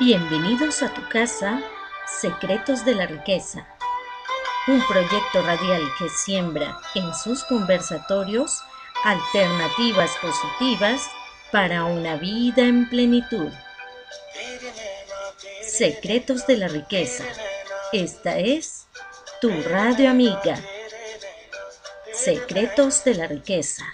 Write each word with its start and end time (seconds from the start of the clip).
Bienvenidos 0.00 0.82
a 0.82 0.92
tu 0.92 1.08
casa, 1.08 1.62
Secretos 2.08 2.84
de 2.84 2.96
la 2.96 3.06
Riqueza, 3.06 3.68
un 4.66 4.82
proyecto 4.88 5.42
radial 5.42 5.82
que 5.96 6.08
siembra 6.08 6.76
en 6.96 7.14
sus 7.14 7.44
conversatorios 7.44 8.60
alternativas 9.04 10.10
positivas 10.20 11.08
para 11.50 11.84
una 11.84 12.16
vida 12.16 12.62
en 12.62 12.88
plenitud. 12.88 13.50
Secretos 15.62 16.46
de 16.46 16.56
la 16.56 16.68
Riqueza. 16.68 17.24
Esta 17.92 18.38
es 18.38 18.86
tu 19.40 19.50
radio 19.62 20.10
amiga. 20.10 20.58
Secretos 22.12 23.04
de 23.04 23.14
la 23.14 23.26
Riqueza. 23.26 23.84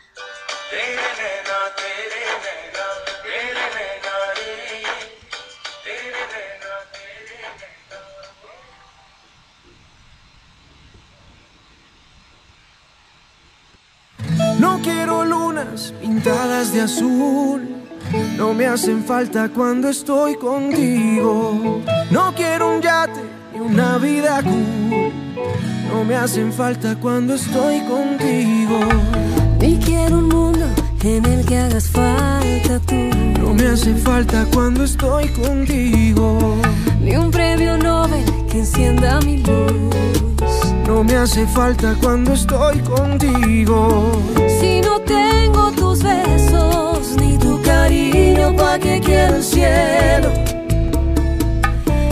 Azul 16.96 17.60
no 18.38 18.54
me 18.54 18.66
hacen 18.66 19.04
falta 19.04 19.48
cuando 19.48 19.88
estoy 19.88 20.36
contigo. 20.36 21.82
No 22.10 22.34
quiero 22.34 22.74
un 22.74 22.80
yate 22.80 23.20
ni 23.52 23.60
una 23.60 23.98
vida 23.98 24.42
cool. 24.42 25.12
No 25.90 26.04
me 26.04 26.14
hacen 26.14 26.52
falta 26.52 26.96
cuando 26.96 27.34
estoy 27.34 27.80
contigo. 27.80 28.78
Ni 29.60 29.76
quiero 29.78 30.18
un 30.18 30.28
mundo 30.28 30.66
en 31.02 31.24
el 31.26 31.44
que 31.44 31.58
hagas 31.58 31.88
falta 31.88 32.78
tú. 32.86 32.94
No 33.40 33.54
me 33.54 33.66
hace 33.66 33.94
falta 33.94 34.46
cuando 34.52 34.84
estoy 34.84 35.28
contigo. 35.28 36.56
Ni 37.00 37.16
un 37.16 37.30
premio 37.30 37.76
Nobel 37.76 38.24
que 38.50 38.60
encienda 38.60 39.20
mi 39.20 39.38
luz. 39.38 39.96
No 40.86 41.04
me 41.04 41.16
hace 41.16 41.46
falta 41.46 41.94
cuando 42.00 42.32
estoy 42.32 42.78
contigo. 42.78 44.22
Si 44.60 44.80
no 44.80 45.00
tengo 45.00 45.72
tus 45.72 46.02
besos 46.02 46.75
cariño, 47.86 48.56
¿pa' 48.56 48.78
qué 48.78 49.00
quiero 49.00 49.36
el 49.36 49.44
cielo? 49.44 50.28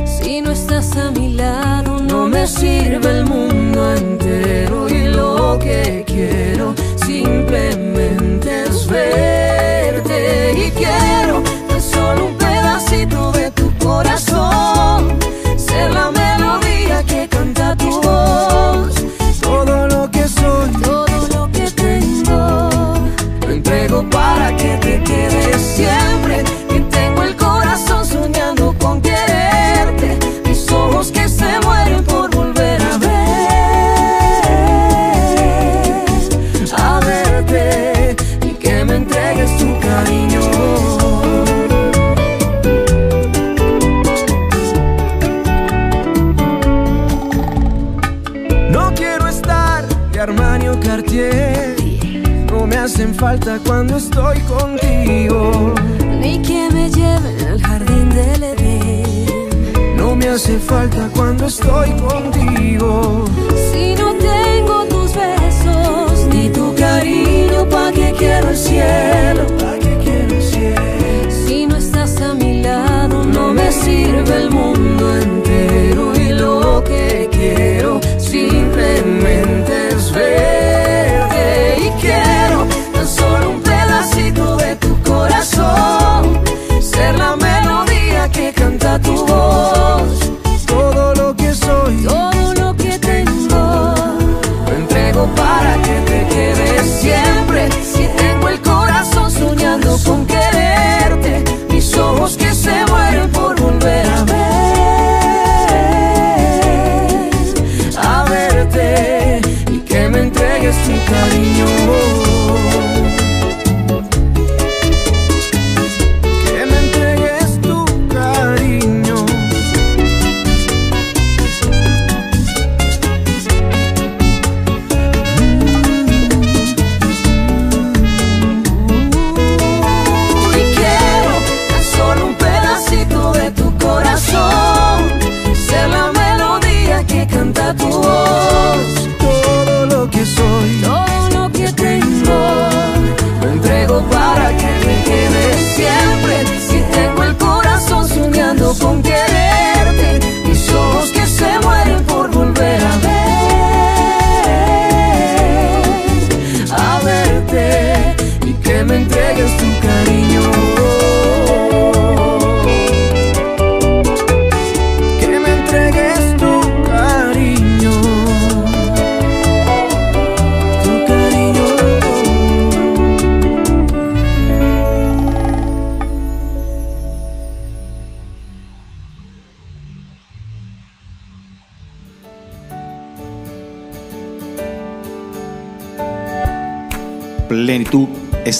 Si 0.04 0.40
no 0.40 0.52
estás 0.52 0.96
a 0.96 1.10
mi 1.10 1.34
lado, 1.34 1.98
no 2.00 2.28
me 2.28 2.46
sirve 2.46 3.10
el 3.18 3.24
mundo 3.24 3.94
entero 3.94 4.88
y 4.88 5.08
lo 5.08 5.58
que 5.58 6.04
quiero 6.06 6.74
simplemente 7.04 8.64
es 8.68 8.86
verte 8.86 10.18
y 10.64 10.70
quiero 10.70 11.42
tan 11.68 11.80
solo 11.80 12.26
un 12.26 12.33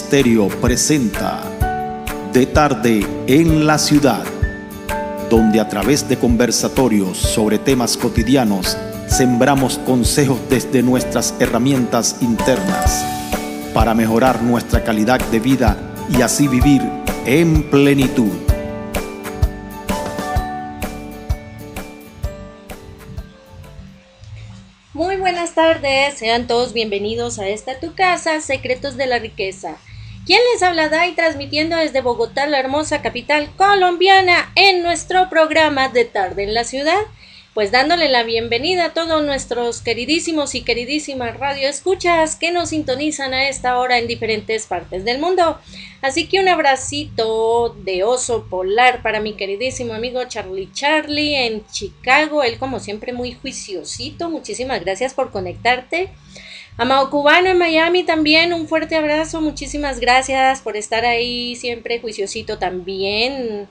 Estéreo 0.05 0.49
presenta 0.61 1.41
De 2.31 2.45
tarde 2.45 3.03
en 3.25 3.65
la 3.65 3.79
ciudad, 3.79 4.23
donde 5.31 5.59
a 5.59 5.67
través 5.67 6.07
de 6.07 6.15
conversatorios 6.19 7.17
sobre 7.17 7.57
temas 7.57 7.97
cotidianos 7.97 8.77
sembramos 9.07 9.79
consejos 9.79 10.39
desde 10.47 10.83
nuestras 10.83 11.33
herramientas 11.39 12.17
internas 12.21 13.03
para 13.73 13.95
mejorar 13.95 14.43
nuestra 14.43 14.83
calidad 14.83 15.19
de 15.31 15.39
vida 15.39 15.75
y 16.15 16.21
así 16.21 16.47
vivir 16.47 16.83
en 17.25 17.67
plenitud. 17.71 18.31
Muy 24.93 25.15
buenas 25.15 25.55
tardes, 25.55 26.19
sean 26.19 26.45
todos 26.45 26.73
bienvenidos 26.73 27.39
a 27.39 27.47
esta 27.47 27.79
tu 27.79 27.95
casa, 27.95 28.39
Secretos 28.39 28.97
de 28.97 29.07
la 29.07 29.17
Riqueza. 29.17 29.77
¿Quién 30.25 30.41
les 30.51 30.63
habla 30.63 30.89
Dai 30.89 31.13
transmitiendo 31.13 31.77
desde 31.77 32.01
Bogotá, 32.01 32.47
la 32.47 32.59
hermosa 32.59 33.03
capital 33.03 33.47
colombiana, 33.57 34.51
en 34.55 34.81
nuestro 34.81 35.29
programa 35.29 35.89
de 35.89 36.05
tarde 36.05 36.43
en 36.43 36.55
la 36.55 36.63
ciudad? 36.63 36.97
pues 37.55 37.71
dándole 37.71 38.09
la 38.09 38.23
bienvenida 38.23 38.87
a 38.87 38.93
todos 38.93 39.23
nuestros 39.23 39.79
queridísimos 39.79 40.55
y 40.55 40.63
queridísimas 40.63 41.39
radioescuchas 41.39 42.35
que 42.35 42.51
nos 42.51 42.71
sintonizan 42.71 43.33
a 43.33 43.47
esta 43.47 43.79
hora 43.79 43.97
en 43.97 44.07
diferentes 44.07 44.65
partes 44.65 45.05
del 45.05 45.19
mundo. 45.19 45.57
Así 46.01 46.27
que 46.27 46.41
un 46.41 46.49
abracito 46.49 47.73
de 47.85 48.03
oso 48.03 48.47
polar 48.49 49.01
para 49.01 49.21
mi 49.21 49.35
queridísimo 49.35 49.93
amigo 49.93 50.21
Charlie 50.25 50.69
Charlie 50.73 51.45
en 51.45 51.65
Chicago, 51.67 52.43
él 52.43 52.57
como 52.57 52.81
siempre 52.81 53.13
muy 53.13 53.31
juiciosito, 53.31 54.29
muchísimas 54.29 54.81
gracias 54.81 55.13
por 55.13 55.31
conectarte. 55.31 56.09
Amado 56.77 57.09
Cubano 57.09 57.47
en 57.47 57.57
Miami 57.57 58.03
también, 58.03 58.51
un 58.51 58.67
fuerte 58.67 58.97
abrazo, 58.97 59.39
muchísimas 59.39 60.01
gracias 60.01 60.59
por 60.59 60.75
estar 60.75 61.05
ahí 61.05 61.55
siempre 61.55 62.01
juiciosito 62.01 62.57
también 62.57 63.69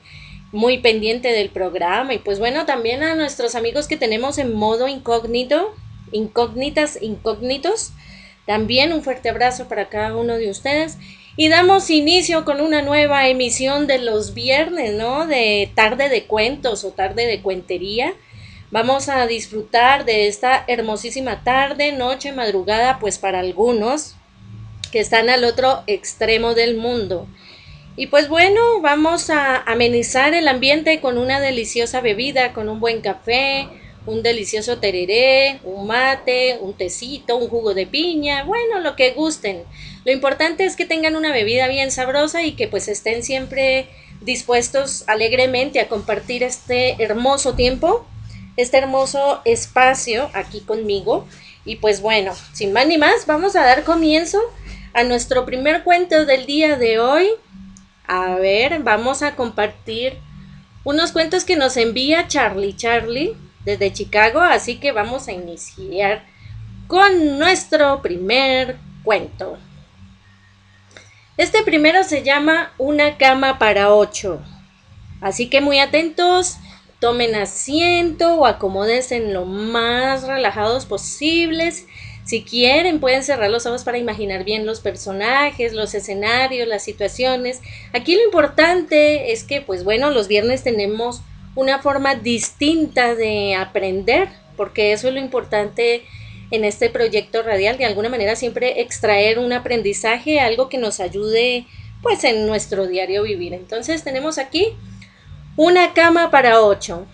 muy 0.52 0.78
pendiente 0.78 1.28
del 1.28 1.50
programa 1.50 2.14
y 2.14 2.18
pues 2.18 2.38
bueno, 2.38 2.64
también 2.64 3.02
a 3.02 3.14
nuestros 3.14 3.56
amigos 3.56 3.88
que 3.88 3.98
tenemos 3.98 4.38
en 4.38 4.54
modo 4.54 4.88
incógnito, 4.88 5.74
incógnitas, 6.12 6.98
incógnitos, 7.02 7.92
también 8.46 8.94
un 8.94 9.02
fuerte 9.02 9.28
abrazo 9.28 9.68
para 9.68 9.90
cada 9.90 10.16
uno 10.16 10.38
de 10.38 10.48
ustedes. 10.48 10.96
Y 11.36 11.48
damos 11.48 11.90
inicio 11.90 12.44
con 12.44 12.60
una 12.60 12.80
nueva 12.80 13.28
emisión 13.28 13.86
de 13.86 13.98
los 13.98 14.34
viernes, 14.34 14.94
¿no? 14.94 15.26
De 15.26 15.68
tarde 15.74 16.08
de 16.08 16.24
cuentos 16.24 16.84
o 16.84 16.92
tarde 16.92 17.26
de 17.26 17.42
cuentería. 17.42 18.14
Vamos 18.70 19.08
a 19.08 19.26
disfrutar 19.26 20.04
de 20.04 20.26
esta 20.26 20.64
hermosísima 20.66 21.44
tarde, 21.44 21.92
noche, 21.92 22.32
madrugada, 22.32 22.98
pues 22.98 23.18
para 23.18 23.40
algunos 23.40 24.16
que 24.90 25.00
están 25.00 25.28
al 25.28 25.44
otro 25.44 25.82
extremo 25.86 26.54
del 26.54 26.76
mundo. 26.76 27.26
Y 27.96 28.08
pues 28.08 28.28
bueno, 28.28 28.80
vamos 28.80 29.30
a 29.30 29.56
amenizar 29.56 30.34
el 30.34 30.48
ambiente 30.48 31.00
con 31.00 31.18
una 31.18 31.40
deliciosa 31.40 32.00
bebida, 32.00 32.52
con 32.52 32.68
un 32.68 32.80
buen 32.80 33.00
café, 33.00 33.68
un 34.06 34.22
delicioso 34.22 34.78
tereré, 34.78 35.60
un 35.62 35.86
mate, 35.86 36.58
un 36.60 36.74
tecito, 36.74 37.36
un 37.36 37.48
jugo 37.48 37.74
de 37.74 37.86
piña, 37.86 38.44
bueno, 38.44 38.80
lo 38.80 38.96
que 38.96 39.12
gusten. 39.12 39.62
Lo 40.04 40.12
importante 40.12 40.64
es 40.64 40.76
que 40.76 40.84
tengan 40.84 41.16
una 41.16 41.32
bebida 41.32 41.68
bien 41.68 41.90
sabrosa 41.90 42.42
y 42.42 42.52
que 42.52 42.68
pues 42.68 42.88
estén 42.88 43.22
siempre 43.22 43.86
dispuestos 44.20 45.04
alegremente 45.06 45.80
a 45.80 45.88
compartir 45.88 46.42
este 46.42 47.02
hermoso 47.02 47.54
tiempo, 47.54 48.06
este 48.56 48.78
hermoso 48.78 49.40
espacio 49.44 50.30
aquí 50.34 50.60
conmigo. 50.60 51.26
Y 51.64 51.76
pues 51.76 52.00
bueno, 52.00 52.32
sin 52.52 52.72
más 52.72 52.86
ni 52.86 52.98
más, 52.98 53.26
vamos 53.26 53.56
a 53.56 53.64
dar 53.64 53.84
comienzo 53.84 54.38
a 54.92 55.02
nuestro 55.02 55.44
primer 55.44 55.82
cuento 55.82 56.24
del 56.26 56.46
día 56.46 56.76
de 56.76 56.98
hoy 56.98 57.28
a 58.06 58.34
ver, 58.34 58.82
vamos 58.82 59.22
a 59.22 59.34
compartir 59.34 60.18
unos 60.84 61.12
cuentos 61.12 61.44
que 61.44 61.56
nos 61.56 61.76
envía 61.78 62.28
Charlie 62.28 62.76
Charlie 62.76 63.34
desde 63.64 63.92
Chicago, 63.92 64.40
así 64.40 64.76
que 64.76 64.92
vamos 64.92 65.26
a 65.28 65.32
iniciar 65.32 66.26
con 66.86 67.38
nuestro 67.38 68.02
primer 68.02 68.76
cuento. 69.02 69.58
Este 71.38 71.62
primero 71.62 72.04
se 72.04 72.22
llama 72.22 72.72
Una 72.76 73.16
cama 73.16 73.58
para 73.58 73.94
ocho. 73.94 74.42
Así 75.22 75.48
que 75.48 75.62
muy 75.62 75.78
atentos, 75.78 76.58
tomen 77.04 77.34
asiento 77.34 78.36
o 78.36 78.46
acomódense 78.46 79.16
en 79.16 79.34
lo 79.34 79.44
más 79.44 80.26
relajados 80.26 80.86
posibles 80.86 81.84
si 82.24 82.44
quieren, 82.44 82.98
pueden 82.98 83.22
cerrar 83.22 83.50
los 83.50 83.66
ojos 83.66 83.84
para 83.84 83.98
imaginar 83.98 84.42
bien 84.42 84.64
los 84.64 84.80
personajes, 84.80 85.74
los 85.74 85.92
escenarios, 85.92 86.66
las 86.66 86.82
situaciones. 86.82 87.60
Aquí 87.92 88.14
lo 88.14 88.24
importante 88.24 89.32
es 89.32 89.44
que, 89.44 89.60
pues 89.60 89.84
bueno, 89.84 90.10
los 90.12 90.28
viernes 90.28 90.62
tenemos 90.62 91.20
una 91.54 91.82
forma 91.82 92.14
distinta 92.14 93.14
de 93.14 93.54
aprender, 93.54 94.30
porque 94.56 94.94
eso 94.94 95.08
es 95.08 95.14
lo 95.14 95.20
importante 95.20 96.04
en 96.52 96.64
este 96.64 96.88
proyecto 96.88 97.42
radial, 97.42 97.76
de 97.76 97.84
alguna 97.84 98.08
manera 98.08 98.34
siempre 98.34 98.80
extraer 98.80 99.38
un 99.38 99.52
aprendizaje, 99.52 100.40
algo 100.40 100.70
que 100.70 100.78
nos 100.78 101.00
ayude 101.00 101.66
pues 102.00 102.24
en 102.24 102.46
nuestro 102.46 102.86
diario 102.86 103.24
vivir. 103.24 103.52
Entonces 103.52 104.04
tenemos 104.04 104.38
aquí 104.38 104.68
una 105.56 105.92
cama 105.92 106.32
para 106.32 106.60
ocho. 106.60 107.06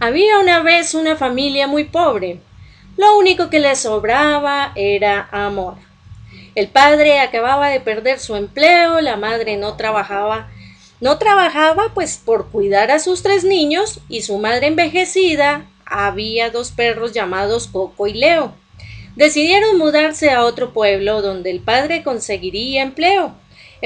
Había 0.00 0.38
una 0.38 0.60
vez 0.60 0.94
una 0.94 1.16
familia 1.16 1.66
muy 1.66 1.84
pobre. 1.84 2.40
Lo 2.98 3.16
único 3.16 3.48
que 3.48 3.58
le 3.58 3.74
sobraba 3.74 4.72
era 4.74 5.26
amor. 5.32 5.76
El 6.54 6.68
padre 6.68 7.20
acababa 7.20 7.70
de 7.70 7.80
perder 7.80 8.18
su 8.18 8.36
empleo, 8.36 9.00
la 9.00 9.16
madre 9.16 9.56
no 9.56 9.76
trabajaba, 9.76 10.48
no 11.00 11.16
trabajaba 11.16 11.92
pues 11.94 12.18
por 12.22 12.50
cuidar 12.50 12.90
a 12.90 12.98
sus 12.98 13.22
tres 13.22 13.44
niños 13.44 14.00
y 14.10 14.20
su 14.20 14.36
madre 14.36 14.66
envejecida 14.66 15.64
había 15.86 16.50
dos 16.50 16.70
perros 16.70 17.12
llamados 17.12 17.66
Coco 17.68 18.06
y 18.06 18.12
Leo. 18.12 18.52
Decidieron 19.14 19.78
mudarse 19.78 20.30
a 20.30 20.44
otro 20.44 20.74
pueblo 20.74 21.22
donde 21.22 21.50
el 21.50 21.60
padre 21.60 22.02
conseguiría 22.02 22.82
empleo. 22.82 23.34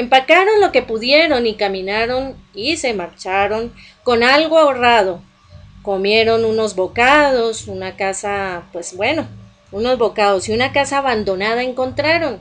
Empacaron 0.01 0.63
lo 0.63 0.73
que 0.73 0.81
pudieron 0.81 1.47
y 1.47 1.57
caminaron 1.57 2.35
y 2.55 2.79
se 2.79 2.95
marcharon 2.95 3.71
con 4.03 4.23
algo 4.23 4.57
ahorrado, 4.57 5.21
comieron 5.83 6.47
unos 6.47 6.75
bocados, 6.75 7.67
una 7.67 7.97
casa, 7.97 8.63
pues 8.73 8.97
bueno, 8.97 9.29
unos 9.71 9.99
bocados 9.99 10.49
y 10.49 10.53
una 10.53 10.73
casa 10.73 10.97
abandonada 10.97 11.63
encontraron 11.63 12.41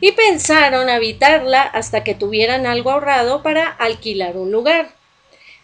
y 0.00 0.12
pensaron 0.12 0.88
habitarla 0.88 1.62
hasta 1.62 2.04
que 2.04 2.14
tuvieran 2.14 2.64
algo 2.64 2.92
ahorrado 2.92 3.42
para 3.42 3.66
alquilar 3.66 4.36
un 4.36 4.52
lugar. 4.52 4.90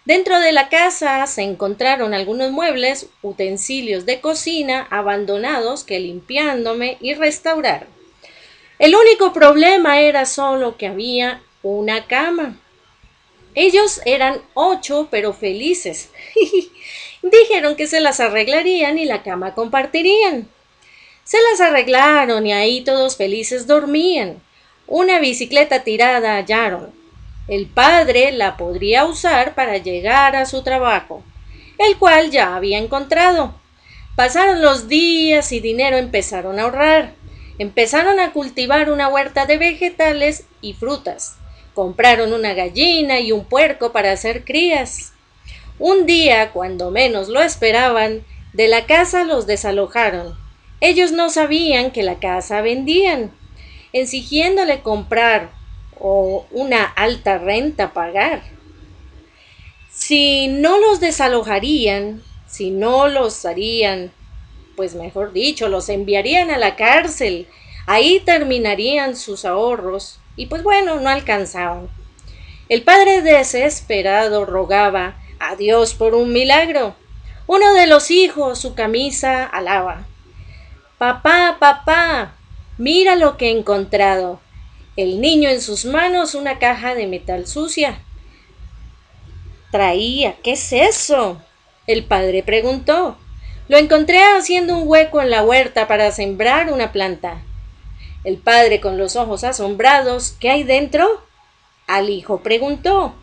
Dentro 0.05 0.41
de 0.41 0.51
la 0.51 0.69
casa 0.69 1.25
se 1.29 1.43
encontraron 1.43 2.13
algunos 2.13 2.51
muebles, 2.51 3.07
utensilios 3.23 4.05
de 4.05 4.21
cocina 4.21 4.89
abandonados 4.91 5.85
que 5.85 6.01
limpiándome 6.01 6.97
y 7.01 7.15
restaurar. 7.15 7.87
El 8.79 8.95
único 8.95 9.33
problema 9.33 10.01
era 10.01 10.27
solo 10.27 10.77
que 10.77 10.87
había 10.87 11.43
una 11.63 12.07
cama. 12.07 12.59
Ellos 13.55 14.03
eran 14.05 14.43
ocho, 14.53 15.09
pero 15.11 15.33
felices. 15.33 16.11
Dijeron 17.23 17.75
que 17.75 17.87
se 17.87 18.01
las 18.01 18.21
arreglarían 18.21 18.99
y 18.99 19.07
la 19.07 19.23
cama 19.23 19.55
compartirían. 19.55 20.49
Se 21.25 21.39
las 21.51 21.61
arreglaron 21.61 22.47
y 22.47 22.53
ahí 22.53 22.83
todos 22.83 23.17
felices 23.17 23.67
dormían. 23.67 24.43
Una 24.87 25.19
bicicleta 25.19 25.83
tirada 25.83 26.37
hallaron. 26.37 26.93
El 27.49 27.67
padre 27.67 28.33
la 28.33 28.57
podría 28.57 29.07
usar 29.07 29.55
para 29.55 29.79
llegar 29.79 30.37
a 30.37 30.47
su 30.47 30.63
trabajo, 30.63 31.23
el 31.79 31.97
cual 31.97 32.31
ya 32.31 32.55
había 32.55 32.79
encontrado. 32.79 33.55
Pasaron 34.17 34.63
los 34.63 34.89
días 34.89 35.51
y 35.53 35.61
dinero 35.61 35.97
empezaron 35.97 36.59
a 36.59 36.63
ahorrar. 36.63 37.15
Empezaron 37.59 38.21
a 38.21 38.33
cultivar 38.33 38.91
una 38.91 39.09
huerta 39.09 39.47
de 39.47 39.57
vegetales 39.57 40.45
y 40.61 40.75
frutas. 40.75 41.37
Compraron 41.75 42.33
una 42.33 42.55
gallina 42.55 43.21
y 43.21 43.33
un 43.33 43.45
puerco 43.45 43.93
para 43.93 44.13
hacer 44.13 44.45
crías. 44.45 45.13
Un 45.79 46.07
día, 46.07 46.53
cuando 46.53 46.91
menos 46.91 47.29
lo 47.29 47.43
esperaban, 47.43 48.25
de 48.53 48.69
la 48.69 48.87
casa 48.87 49.25
los 49.25 49.47
desalojaron. 49.47 50.37
Ellos 50.81 51.13
no 51.13 51.31
sabían 51.31 51.91
que 51.91 52.03
la 52.03 52.19
casa 52.19 52.61
vendían, 52.61 53.31
exigiéndole 53.93 54.81
comprar 54.81 55.51
o 55.99 56.47
una 56.51 56.85
alta 56.85 57.39
renta 57.39 57.93
pagar. 57.93 58.43
Si 59.91 60.49
no 60.49 60.79
los 60.79 61.01
desalojarían, 61.01 62.23
si 62.47 62.71
no 62.71 63.09
los 63.09 63.45
harían, 63.47 64.13
pues 64.77 64.95
mejor 64.95 65.33
dicho, 65.33 65.69
los 65.69 65.89
enviarían 65.89 66.51
a 66.51 66.59
la 66.59 66.77
cárcel, 66.77 67.49
ahí 67.87 68.21
terminarían 68.25 69.17
sus 69.17 69.45
ahorros, 69.45 70.21
y 70.37 70.47
pues 70.47 70.63
bueno, 70.63 71.01
no 71.01 71.09
alcanzaban. 71.09 71.89
El 72.69 72.83
padre 72.83 73.23
desesperado 73.23 74.45
rogaba 74.45 75.17
a 75.39 75.57
Dios 75.57 75.95
por 75.95 76.15
un 76.15 76.33
milagro. 76.33 76.95
Uno 77.47 77.73
de 77.75 77.87
los 77.87 78.11
hijos 78.11 78.59
su 78.59 78.75
camisa 78.75 79.45
alaba. 79.45 80.07
Papá, 80.99 81.59
papá, 81.61 82.35
mira 82.77 83.17
lo 83.17 83.37
que 83.37 83.49
he 83.49 83.51
encontrado. 83.57 84.41
El 84.97 85.21
niño 85.21 85.49
en 85.49 85.61
sus 85.61 85.85
manos 85.85 86.35
una 86.35 86.59
caja 86.59 86.95
de 86.95 87.07
metal 87.07 87.47
sucia. 87.47 88.01
Traía, 89.71 90.37
¿qué 90.43 90.53
es 90.53 90.73
eso? 90.73 91.41
El 91.87 92.05
padre 92.05 92.43
preguntó. 92.43 93.17
Lo 93.69 93.79
encontré 93.79 94.21
haciendo 94.21 94.77
un 94.77 94.89
hueco 94.89 95.21
en 95.21 95.31
la 95.31 95.43
huerta 95.43 95.89
para 95.89 96.13
sembrar 96.13 96.73
una 96.73 96.93
planta. 96.93 97.43
El 98.23 98.39
padre 98.39 98.81
con 98.81 98.97
los 98.97 99.17
ojos 99.17 99.45
asombrados, 99.45 100.37
¿qué 100.39 100.51
hay 100.51 100.63
dentro? 100.63 101.23
Al 101.87 102.11
hijo 102.11 102.41
preguntó. 102.41 103.15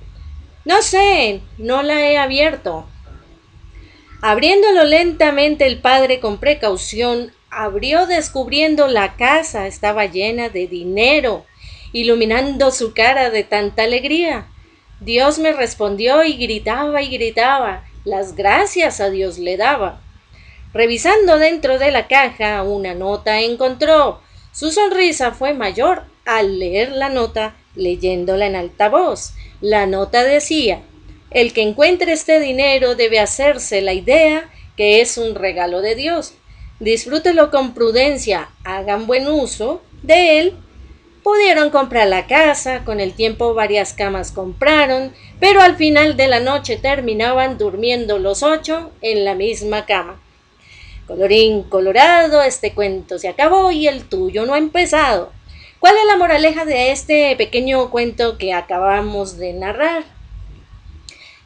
No 0.65 0.81
sé, 0.81 1.41
no 1.57 1.83
la 1.83 2.07
he 2.07 2.17
abierto. 2.17 2.87
Abriéndolo 4.21 4.85
lentamente 4.85 5.65
el 5.65 5.79
padre 5.79 6.19
con 6.21 6.37
precaución, 6.37 7.33
abrió 7.49 8.07
descubriendo 8.07 8.87
la 8.87 9.15
casa 9.15 9.67
estaba 9.67 10.05
llena 10.05 10.49
de 10.49 10.67
dinero, 10.67 11.45
iluminando 11.91 12.71
su 12.71 12.93
cara 12.93 13.29
de 13.29 13.43
tanta 13.43 13.83
alegría. 13.83 14.47
Dios 15.01 15.39
me 15.39 15.51
respondió 15.51 16.23
y 16.23 16.37
gritaba 16.37 17.01
y 17.01 17.09
gritaba, 17.09 17.83
las 18.05 18.35
gracias 18.35 19.01
a 19.01 19.09
Dios 19.09 19.37
le 19.37 19.57
daba. 19.57 20.02
Revisando 20.73 21.37
dentro 21.37 21.77
de 21.77 21.91
la 21.91 22.07
caja 22.07 22.63
una 22.63 22.95
nota 22.95 23.41
encontró. 23.41 24.21
Su 24.51 24.71
sonrisa 24.71 25.31
fue 25.31 25.53
mayor 25.53 26.05
al 26.25 26.57
leer 26.57 26.91
la 26.91 27.09
nota, 27.09 27.55
leyéndola 27.75 28.47
en 28.47 28.55
alta 28.55 28.89
voz. 28.89 29.33
La 29.61 29.85
nota 29.85 30.23
decía 30.23 30.81
El 31.29 31.53
que 31.53 31.61
encuentre 31.61 32.13
este 32.13 32.39
dinero 32.39 32.95
debe 32.95 33.19
hacerse 33.19 33.81
la 33.81 33.93
idea 33.93 34.49
que 34.75 34.99
es 34.99 35.19
un 35.19 35.35
regalo 35.35 35.81
de 35.81 35.93
Dios. 35.93 36.33
Disfrútelo 36.79 37.51
con 37.51 37.75
prudencia, 37.75 38.49
hagan 38.63 39.05
buen 39.05 39.27
uso 39.27 39.83
de 40.01 40.39
él. 40.39 40.55
Pudieron 41.21 41.69
comprar 41.69 42.07
la 42.07 42.25
casa, 42.25 42.83
con 42.83 42.99
el 42.99 43.13
tiempo 43.13 43.53
varias 43.53 43.93
camas 43.93 44.31
compraron, 44.31 45.13
pero 45.39 45.61
al 45.61 45.75
final 45.75 46.17
de 46.17 46.27
la 46.27 46.39
noche 46.39 46.77
terminaban 46.77 47.59
durmiendo 47.59 48.17
los 48.17 48.41
ocho 48.41 48.91
en 49.01 49.23
la 49.23 49.35
misma 49.35 49.85
cama. 49.85 50.22
Colorín 51.07 51.63
colorado, 51.63 52.41
este 52.41 52.73
cuento 52.73 53.19
se 53.19 53.27
acabó 53.27 53.71
y 53.71 53.87
el 53.87 54.05
tuyo 54.05 54.45
no 54.45 54.53
ha 54.53 54.57
empezado. 54.57 55.31
¿Cuál 55.79 55.95
es 55.97 56.05
la 56.07 56.15
moraleja 56.15 56.63
de 56.63 56.91
este 56.91 57.35
pequeño 57.35 57.89
cuento 57.91 58.37
que 58.37 58.53
acabamos 58.53 59.37
de 59.37 59.51
narrar? 59.51 60.05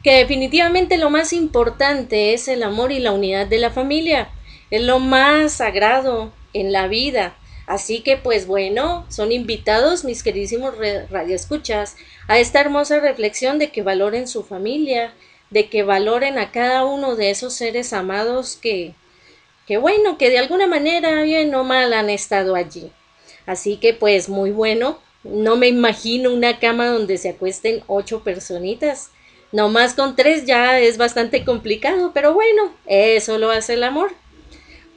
Que 0.04 0.12
definitivamente 0.12 0.96
lo 0.96 1.10
más 1.10 1.32
importante 1.32 2.34
es 2.34 2.46
el 2.46 2.62
amor 2.62 2.92
y 2.92 3.00
la 3.00 3.10
unidad 3.10 3.48
de 3.48 3.58
la 3.58 3.70
familia. 3.70 4.30
Es 4.70 4.82
lo 4.82 5.00
más 5.00 5.54
sagrado 5.54 6.32
en 6.52 6.72
la 6.72 6.86
vida. 6.86 7.34
Así 7.66 8.00
que 8.00 8.16
pues 8.16 8.46
bueno, 8.46 9.04
son 9.08 9.32
invitados 9.32 10.04
mis 10.04 10.22
queridísimos 10.22 10.74
radioescuchas 11.10 11.96
a 12.28 12.38
esta 12.38 12.60
hermosa 12.60 13.00
reflexión 13.00 13.58
de 13.58 13.70
que 13.70 13.82
valoren 13.82 14.28
su 14.28 14.44
familia, 14.44 15.12
de 15.50 15.68
que 15.68 15.82
valoren 15.82 16.38
a 16.38 16.52
cada 16.52 16.84
uno 16.84 17.16
de 17.16 17.30
esos 17.30 17.54
seres 17.54 17.92
amados 17.92 18.56
que 18.56 18.94
que 19.68 19.76
bueno, 19.76 20.16
que 20.16 20.30
de 20.30 20.38
alguna 20.38 20.66
manera, 20.66 21.22
bien 21.22 21.54
o 21.54 21.62
mal, 21.62 21.92
han 21.92 22.08
estado 22.08 22.54
allí. 22.54 22.90
Así 23.44 23.76
que 23.76 23.92
pues 23.92 24.30
muy 24.30 24.50
bueno, 24.50 24.98
no 25.24 25.56
me 25.56 25.68
imagino 25.68 26.32
una 26.32 26.58
cama 26.58 26.86
donde 26.86 27.18
se 27.18 27.28
acuesten 27.28 27.84
ocho 27.86 28.24
personitas. 28.24 29.10
No 29.52 29.68
más 29.68 29.92
con 29.92 30.16
tres 30.16 30.46
ya 30.46 30.80
es 30.80 30.96
bastante 30.96 31.44
complicado, 31.44 32.12
pero 32.14 32.32
bueno, 32.32 32.72
eso 32.86 33.36
lo 33.36 33.50
hace 33.50 33.74
el 33.74 33.84
amor. 33.84 34.12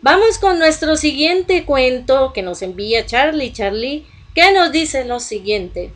Vamos 0.02 0.38
con 0.38 0.58
nuestro 0.58 0.96
siguiente 0.96 1.66
cuento 1.66 2.32
que 2.34 2.42
nos 2.42 2.62
envía 2.62 3.06
Charlie. 3.06 3.52
Charlie, 3.52 4.06
¿qué 4.34 4.54
nos 4.54 4.72
dice 4.72 5.04
lo 5.04 5.20
siguiente? 5.20 5.92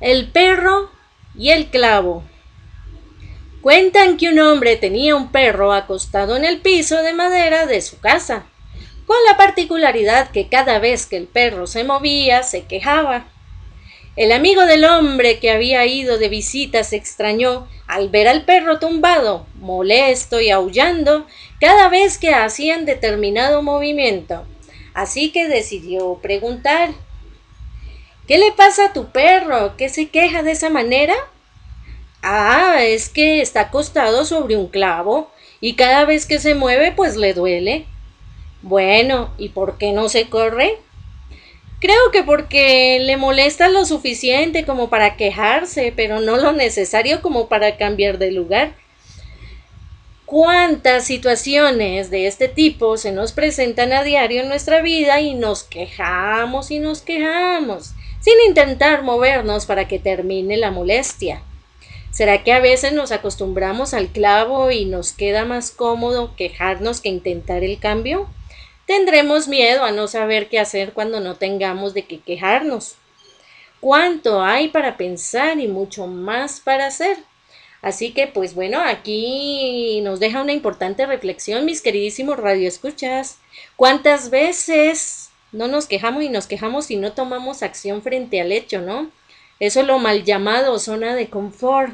El 0.00 0.32
perro 0.32 0.90
y 1.34 1.50
el 1.50 1.66
clavo. 1.66 2.24
Cuentan 3.66 4.16
que 4.16 4.28
un 4.28 4.38
hombre 4.38 4.76
tenía 4.76 5.16
un 5.16 5.32
perro 5.32 5.72
acostado 5.72 6.36
en 6.36 6.44
el 6.44 6.60
piso 6.60 7.02
de 7.02 7.12
madera 7.12 7.66
de 7.66 7.80
su 7.80 7.98
casa, 7.98 8.46
con 9.08 9.16
la 9.28 9.36
particularidad 9.36 10.30
que 10.30 10.48
cada 10.48 10.78
vez 10.78 11.06
que 11.06 11.16
el 11.16 11.26
perro 11.26 11.66
se 11.66 11.82
movía 11.82 12.44
se 12.44 12.66
quejaba. 12.66 13.26
El 14.14 14.30
amigo 14.30 14.66
del 14.66 14.84
hombre 14.84 15.40
que 15.40 15.50
había 15.50 15.84
ido 15.84 16.16
de 16.16 16.28
visita 16.28 16.84
se 16.84 16.94
extrañó 16.94 17.66
al 17.88 18.08
ver 18.08 18.28
al 18.28 18.44
perro 18.44 18.78
tumbado, 18.78 19.48
molesto 19.56 20.40
y 20.40 20.50
aullando 20.50 21.26
cada 21.60 21.88
vez 21.88 22.18
que 22.18 22.32
hacían 22.32 22.84
determinado 22.84 23.64
movimiento. 23.64 24.46
Así 24.94 25.32
que 25.32 25.48
decidió 25.48 26.20
preguntar 26.22 26.90
¿Qué 28.28 28.38
le 28.38 28.52
pasa 28.52 28.84
a 28.84 28.92
tu 28.92 29.10
perro? 29.10 29.76
¿Qué 29.76 29.88
se 29.88 30.08
queja 30.08 30.44
de 30.44 30.52
esa 30.52 30.70
manera? 30.70 31.16
Ah, 32.28 32.78
es 32.82 33.08
que 33.08 33.40
está 33.40 33.60
acostado 33.60 34.24
sobre 34.24 34.56
un 34.56 34.66
clavo 34.66 35.30
y 35.60 35.74
cada 35.74 36.04
vez 36.04 36.26
que 36.26 36.40
se 36.40 36.56
mueve 36.56 36.90
pues 36.90 37.14
le 37.14 37.34
duele. 37.34 37.86
Bueno, 38.62 39.32
¿y 39.38 39.50
por 39.50 39.78
qué 39.78 39.92
no 39.92 40.08
se 40.08 40.28
corre? 40.28 40.76
Creo 41.78 42.10
que 42.10 42.24
porque 42.24 42.98
le 42.98 43.16
molesta 43.16 43.68
lo 43.68 43.84
suficiente 43.84 44.64
como 44.64 44.90
para 44.90 45.16
quejarse, 45.16 45.92
pero 45.94 46.20
no 46.20 46.36
lo 46.36 46.50
necesario 46.50 47.22
como 47.22 47.46
para 47.46 47.76
cambiar 47.76 48.18
de 48.18 48.32
lugar. 48.32 48.74
¿Cuántas 50.24 51.04
situaciones 51.04 52.10
de 52.10 52.26
este 52.26 52.48
tipo 52.48 52.96
se 52.96 53.12
nos 53.12 53.30
presentan 53.30 53.92
a 53.92 54.02
diario 54.02 54.42
en 54.42 54.48
nuestra 54.48 54.82
vida 54.82 55.20
y 55.20 55.34
nos 55.34 55.62
quejamos 55.62 56.72
y 56.72 56.80
nos 56.80 57.02
quejamos, 57.02 57.92
sin 58.18 58.34
intentar 58.48 59.04
movernos 59.04 59.64
para 59.64 59.86
que 59.86 60.00
termine 60.00 60.56
la 60.56 60.72
molestia? 60.72 61.44
¿Será 62.16 62.42
que 62.42 62.52
a 62.54 62.60
veces 62.60 62.94
nos 62.94 63.12
acostumbramos 63.12 63.92
al 63.92 64.08
clavo 64.08 64.70
y 64.70 64.86
nos 64.86 65.12
queda 65.12 65.44
más 65.44 65.70
cómodo 65.70 66.34
quejarnos 66.34 67.02
que 67.02 67.10
intentar 67.10 67.62
el 67.62 67.78
cambio? 67.78 68.26
Tendremos 68.86 69.48
miedo 69.48 69.84
a 69.84 69.92
no 69.92 70.08
saber 70.08 70.48
qué 70.48 70.58
hacer 70.58 70.94
cuando 70.94 71.20
no 71.20 71.34
tengamos 71.34 71.92
de 71.92 72.06
qué 72.06 72.20
quejarnos. 72.20 72.94
¿Cuánto 73.80 74.42
hay 74.42 74.68
para 74.68 74.96
pensar 74.96 75.60
y 75.60 75.68
mucho 75.68 76.06
más 76.06 76.60
para 76.60 76.86
hacer? 76.86 77.18
Así 77.82 78.12
que, 78.14 78.26
pues 78.26 78.54
bueno, 78.54 78.80
aquí 78.80 80.00
nos 80.00 80.18
deja 80.18 80.40
una 80.40 80.54
importante 80.54 81.04
reflexión, 81.04 81.66
mis 81.66 81.82
queridísimos 81.82 82.38
radioescuchas. 82.38 83.36
¿Cuántas 83.76 84.30
veces 84.30 85.28
no 85.52 85.68
nos 85.68 85.86
quejamos 85.86 86.22
y 86.22 86.30
nos 86.30 86.46
quejamos 86.46 86.90
y 86.90 86.96
no 86.96 87.12
tomamos 87.12 87.62
acción 87.62 88.00
frente 88.00 88.40
al 88.40 88.52
hecho, 88.52 88.80
no? 88.80 89.10
Eso 89.60 89.80
es 89.80 89.86
lo 89.86 89.98
mal 89.98 90.24
llamado 90.24 90.78
zona 90.78 91.14
de 91.14 91.28
confort 91.28 91.92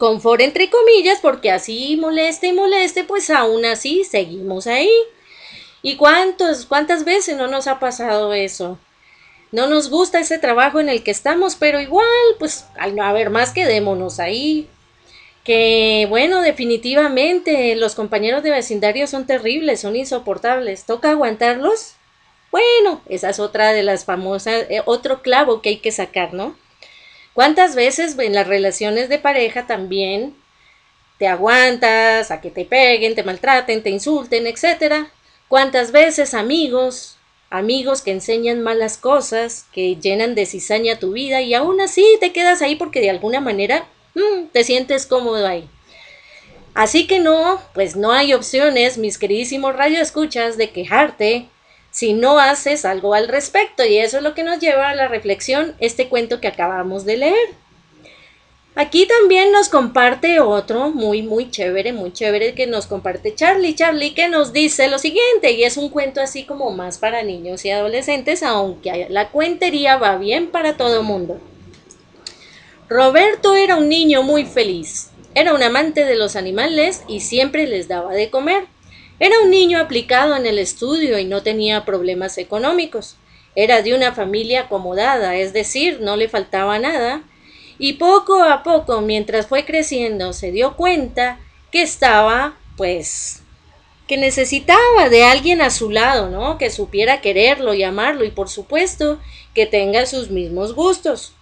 confort 0.00 0.40
entre 0.40 0.70
comillas, 0.70 1.20
porque 1.20 1.52
así 1.52 1.96
moleste 1.96 2.48
y 2.48 2.52
moleste, 2.52 3.04
pues 3.04 3.30
aún 3.30 3.64
así 3.66 4.02
seguimos 4.02 4.66
ahí. 4.66 4.90
¿Y 5.82 5.96
cuántos, 5.96 6.66
cuántas 6.66 7.04
veces 7.04 7.36
no 7.36 7.46
nos 7.46 7.68
ha 7.68 7.78
pasado 7.78 8.32
eso? 8.32 8.78
No 9.52 9.68
nos 9.68 9.90
gusta 9.90 10.18
ese 10.18 10.38
trabajo 10.38 10.80
en 10.80 10.88
el 10.88 11.02
que 11.02 11.10
estamos, 11.10 11.54
pero 11.54 11.80
igual, 11.80 12.06
pues 12.38 12.64
al 12.78 12.96
no 12.96 13.04
haber 13.04 13.30
más, 13.30 13.52
quedémonos 13.52 14.20
ahí. 14.20 14.68
Que 15.44 16.06
bueno, 16.08 16.40
definitivamente 16.40 17.74
los 17.76 17.94
compañeros 17.94 18.42
de 18.42 18.50
vecindario 18.50 19.06
son 19.06 19.26
terribles, 19.26 19.80
son 19.80 19.96
insoportables. 19.96 20.86
¿Toca 20.86 21.10
aguantarlos? 21.10 21.94
Bueno, 22.50 23.02
esa 23.06 23.30
es 23.30 23.38
otra 23.38 23.72
de 23.72 23.82
las 23.82 24.04
famosas, 24.04 24.66
eh, 24.70 24.82
otro 24.86 25.22
clavo 25.22 25.60
que 25.60 25.70
hay 25.70 25.76
que 25.78 25.92
sacar, 25.92 26.32
¿no? 26.32 26.56
¿Cuántas 27.32 27.74
veces 27.74 28.18
en 28.18 28.34
las 28.34 28.46
relaciones 28.46 29.08
de 29.08 29.18
pareja 29.18 29.66
también 29.66 30.34
te 31.18 31.28
aguantas 31.28 32.30
a 32.30 32.40
que 32.40 32.50
te 32.50 32.64
peguen, 32.64 33.14
te 33.14 33.22
maltraten, 33.22 33.82
te 33.82 33.90
insulten, 33.90 34.46
etcétera? 34.46 35.10
¿Cuántas 35.48 35.92
veces 35.92 36.34
amigos, 36.34 37.16
amigos 37.50 38.02
que 38.02 38.10
enseñan 38.10 38.62
malas 38.62 38.96
cosas, 38.96 39.66
que 39.72 39.96
llenan 39.96 40.34
de 40.34 40.46
cizaña 40.46 40.98
tu 40.98 41.12
vida 41.12 41.40
y 41.40 41.54
aún 41.54 41.80
así 41.80 42.04
te 42.20 42.32
quedas 42.32 42.62
ahí 42.62 42.74
porque 42.76 43.00
de 43.00 43.10
alguna 43.10 43.40
manera 43.40 43.86
mm, 44.14 44.46
te 44.52 44.64
sientes 44.64 45.06
cómodo 45.06 45.46
ahí? 45.46 45.68
Así 46.74 47.06
que 47.06 47.18
no, 47.18 47.60
pues 47.74 47.96
no 47.96 48.12
hay 48.12 48.32
opciones, 48.32 48.96
mis 48.96 49.18
queridísimos 49.18 49.74
radioescuchas, 49.74 50.56
de 50.56 50.70
quejarte, 50.70 51.48
si 51.90 52.12
no 52.12 52.38
haces 52.38 52.84
algo 52.84 53.14
al 53.14 53.28
respecto. 53.28 53.84
Y 53.84 53.98
eso 53.98 54.18
es 54.18 54.22
lo 54.22 54.34
que 54.34 54.44
nos 54.44 54.60
lleva 54.60 54.90
a 54.90 54.94
la 54.94 55.08
reflexión, 55.08 55.74
este 55.80 56.08
cuento 56.08 56.40
que 56.40 56.48
acabamos 56.48 57.04
de 57.04 57.16
leer. 57.16 57.48
Aquí 58.76 59.06
también 59.06 59.50
nos 59.50 59.68
comparte 59.68 60.38
otro 60.38 60.90
muy, 60.90 61.22
muy 61.22 61.50
chévere, 61.50 61.92
muy 61.92 62.12
chévere 62.12 62.54
que 62.54 62.66
nos 62.66 62.86
comparte 62.86 63.34
Charlie. 63.34 63.74
Charlie 63.74 64.14
que 64.14 64.28
nos 64.28 64.52
dice 64.52 64.88
lo 64.88 64.98
siguiente, 64.98 65.52
y 65.52 65.64
es 65.64 65.76
un 65.76 65.90
cuento 65.90 66.20
así 66.20 66.44
como 66.44 66.70
más 66.70 66.98
para 66.98 67.22
niños 67.22 67.64
y 67.64 67.70
adolescentes, 67.70 68.42
aunque 68.42 69.08
la 69.10 69.30
cuentería 69.30 69.96
va 69.96 70.16
bien 70.16 70.46
para 70.50 70.76
todo 70.76 71.02
mundo. 71.02 71.40
Roberto 72.88 73.54
era 73.54 73.76
un 73.76 73.88
niño 73.88 74.22
muy 74.22 74.44
feliz. 74.44 75.10
Era 75.34 75.52
un 75.52 75.62
amante 75.62 76.04
de 76.04 76.16
los 76.16 76.34
animales 76.34 77.02
y 77.06 77.20
siempre 77.20 77.66
les 77.66 77.86
daba 77.86 78.12
de 78.12 78.30
comer. 78.30 78.66
Era 79.20 79.38
un 79.40 79.50
niño 79.50 79.78
aplicado 79.78 80.34
en 80.34 80.46
el 80.46 80.58
estudio 80.58 81.18
y 81.18 81.26
no 81.26 81.42
tenía 81.42 81.84
problemas 81.84 82.38
económicos. 82.38 83.16
Era 83.54 83.82
de 83.82 83.94
una 83.94 84.12
familia 84.12 84.62
acomodada, 84.62 85.36
es 85.36 85.52
decir, 85.52 86.00
no 86.00 86.16
le 86.16 86.30
faltaba 86.30 86.78
nada. 86.78 87.22
Y 87.78 87.94
poco 87.94 88.42
a 88.42 88.62
poco, 88.62 89.02
mientras 89.02 89.46
fue 89.46 89.66
creciendo, 89.66 90.32
se 90.32 90.52
dio 90.52 90.74
cuenta 90.74 91.38
que 91.70 91.82
estaba, 91.82 92.56
pues, 92.78 93.42
que 94.08 94.16
necesitaba 94.16 95.10
de 95.10 95.24
alguien 95.24 95.60
a 95.60 95.68
su 95.68 95.90
lado, 95.90 96.30
¿no? 96.30 96.56
Que 96.56 96.70
supiera 96.70 97.20
quererlo 97.20 97.74
y 97.74 97.82
amarlo 97.82 98.24
y 98.24 98.30
por 98.30 98.48
supuesto 98.48 99.20
que 99.54 99.66
tenga 99.66 100.06
sus 100.06 100.30
mismos 100.30 100.74
gustos. 100.74 101.34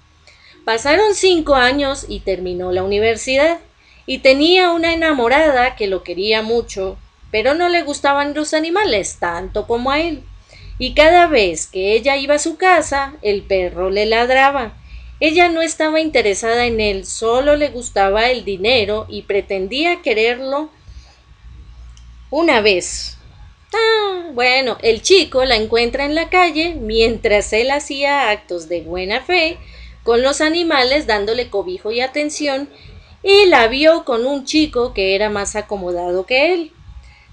Pasaron 0.65 1.15
cinco 1.15 1.55
años 1.55 2.07
y 2.09 2.21
terminó 2.21 2.73
la 2.73 2.83
universidad, 2.83 3.61
y 4.05 4.19
tenía 4.19 4.73
una 4.73 4.93
enamorada 4.93 5.77
que 5.77 5.87
lo 5.87 6.03
quería 6.03 6.43
mucho, 6.43 6.99
pero 7.31 7.55
no 7.55 7.69
le 7.69 7.83
gustaban 7.83 8.35
los 8.35 8.55
animales 8.55 9.19
tanto 9.19 9.67
como 9.67 9.91
a 9.91 10.01
él. 10.01 10.23
Y 10.79 10.95
cada 10.95 11.27
vez 11.27 11.67
que 11.67 11.93
ella 11.95 12.17
iba 12.17 12.37
a 12.37 12.39
su 12.39 12.57
casa, 12.57 13.15
el 13.23 13.43
perro 13.43 13.91
le 13.91 14.07
ladraba. 14.07 14.75
Ella 15.21 15.49
no 15.49 15.63
estaba 15.63 16.01
interesada 16.01 16.67
en 16.67 16.81
él, 16.81 17.05
solo 17.05 17.57
le 17.57 17.71
gustaba 17.71 18.31
el 18.31 18.45
dinero 18.45 19.07
y 19.09 19.23
pretendía 19.23 20.01
quererlo 20.03 20.71
una 22.31 22.61
vez. 22.61 23.19
Ah, 23.75 24.31
bueno, 24.33 24.79
el 24.83 25.03
chico 25.03 25.45
la 25.45 25.57
encuentra 25.57 26.05
en 26.05 26.15
la 26.15 26.31
calle 26.31 26.75
mientras 26.75 27.53
él 27.53 27.71
hacía 27.71 28.31
actos 28.31 28.69
de 28.69 28.83
buena 28.83 29.21
fe 29.21 29.59
con 30.05 30.23
los 30.23 30.41
animales 30.41 31.07
dándole 31.07 31.51
cobijo 31.51 31.91
y 31.91 32.01
atención 32.01 32.71
y 33.23 33.47
la 33.47 33.67
vio 33.67 34.05
con 34.05 34.27
un 34.27 34.45
chico 34.45 34.95
que 34.95 35.15
era 35.15 35.29
más 35.29 35.57
acomodado 35.57 36.25
que 36.25 36.55
él. 36.55 36.73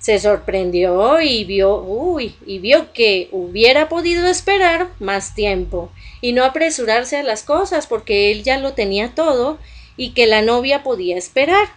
Se 0.05 0.19
sorprendió 0.19 1.19
y 1.19 1.45
vio, 1.45 1.77
uy, 1.81 2.35
y 2.45 2.59
vio 2.59 2.93
que 2.93 3.27
hubiera 3.31 3.89
podido 3.89 4.27
esperar 4.27 4.89
más 4.99 5.33
tiempo 5.33 5.89
y 6.21 6.31
no 6.33 6.43
apresurarse 6.43 7.17
a 7.17 7.23
las 7.23 7.41
cosas 7.41 7.87
porque 7.87 8.31
él 8.31 8.43
ya 8.43 8.59
lo 8.59 8.73
tenía 8.73 9.15
todo 9.15 9.57
y 9.97 10.11
que 10.11 10.27
la 10.27 10.43
novia 10.43 10.83
podía 10.83 11.17
esperar. 11.17 11.69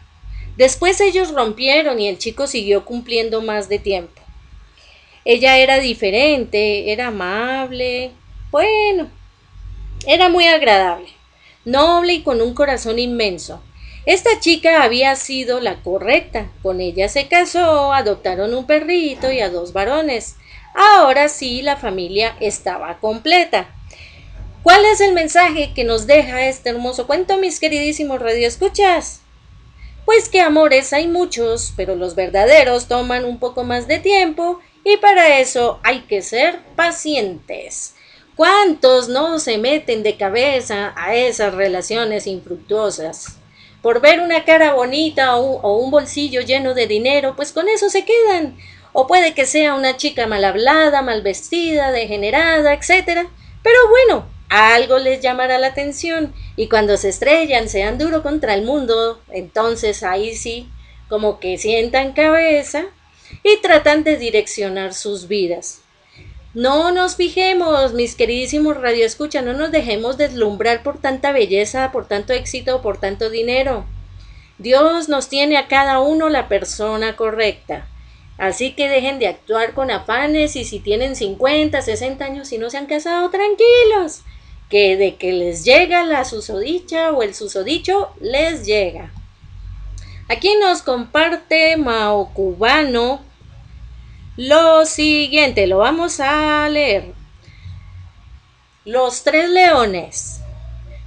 Después 0.58 1.00
ellos 1.00 1.32
rompieron 1.32 2.00
y 2.00 2.08
el 2.08 2.18
chico 2.18 2.46
siguió 2.46 2.84
cumpliendo 2.84 3.40
más 3.40 3.70
de 3.70 3.78
tiempo. 3.78 4.20
Ella 5.24 5.56
era 5.56 5.78
diferente, 5.78 6.92
era 6.92 7.06
amable, 7.06 8.10
bueno, 8.50 9.08
era 10.06 10.28
muy 10.28 10.46
agradable, 10.46 11.08
noble 11.64 12.12
y 12.12 12.22
con 12.22 12.42
un 12.42 12.52
corazón 12.52 12.98
inmenso. 12.98 13.62
Esta 14.06 14.40
chica 14.40 14.82
había 14.82 15.14
sido 15.16 15.60
la 15.60 15.82
correcta. 15.82 16.50
Con 16.62 16.80
ella 16.80 17.08
se 17.08 17.28
casó, 17.28 17.92
adoptaron 17.92 18.54
un 18.54 18.66
perrito 18.66 19.30
y 19.30 19.40
a 19.40 19.50
dos 19.50 19.72
varones. 19.72 20.36
Ahora 20.74 21.28
sí 21.28 21.62
la 21.62 21.76
familia 21.76 22.36
estaba 22.40 22.98
completa. 23.00 23.68
¿Cuál 24.62 24.84
es 24.84 25.00
el 25.00 25.14
mensaje 25.14 25.72
que 25.74 25.84
nos 25.84 26.06
deja 26.06 26.46
este 26.46 26.70
hermoso 26.70 27.06
cuento, 27.06 27.38
mis 27.38 27.58
queridísimos 27.58 28.20
radioescuchas? 28.20 29.22
Pues 30.04 30.28
que 30.28 30.40
amores 30.40 30.92
hay 30.92 31.06
muchos, 31.06 31.72
pero 31.76 31.94
los 31.94 32.14
verdaderos 32.14 32.86
toman 32.86 33.24
un 33.24 33.38
poco 33.38 33.64
más 33.64 33.88
de 33.88 33.98
tiempo 33.98 34.60
y 34.84 34.96
para 34.98 35.38
eso 35.38 35.80
hay 35.82 36.00
que 36.00 36.22
ser 36.22 36.60
pacientes. 36.76 37.94
¿Cuántos 38.36 39.08
no 39.08 39.38
se 39.38 39.58
meten 39.58 40.02
de 40.02 40.16
cabeza 40.16 40.94
a 40.96 41.14
esas 41.14 41.54
relaciones 41.54 42.26
infructuosas? 42.26 43.37
Por 43.82 44.00
ver 44.00 44.20
una 44.20 44.44
cara 44.44 44.74
bonita 44.74 45.36
o, 45.36 45.78
un 45.78 45.90
bolsillo 45.90 46.40
lleno 46.40 46.74
de 46.74 46.86
dinero, 46.86 47.34
pues 47.36 47.52
con 47.52 47.68
eso 47.68 47.88
se 47.90 48.04
quedan. 48.04 48.56
O 48.92 49.06
puede 49.06 49.34
que 49.34 49.46
sea 49.46 49.74
una 49.74 49.96
chica 49.96 50.26
mal 50.26 50.44
hablada, 50.44 51.02
mal 51.02 51.22
vestida, 51.22 51.92
degenerada, 51.92 52.72
etc. 52.74 53.28
Pero 53.62 53.88
bueno, 53.90 54.26
algo 54.48 54.98
les 54.98 55.20
llamará 55.20 55.58
la 55.58 55.68
atención 55.68 56.34
y 56.56 56.68
cuando 56.68 56.96
se 56.96 57.10
estrellan, 57.10 57.68
sean 57.68 57.98
duro 57.98 58.22
contra 58.22 58.54
el 58.54 58.62
mundo, 58.62 59.20
entonces 59.30 60.02
ahí 60.02 60.34
sí, 60.34 60.68
como 61.08 61.38
que 61.38 61.58
sientan 61.58 62.12
cabeza 62.14 62.86
y 63.42 63.60
tratan 63.60 64.04
de 64.04 64.16
direccionar 64.16 64.94
sus 64.94 65.28
vidas. 65.28 65.82
No 66.58 66.90
nos 66.90 67.14
fijemos, 67.14 67.94
mis 67.94 68.16
queridísimos 68.16 68.76
radioescucha, 68.76 69.42
no 69.42 69.52
nos 69.52 69.70
dejemos 69.70 70.18
deslumbrar 70.18 70.82
por 70.82 71.00
tanta 71.00 71.30
belleza, 71.30 71.92
por 71.92 72.08
tanto 72.08 72.32
éxito, 72.32 72.82
por 72.82 72.98
tanto 72.98 73.30
dinero. 73.30 73.84
Dios 74.58 75.08
nos 75.08 75.28
tiene 75.28 75.56
a 75.56 75.68
cada 75.68 76.00
uno 76.00 76.28
la 76.28 76.48
persona 76.48 77.14
correcta. 77.14 77.86
Así 78.38 78.72
que 78.72 78.88
dejen 78.88 79.20
de 79.20 79.28
actuar 79.28 79.72
con 79.72 79.92
afanes 79.92 80.56
y 80.56 80.64
si 80.64 80.80
tienen 80.80 81.14
50, 81.14 81.80
60 81.80 82.24
años 82.24 82.50
y 82.50 82.58
no 82.58 82.70
se 82.70 82.78
han 82.78 82.86
casado, 82.86 83.30
tranquilos, 83.30 84.22
que 84.68 84.96
de 84.96 85.14
que 85.14 85.32
les 85.32 85.64
llega 85.64 86.02
la 86.02 86.24
susodicha 86.24 87.12
o 87.12 87.22
el 87.22 87.36
susodicho, 87.36 88.08
les 88.20 88.66
llega. 88.66 89.12
Aquí 90.28 90.50
nos 90.60 90.82
comparte 90.82 91.76
Mao 91.76 92.34
Cubano 92.34 93.27
lo 94.38 94.86
siguiente, 94.86 95.66
lo 95.66 95.78
vamos 95.78 96.20
a 96.20 96.68
leer. 96.68 97.12
Los 98.84 99.24
tres 99.24 99.50
leones. 99.50 100.38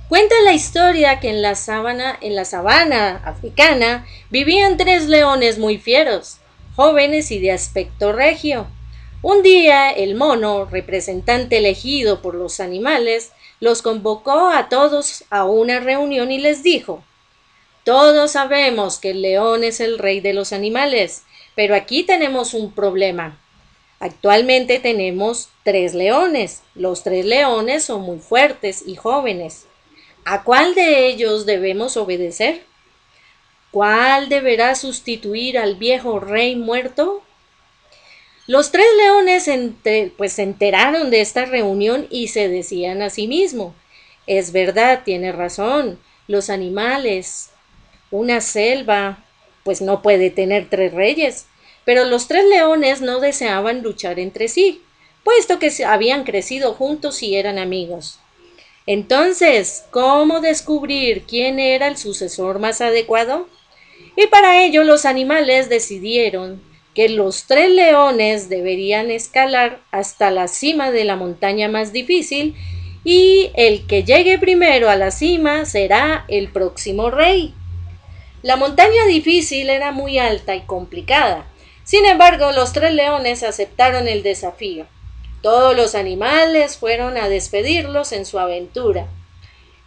Cuenta 0.09 0.35
la 0.43 0.51
historia 0.51 1.21
que 1.21 1.29
en 1.29 1.41
la 1.41 1.55
sabana, 1.55 2.17
en 2.19 2.35
la 2.35 2.43
sabana 2.43 3.21
africana 3.23 4.05
vivían 4.31 4.75
tres 4.75 5.07
leones 5.07 5.59
muy 5.59 5.77
fieros, 5.77 6.39
jóvenes 6.75 7.31
y 7.31 7.39
de 7.39 7.53
aspecto 7.53 8.11
regio. 8.11 8.67
Un 9.21 9.43
día 9.43 9.91
el 9.91 10.15
mono, 10.15 10.65
representante 10.65 11.59
elegido 11.59 12.21
por 12.21 12.35
los 12.35 12.59
animales, 12.59 13.31
los 13.61 13.81
convocó 13.81 14.49
a 14.49 14.67
todos 14.67 15.23
a 15.29 15.45
una 15.45 15.79
reunión 15.79 16.33
y 16.33 16.37
les 16.37 16.63
dijo 16.63 17.01
Todos 17.85 18.31
sabemos 18.31 18.99
que 18.99 19.11
el 19.11 19.21
león 19.21 19.63
es 19.63 19.79
el 19.79 19.99
rey 19.99 20.19
de 20.19 20.33
los 20.33 20.51
animales, 20.51 21.23
pero 21.55 21.75
aquí 21.75 22.03
tenemos 22.03 22.53
un 22.53 22.71
problema. 22.71 23.39
Actualmente 23.99 24.79
tenemos 24.79 25.49
tres 25.63 25.93
leones. 25.93 26.63
Los 26.73 27.03
tres 27.03 27.25
leones 27.25 27.83
son 27.83 28.01
muy 28.01 28.19
fuertes 28.19 28.83
y 28.85 28.95
jóvenes. 28.95 29.67
¿A 30.25 30.43
cuál 30.43 30.75
de 30.75 31.07
ellos 31.07 31.45
debemos 31.45 31.97
obedecer? 31.97 32.63
¿Cuál 33.71 34.27
deberá 34.27 34.75
sustituir 34.75 35.57
al 35.57 35.75
viejo 35.75 36.19
rey 36.19 36.55
muerto? 36.55 37.23
Los 38.47 38.71
tres 38.71 38.87
leones 38.97 39.49
pues 40.17 40.33
se 40.33 40.43
enteraron 40.43 41.09
de 41.09 41.21
esta 41.21 41.45
reunión 41.45 42.07
y 42.09 42.27
se 42.27 42.49
decían 42.49 43.01
a 43.01 43.09
sí 43.09 43.27
mismos, 43.27 43.73
es 44.27 44.51
verdad, 44.51 45.03
tiene 45.05 45.31
razón, 45.31 45.99
los 46.27 46.49
animales, 46.49 47.51
una 48.09 48.41
selva, 48.41 49.23
pues 49.63 49.82
no 49.82 50.02
puede 50.02 50.30
tener 50.30 50.69
tres 50.69 50.93
reyes. 50.93 51.45
Pero 51.86 52.06
los 52.06 52.28
tres 52.28 52.45
leones 52.45 53.02
no 53.02 53.19
deseaban 53.19 53.82
luchar 53.82 54.19
entre 54.19 54.47
sí, 54.47 54.82
puesto 55.24 55.60
que 55.60 55.71
habían 55.86 56.24
crecido 56.24 56.74
juntos 56.74 57.24
y 57.24 57.36
eran 57.36 57.58
amigos. 57.58 58.19
Entonces, 58.88 59.86
¿cómo 59.91 60.41
descubrir 60.41 61.24
quién 61.24 61.60
era 61.60 61.88
el 61.88 61.97
sucesor 61.97 62.60
más 62.60 62.82
adecuado? 62.82 63.47
Y 64.15 64.28
para 64.28 64.63
ello 64.63 64.84
los 64.84 65.06
animales 65.06 65.69
decidieron 65.69 66.62
que 66.93 67.08
los 67.08 67.45
tres 67.45 67.69
leones 67.69 68.50
deberían 68.50 69.12
escalar 69.12 69.80
hasta 69.91 70.30
la 70.32 70.47
cima 70.47 70.91
de 70.91 71.06
la 71.06 71.15
montaña 71.15 71.69
más 71.69 71.93
difícil 71.93 72.56
y 73.04 73.52
el 73.56 73.88
que 73.88 74.04
llegue 74.04 74.38
primero 74.38 74.89
a 74.89 74.95
la 74.95 75.12
cima 75.12 75.65
será 75.65 76.26
el 76.28 76.52
próximo 76.52 77.10
rey. 77.10 77.54
La 78.43 78.56
montaña 78.56 79.06
difícil 79.08 79.69
era 79.69 79.91
muy 79.91 80.17
alta 80.17 80.56
y 80.56 80.62
complicada. 80.62 81.45
Sin 81.84 82.06
embargo, 82.06 82.51
los 82.51 82.73
tres 82.73 82.93
leones 82.93 83.43
aceptaron 83.43 84.08
el 84.08 84.23
desafío. 84.23 84.88
Todos 85.43 85.75
los 85.75 85.93
animales 85.93 86.77
fueron 86.77 87.17
a 87.17 87.30
despedirlos 87.30 88.12
en 88.12 88.25
su 88.25 88.39
aventura. 88.39 89.08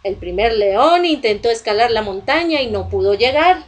El 0.03 0.15
primer 0.15 0.53
león 0.53 1.03
intentó 1.03 1.49
escalar 1.49 1.91
la 1.91 2.01
montaña 2.01 2.61
y 2.61 2.67
no 2.67 2.89
pudo 2.89 3.13
llegar. 3.13 3.63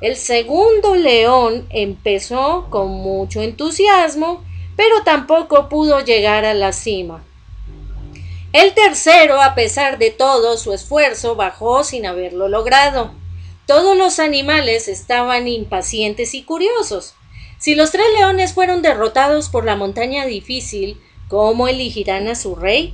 El 0.00 0.16
segundo 0.16 0.94
león 0.94 1.66
empezó 1.68 2.68
con 2.70 2.88
mucho 2.88 3.42
entusiasmo, 3.42 4.42
pero 4.76 5.02
tampoco 5.04 5.68
pudo 5.68 6.00
llegar 6.00 6.46
a 6.46 6.54
la 6.54 6.72
cima. 6.72 7.22
El 8.54 8.72
tercero, 8.72 9.42
a 9.42 9.54
pesar 9.54 9.98
de 9.98 10.10
todo 10.10 10.56
su 10.56 10.72
esfuerzo, 10.72 11.36
bajó 11.36 11.84
sin 11.84 12.06
haberlo 12.06 12.48
logrado. 12.48 13.19
Todos 13.70 13.96
los 13.96 14.18
animales 14.18 14.88
estaban 14.88 15.46
impacientes 15.46 16.34
y 16.34 16.42
curiosos. 16.42 17.14
Si 17.60 17.76
los 17.76 17.92
tres 17.92 18.06
leones 18.18 18.52
fueron 18.52 18.82
derrotados 18.82 19.48
por 19.48 19.64
la 19.64 19.76
montaña 19.76 20.26
difícil, 20.26 21.00
¿cómo 21.28 21.68
elegirán 21.68 22.26
a 22.26 22.34
su 22.34 22.56
rey? 22.56 22.92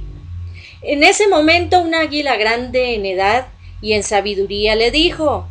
En 0.83 1.03
ese 1.03 1.29
momento 1.29 1.81
un 1.81 1.95
águila 1.95 2.37
grande 2.37 2.95
en 2.95 3.07
edad 3.07 3.47
y 3.81 3.95
en 3.95 4.03
sabiduría 4.03 4.77
le 4.77 4.91
dijo 4.91 5.49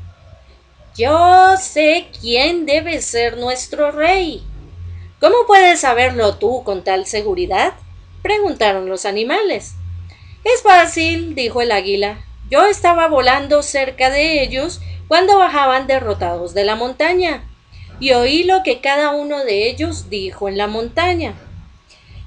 Yo 0.96 1.58
sé 1.60 2.06
quién 2.22 2.68
debe 2.68 3.02
ser 3.02 3.38
nuestro 3.38 3.90
rey. 3.90 4.44
¿Cómo 5.20 5.38
puedes 5.48 5.80
saberlo 5.80 6.36
tú 6.36 6.64
con 6.64 6.84
tal 6.84 7.08
seguridad? 7.08 7.74
preguntaron 8.22 8.88
los 8.88 9.06
animales. 9.06 9.74
Es 10.44 10.62
fácil, 10.62 11.34
dijo 11.34 11.64
el 11.64 11.72
águila. 11.72 12.24
Yo 12.48 12.68
estaba 12.68 13.08
volando 13.08 13.64
cerca 13.64 14.12
de 14.12 14.44
ellos 14.44 14.82
cuando 15.08 15.38
bajaban 15.38 15.88
derrotados 15.88 16.54
de 16.54 16.64
la 16.64 16.76
montaña, 16.76 17.44
y 18.00 18.12
oí 18.12 18.44
lo 18.44 18.64
que 18.64 18.82
cada 18.82 19.12
uno 19.12 19.44
de 19.46 19.70
ellos 19.70 20.10
dijo 20.10 20.50
en 20.50 20.58
la 20.58 20.68
montaña. 20.68 21.34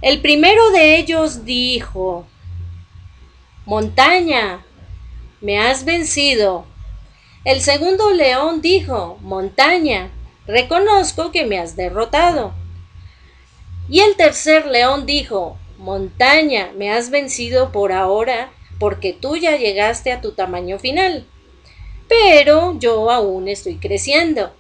El 0.01 0.21
primero 0.21 0.71
de 0.71 0.99
ellos 0.99 1.45
dijo, 1.45 2.27
Montaña, 3.67 4.65
me 5.41 5.59
has 5.59 5.85
vencido. 5.85 6.65
El 7.45 7.61
segundo 7.61 8.13
león 8.13 8.63
dijo, 8.63 9.19
montaña, 9.21 10.11
reconozco 10.47 11.31
que 11.33 11.45
me 11.45 11.59
has 11.59 11.77
derrotado. 11.77 12.55
Y 13.89 14.01
el 14.01 14.17
tercer 14.17 14.67
león 14.67 15.05
dijo, 15.05 15.59
montaña, 15.77 16.73
me 16.77 16.91
has 16.91 17.11
vencido 17.11 17.71
por 17.71 17.93
ahora, 17.93 18.51
porque 18.79 19.13
tú 19.13 19.37
ya 19.37 19.57
llegaste 19.57 20.13
a 20.13 20.21
tu 20.21 20.33
tamaño 20.33 20.79
final. 20.79 21.27
Pero 22.09 22.79
yo 22.79 23.11
aún 23.11 23.49
estoy 23.49 23.77
creciendo. 23.77 24.53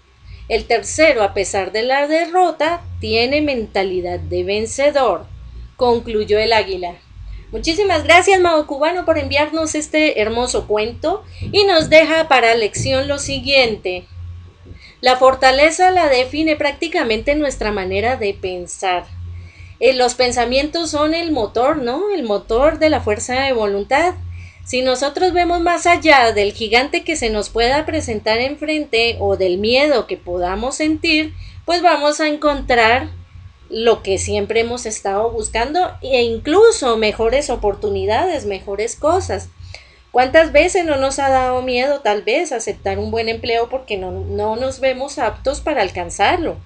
El 0.48 0.66
tercero, 0.66 1.22
a 1.22 1.34
pesar 1.34 1.72
de 1.72 1.82
la 1.82 2.06
derrota, 2.06 2.82
tiene 3.00 3.42
mentalidad 3.42 4.18
de 4.18 4.44
vencedor, 4.44 5.26
concluyó 5.76 6.38
el 6.38 6.52
águila. 6.52 6.96
Muchísimas 7.50 8.04
gracias, 8.04 8.40
Mao 8.40 8.66
Cubano, 8.66 9.04
por 9.04 9.18
enviarnos 9.18 9.74
este 9.74 10.20
hermoso 10.20 10.66
cuento 10.66 11.24
y 11.40 11.64
nos 11.64 11.88
deja 11.88 12.28
para 12.28 12.54
lección 12.54 13.08
lo 13.08 13.18
siguiente. 13.18 14.06
La 15.00 15.16
fortaleza 15.16 15.90
la 15.90 16.08
define 16.08 16.56
prácticamente 16.56 17.34
nuestra 17.34 17.72
manera 17.72 18.16
de 18.16 18.34
pensar. 18.34 19.06
Eh, 19.80 19.94
los 19.94 20.14
pensamientos 20.14 20.90
son 20.90 21.14
el 21.14 21.30
motor, 21.30 21.78
¿no? 21.78 22.10
El 22.10 22.24
motor 22.24 22.78
de 22.78 22.90
la 22.90 23.00
fuerza 23.00 23.42
de 23.42 23.52
voluntad. 23.52 24.14
Si 24.68 24.82
nosotros 24.82 25.32
vemos 25.32 25.62
más 25.62 25.86
allá 25.86 26.32
del 26.32 26.52
gigante 26.52 27.02
que 27.02 27.16
se 27.16 27.30
nos 27.30 27.48
pueda 27.48 27.86
presentar 27.86 28.38
enfrente 28.38 29.16
o 29.18 29.38
del 29.38 29.56
miedo 29.56 30.06
que 30.06 30.18
podamos 30.18 30.74
sentir, 30.74 31.32
pues 31.64 31.80
vamos 31.80 32.20
a 32.20 32.28
encontrar 32.28 33.08
lo 33.70 34.02
que 34.02 34.18
siempre 34.18 34.60
hemos 34.60 34.84
estado 34.84 35.30
buscando 35.30 35.96
e 36.02 36.20
incluso 36.22 36.98
mejores 36.98 37.48
oportunidades, 37.48 38.44
mejores 38.44 38.94
cosas. 38.94 39.48
¿Cuántas 40.10 40.52
veces 40.52 40.84
no 40.84 40.96
nos 40.96 41.18
ha 41.18 41.30
dado 41.30 41.62
miedo 41.62 42.00
tal 42.00 42.20
vez 42.20 42.52
aceptar 42.52 42.98
un 42.98 43.10
buen 43.10 43.30
empleo 43.30 43.70
porque 43.70 43.96
no, 43.96 44.10
no 44.10 44.56
nos 44.56 44.80
vemos 44.80 45.18
aptos 45.18 45.62
para 45.62 45.80
alcanzarlo 45.80 46.58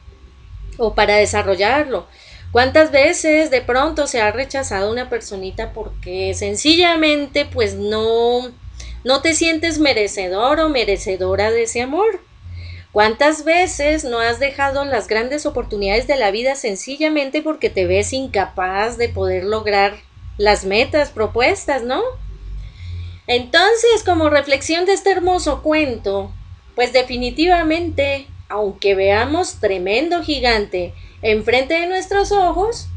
o 0.77 0.95
para 0.95 1.15
desarrollarlo? 1.15 2.09
¿Cuántas 2.53 2.93
veces 2.93 3.51
de 3.51 3.63
pronto 3.63 4.07
se 4.07 4.21
ha 4.21 4.31
rechazado 4.31 4.91
una 4.93 5.09
personita 5.09 5.73
porque 5.73 6.35
sencillamente 6.35 7.47
pues 7.47 7.77
no, 7.77 8.53
no 9.05 9.23
te 9.23 9.35
sientes 9.35 9.79
merecedor 9.79 10.61
o 10.61 10.69
merecedora 10.69 11.51
de 11.51 11.63
ese 11.63 11.81
amor? 11.81 12.21
¿Cuántas 12.93 13.45
veces 13.45 14.05
no 14.05 14.19
has 14.19 14.39
dejado 14.39 14.85
las 14.85 15.09
grandes 15.09 15.47
oportunidades 15.47 16.07
de 16.07 16.17
la 16.17 16.31
vida 16.31 16.55
sencillamente 16.55 17.41
porque 17.41 17.71
te 17.71 17.87
ves 17.87 18.13
incapaz 18.13 18.99
de 18.99 19.09
poder 19.09 19.45
lograr 19.45 19.95
las 20.37 20.67
metas 20.67 21.09
propuestas, 21.09 21.83
¿no? 21.83 22.03
Entonces, 23.27 24.03
como 24.05 24.29
reflexión 24.29 24.85
de 24.85 24.93
este 24.93 25.11
hermoso 25.11 25.63
cuento, 25.63 26.31
pues 26.75 26.93
definitivamente, 26.93 28.27
aunque 28.51 28.95
veamos 28.95 29.59
tremendo 29.59 30.23
gigante 30.23 30.93
enfrente 31.23 31.75
de 31.75 31.87
nuestros 31.87 32.33
ojos, 32.33 32.89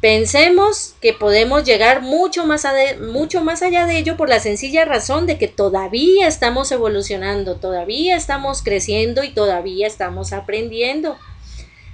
pensemos 0.00 0.94
que 1.00 1.12
podemos 1.12 1.64
llegar 1.64 2.02
mucho 2.02 2.46
más, 2.46 2.64
mucho 3.00 3.42
más 3.42 3.62
allá 3.62 3.86
de 3.86 3.98
ello 3.98 4.16
por 4.16 4.28
la 4.28 4.40
sencilla 4.40 4.84
razón 4.84 5.26
de 5.26 5.38
que 5.38 5.48
todavía 5.48 6.28
estamos 6.28 6.70
evolucionando, 6.70 7.56
todavía 7.56 8.16
estamos 8.16 8.62
creciendo 8.62 9.24
y 9.24 9.30
todavía 9.30 9.86
estamos 9.86 10.32
aprendiendo. 10.32 11.16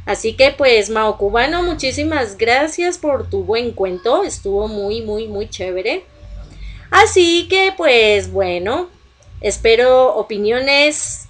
Así 0.04 0.34
que 0.34 0.50
pues 0.50 0.90
Mao 0.90 1.16
Cubano, 1.16 1.62
muchísimas 1.62 2.36
gracias 2.36 2.98
por 2.98 3.30
tu 3.30 3.44
buen 3.44 3.70
cuento, 3.70 4.24
estuvo 4.24 4.66
muy 4.68 5.00
muy 5.02 5.28
muy 5.28 5.48
chévere. 5.48 6.04
Así 6.90 7.46
que 7.48 7.72
pues 7.76 8.32
bueno, 8.32 8.88
espero 9.40 10.14
opiniones 10.16 11.28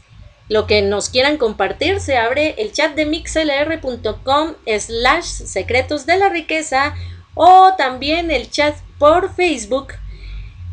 lo 0.53 0.67
que 0.67 0.83
nos 0.83 1.09
quieran 1.09 1.39
compartir, 1.39 1.99
se 1.99 2.19
abre 2.19 2.55
el 2.59 2.73
chat 2.73 2.95
de 2.95 3.07
mixlr.com 3.07 4.53
slash 4.67 5.25
secretos 5.25 6.05
de 6.05 6.19
la 6.19 6.29
riqueza 6.29 6.95
o 7.35 7.73
también 7.79 8.31
el 8.31 8.51
chat 8.51 8.77
por 8.99 9.35
Facebook. 9.35 9.95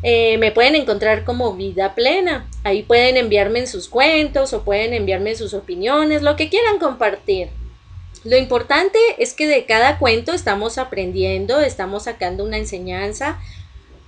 Eh, 0.02 0.36
me 0.36 0.52
pueden 0.52 0.74
encontrar 0.74 1.24
como 1.24 1.54
vida 1.54 1.94
plena. 1.94 2.46
Ahí 2.62 2.82
pueden 2.82 3.16
enviarme 3.16 3.66
sus 3.66 3.88
cuentos 3.88 4.52
o 4.52 4.64
pueden 4.64 4.92
enviarme 4.92 5.34
sus 5.34 5.54
opiniones, 5.54 6.20
lo 6.20 6.36
que 6.36 6.50
quieran 6.50 6.78
compartir. 6.78 7.48
Lo 8.22 8.36
importante 8.36 8.98
es 9.16 9.32
que 9.32 9.46
de 9.46 9.64
cada 9.64 9.98
cuento 9.98 10.34
estamos 10.34 10.76
aprendiendo, 10.76 11.58
estamos 11.60 12.02
sacando 12.02 12.44
una 12.44 12.58
enseñanza, 12.58 13.38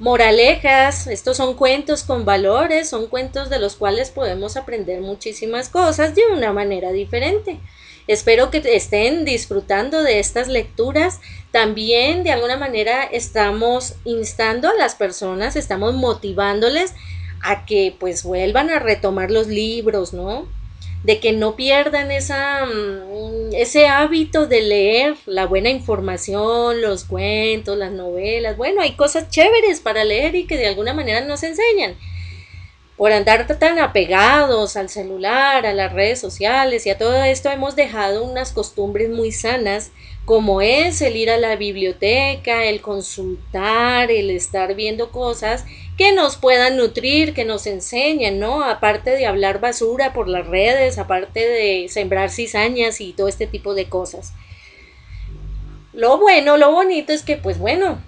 moralejas, 0.02 1.06
estos 1.06 1.36
son 1.36 1.54
cuentos 1.54 2.02
con 2.02 2.24
valores, 2.24 2.90
son 2.90 3.06
cuentos 3.06 3.48
de 3.50 3.60
los 3.60 3.76
cuales 3.76 4.10
podemos 4.10 4.56
aprender 4.56 5.00
muchísimas 5.00 5.68
cosas 5.68 6.16
de 6.16 6.22
una 6.26 6.52
manera 6.52 6.90
diferente. 6.90 7.60
Espero 8.08 8.50
que 8.50 8.60
estén 8.64 9.24
disfrutando 9.24 10.02
de 10.02 10.18
estas 10.18 10.48
lecturas. 10.48 11.20
También 11.52 12.24
de 12.24 12.32
alguna 12.32 12.56
manera 12.56 13.04
estamos 13.04 13.94
instando 14.04 14.70
a 14.70 14.74
las 14.74 14.96
personas, 14.96 15.54
estamos 15.54 15.94
motivándoles 15.94 16.94
a 17.40 17.64
que 17.64 17.94
pues 17.96 18.24
vuelvan 18.24 18.70
a 18.70 18.80
retomar 18.80 19.30
los 19.30 19.46
libros, 19.46 20.12
¿no? 20.12 20.48
De 21.04 21.18
que 21.18 21.32
no 21.32 21.56
pierdan 21.56 22.10
esa, 22.10 22.64
mm, 22.64 23.54
ese 23.54 23.86
hábito 23.86 24.46
de 24.46 24.60
leer 24.60 25.16
la 25.26 25.46
buena 25.46 25.70
información, 25.70 26.80
los 26.80 27.04
cuentos, 27.04 27.76
las 27.76 27.92
novelas. 27.92 28.56
Bueno, 28.56 28.80
hay 28.80 28.92
cosas 28.92 29.28
chéveres 29.28 29.80
para 29.80 30.04
leer 30.04 30.34
y 30.34 30.46
que 30.46 30.56
de 30.56 30.66
alguna 30.66 30.94
manera 30.94 31.20
nos 31.20 31.42
enseñan. 31.42 31.96
Por 32.96 33.10
andar 33.10 33.46
tan 33.58 33.78
apegados 33.80 34.76
al 34.76 34.88
celular, 34.88 35.66
a 35.66 35.72
las 35.72 35.92
redes 35.92 36.20
sociales 36.20 36.86
y 36.86 36.90
a 36.90 36.98
todo 36.98 37.24
esto 37.24 37.50
hemos 37.50 37.74
dejado 37.74 38.22
unas 38.22 38.52
costumbres 38.52 39.08
muy 39.08 39.32
sanas 39.32 39.90
como 40.24 40.60
es 40.60 41.02
el 41.02 41.16
ir 41.16 41.30
a 41.30 41.36
la 41.36 41.56
biblioteca, 41.56 42.64
el 42.64 42.80
consultar, 42.80 44.10
el 44.10 44.30
estar 44.30 44.74
viendo 44.76 45.10
cosas 45.10 45.64
que 45.96 46.12
nos 46.12 46.36
puedan 46.36 46.76
nutrir, 46.76 47.34
que 47.34 47.44
nos 47.44 47.66
enseñen, 47.66 48.38
¿no? 48.38 48.64
Aparte 48.64 49.10
de 49.10 49.26
hablar 49.26 49.60
basura 49.60 50.12
por 50.12 50.28
las 50.28 50.46
redes, 50.46 50.98
aparte 50.98 51.40
de 51.40 51.88
sembrar 51.88 52.30
cizañas 52.30 53.00
y 53.00 53.12
todo 53.12 53.28
este 53.28 53.46
tipo 53.46 53.74
de 53.74 53.88
cosas. 53.88 54.32
Lo 55.92 56.18
bueno, 56.18 56.56
lo 56.56 56.72
bonito 56.72 57.12
es 57.12 57.22
que, 57.22 57.36
pues 57.36 57.58
bueno, 57.58 58.00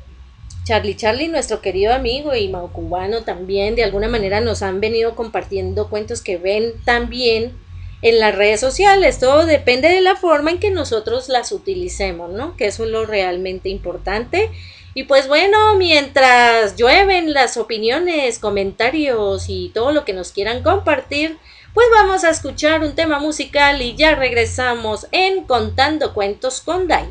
Charlie 0.65 0.97
Charlie, 0.97 1.29
nuestro 1.29 1.61
querido 1.61 1.93
amigo 1.93 2.35
y 2.35 2.49
Mao 2.49 2.73
Cubano 2.73 3.23
también 3.23 3.77
de 3.77 3.85
alguna 3.85 4.09
manera 4.09 4.41
nos 4.41 4.63
han 4.63 4.81
venido 4.81 5.15
compartiendo 5.15 5.91
cuentos 5.91 6.23
que 6.23 6.39
ven 6.39 6.73
también 6.87 7.53
en 8.01 8.19
las 8.19 8.35
redes 8.35 8.61
sociales. 8.61 9.19
Todo 9.19 9.45
depende 9.45 9.89
de 9.89 10.01
la 10.01 10.17
forma 10.17 10.51
en 10.51 10.61
que 10.61 10.71
nosotros 10.71 11.29
las 11.29 11.53
utilicemos, 11.53 12.31
¿no? 12.33 12.57
Que 12.57 12.67
eso 12.67 12.85
es 12.85 12.91
lo 12.91 13.05
realmente 13.05 13.69
importante. 13.69 14.51
Y 14.95 15.05
pues 15.05 15.27
bueno, 15.27 15.75
mientras 15.77 16.77
llueven 16.77 17.33
las 17.33 17.57
opiniones, 17.57 18.39
comentarios 18.39 19.47
y 19.49 19.71
todo 19.75 19.91
lo 19.91 20.05
que 20.05 20.13
nos 20.13 20.31
quieran 20.31 20.63
compartir, 20.63 21.37
pues 21.75 21.89
vamos 21.93 22.23
a 22.23 22.31
escuchar 22.31 22.83
un 22.83 22.95
tema 22.95 23.19
musical 23.19 23.83
y 23.83 23.97
ya 23.97 24.15
regresamos 24.15 25.09
en 25.11 25.45
Contando 25.45 26.15
Cuentos 26.15 26.61
con 26.61 26.87
Dai. 26.87 27.09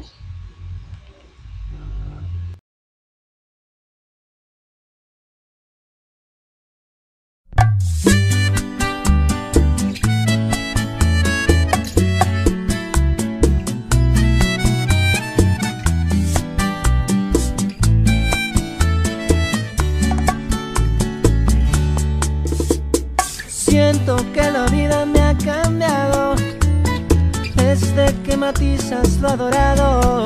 Matizas 28.46 29.22
lo 29.22 29.30
adorado. 29.30 30.22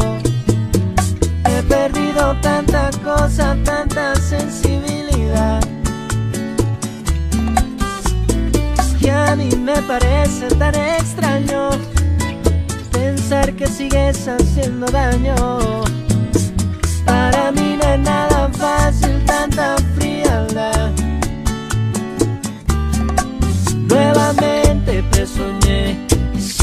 He 1.45 1.61
perdido 1.63 2.35
tanta 2.41 2.89
cosa, 3.03 3.55
tanta 3.63 4.15
sensibilidad. 4.15 5.61
Que 8.99 9.11
a 9.11 9.35
mí 9.35 9.49
me 9.55 9.79
parece 9.83 10.47
tan 10.61 10.73
extraño 10.73 11.69
pensar 12.91 13.53
que 13.53 13.67
sigues 13.67 14.27
haciendo 14.27 14.87
daño. 14.87 15.35
Para 17.05 17.51
mí 17.51 17.77
no 17.79 17.85
es 17.93 17.99
nada 17.99 18.49
fácil 18.63 19.15
tanta 19.25 19.75
frialdad. 19.95 20.91
Nuevamente 23.91 25.03
te 25.11 25.27
soñé 25.27 26.06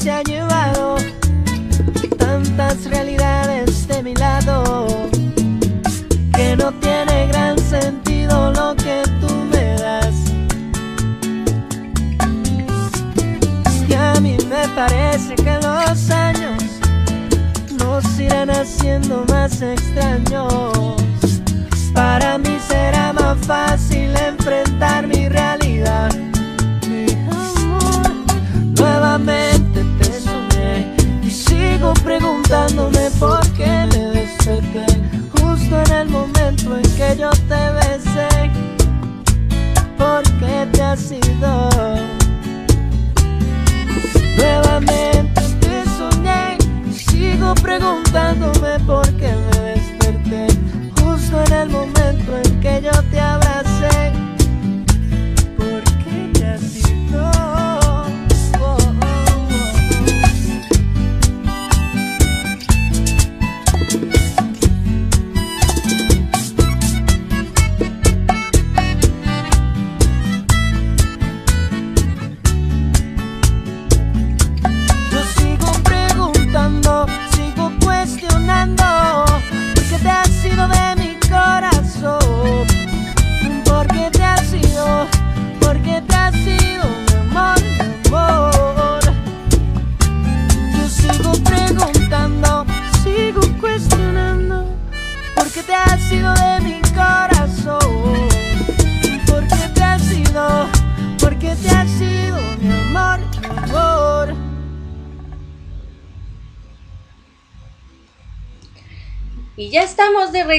Se 0.00 0.10
ha 0.10 0.22
llevado 0.22 0.96
tantas 2.16 2.86
realidades 2.86 3.86
de 3.86 4.02
mi 4.02 4.14
lado 4.14 5.09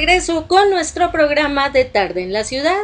regreso 0.01 0.47
con 0.47 0.71
nuestro 0.71 1.11
programa 1.11 1.69
de 1.69 1.85
tarde 1.85 2.23
en 2.23 2.33
la 2.33 2.43
ciudad. 2.43 2.79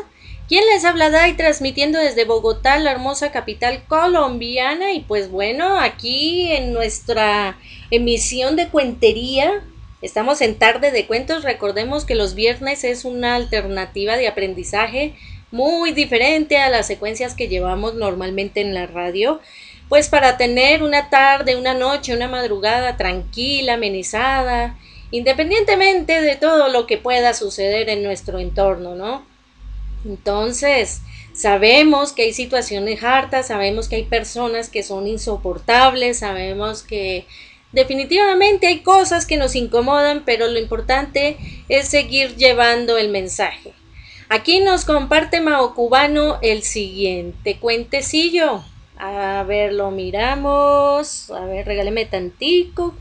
¿Quién 0.48 0.64
les 0.72 0.86
habla 0.86 1.28
y 1.28 1.34
transmitiendo 1.34 1.98
desde 1.98 2.26
Bogotá, 2.26 2.78
la 2.78 2.92
hermosa 2.92 3.32
capital 3.32 3.82
colombiana? 3.88 4.94
Y 4.94 5.00
pues 5.00 5.32
bueno, 5.32 5.80
aquí 5.80 6.52
en 6.52 6.74
nuestra 6.74 7.58
emisión 7.90 8.56
de 8.56 8.68
cuentería, 8.68 9.64
estamos 10.04 10.42
en 10.42 10.60
tarde 10.60 10.92
de 10.92 11.08
cuentos. 11.08 11.42
Recordemos 11.42 12.06
que 12.06 12.14
los 12.14 12.36
viernes 12.36 12.84
es 12.84 13.04
una 13.04 13.34
alternativa 13.34 14.16
de 14.16 14.28
aprendizaje 14.28 15.16
muy 15.50 15.94
diferente 15.94 16.60
a 16.60 16.70
las 16.70 16.86
secuencias 16.86 17.34
que 17.34 17.48
llevamos 17.48 17.96
normalmente 17.96 18.62
en 18.62 18.76
la 18.76 18.86
radio. 18.86 19.42
Pues 19.90 20.08
para 20.08 20.38
tener 20.38 20.84
una 20.84 21.10
tarde, 21.10 21.56
una 21.56 21.74
noche, 21.74 22.16
una 22.16 22.28
madrugada 22.28 22.96
tranquila, 22.96 23.74
amenizada, 23.74 24.78
independientemente 25.12 26.22
de 26.22 26.36
todo 26.36 26.70
lo 26.70 26.88
que 26.88 26.98
pueda 26.98 27.34
suceder 27.34 27.90
en 27.90 28.04
nuestro 28.04 28.40
entorno, 28.40 28.96
¿no? 28.96 29.26
Entonces, 30.06 31.02
sabemos 31.34 32.14
que 32.14 32.24
hay 32.24 32.34
situaciones 32.34 33.04
hartas, 33.04 33.48
sabemos 33.48 33.88
que 33.88 33.98
hay 33.98 34.04
personas 34.04 34.70
que 34.70 34.84
son 34.84 35.08
insoportables, 35.08 36.20
sabemos 36.20 36.84
que 36.84 37.26
definitivamente 37.72 38.68
hay 38.68 38.80
cosas 38.80 39.26
que 39.26 39.38
nos 39.38 39.56
incomodan, 39.56 40.24
pero 40.26 40.48
lo 40.48 40.60
importante 40.60 41.38
es 41.70 41.88
seguir 41.88 42.36
llevando 42.36 42.98
el 42.98 43.10
mensaje. 43.10 43.74
Aquí 44.30 44.60
nos 44.60 44.84
comparte 44.84 45.40
Mao 45.40 45.74
Cubano 45.74 46.38
el 46.42 46.64
siguiente 46.64 47.58
cuentecillo. 47.60 48.64
A 48.98 49.44
ver, 49.48 49.74
lo 49.74 49.92
miramos. 49.92 51.32
A 51.32 51.46
ver, 51.46 51.66
regáleme 51.66 52.06
tantico. 52.06 52.94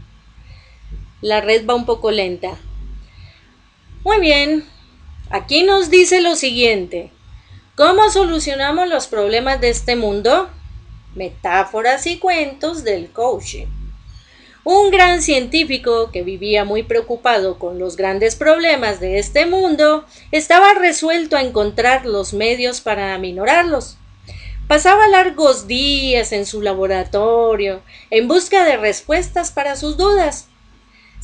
La 1.23 1.41
red 1.41 1.67
va 1.67 1.75
un 1.75 1.87
poco 1.87 2.11
lenta. 2.11 2.57
Muy 4.05 4.21
bien. 4.21 4.65
Aquí 5.31 5.63
nos 5.63 5.91
dice 5.91 6.21
lo 6.21 6.37
siguiente. 6.37 7.11
¿Cómo 7.75 8.11
solucionamos 8.11 8.89
los 8.89 9.07
problemas 9.07 9.61
de 9.61 9.71
este 9.71 9.97
mundo? 9.97 10.51
Metáforas 11.15 12.07
y 12.07 12.19
cuentos 12.19 12.85
del 12.85 13.11
coaching. 13.11 13.67
Un 14.65 14.91
gran 14.91 15.23
científico 15.23 16.11
que 16.11 16.23
vivía 16.23 16.65
muy 16.65 16.83
preocupado 16.83 17.59
con 17.59 17.79
los 17.79 17.97
grandes 17.97 18.35
problemas 18.37 19.01
de 19.01 19.19
este 19.19 19.47
mundo 19.47 20.05
estaba 20.33 20.75
resuelto 20.75 21.37
a 21.37 21.43
encontrar 21.43 22.05
los 22.05 22.35
medios 22.35 22.81
para 22.81 23.15
aminorarlos. 23.15 23.97
Pasaba 24.69 25.09
largos 25.09 25.67
días 25.67 26.33
en 26.33 26.45
su 26.45 26.61
laboratorio 26.61 27.81
en 28.11 28.29
busca 28.29 28.65
de 28.65 28.77
respuestas 28.77 29.51
para 29.51 29.77
sus 29.77 29.97
dudas. 29.97 30.49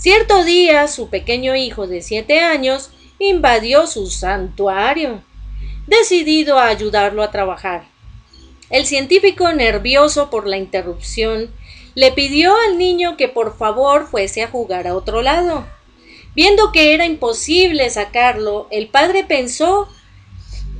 Cierto 0.02 0.42
día 0.42 0.88
su 0.88 1.10
pequeño 1.10 1.54
hijo 1.54 1.86
de 1.86 2.02
siete 2.02 2.40
años 2.40 2.90
invadió 3.20 3.86
su 3.86 4.10
santuario, 4.10 5.22
decidido 5.86 6.58
a 6.58 6.66
ayudarlo 6.66 7.22
a 7.22 7.30
trabajar. 7.30 7.84
El 8.68 8.84
científico, 8.84 9.52
nervioso 9.52 10.28
por 10.28 10.48
la 10.48 10.56
interrupción, 10.56 11.54
le 11.94 12.10
pidió 12.10 12.52
al 12.66 12.78
niño 12.78 13.16
que 13.16 13.28
por 13.28 13.56
favor 13.56 14.08
fuese 14.08 14.42
a 14.42 14.48
jugar 14.48 14.88
a 14.88 14.96
otro 14.96 15.22
lado. 15.22 15.68
Viendo 16.34 16.72
que 16.72 16.94
era 16.94 17.06
imposible 17.06 17.88
sacarlo, 17.88 18.66
el 18.72 18.88
padre 18.88 19.22
pensó 19.22 19.86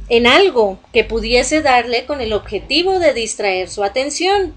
en 0.08 0.26
algo 0.26 0.80
que 0.92 1.04
pudiese 1.04 1.62
darle 1.62 2.06
con 2.06 2.20
el 2.20 2.32
objetivo 2.32 2.98
de 2.98 3.14
distraer 3.14 3.70
su 3.70 3.85
atención. 3.85 4.56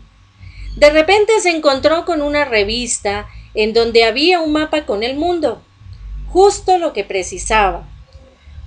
De 0.75 0.89
repente 0.89 1.39
se 1.39 1.51
encontró 1.51 2.04
con 2.04 2.23
una 2.23 2.45
revista 2.45 3.28
en 3.56 3.74
donde 3.74 4.04
había 4.04 4.41
un 4.41 4.52
mapa 4.52 4.86
con 4.86 5.02
el 5.02 5.15
mundo, 5.15 5.62
justo 6.28 6.78
lo 6.78 6.94
que 6.94 7.04
precisaba. 7.04 7.88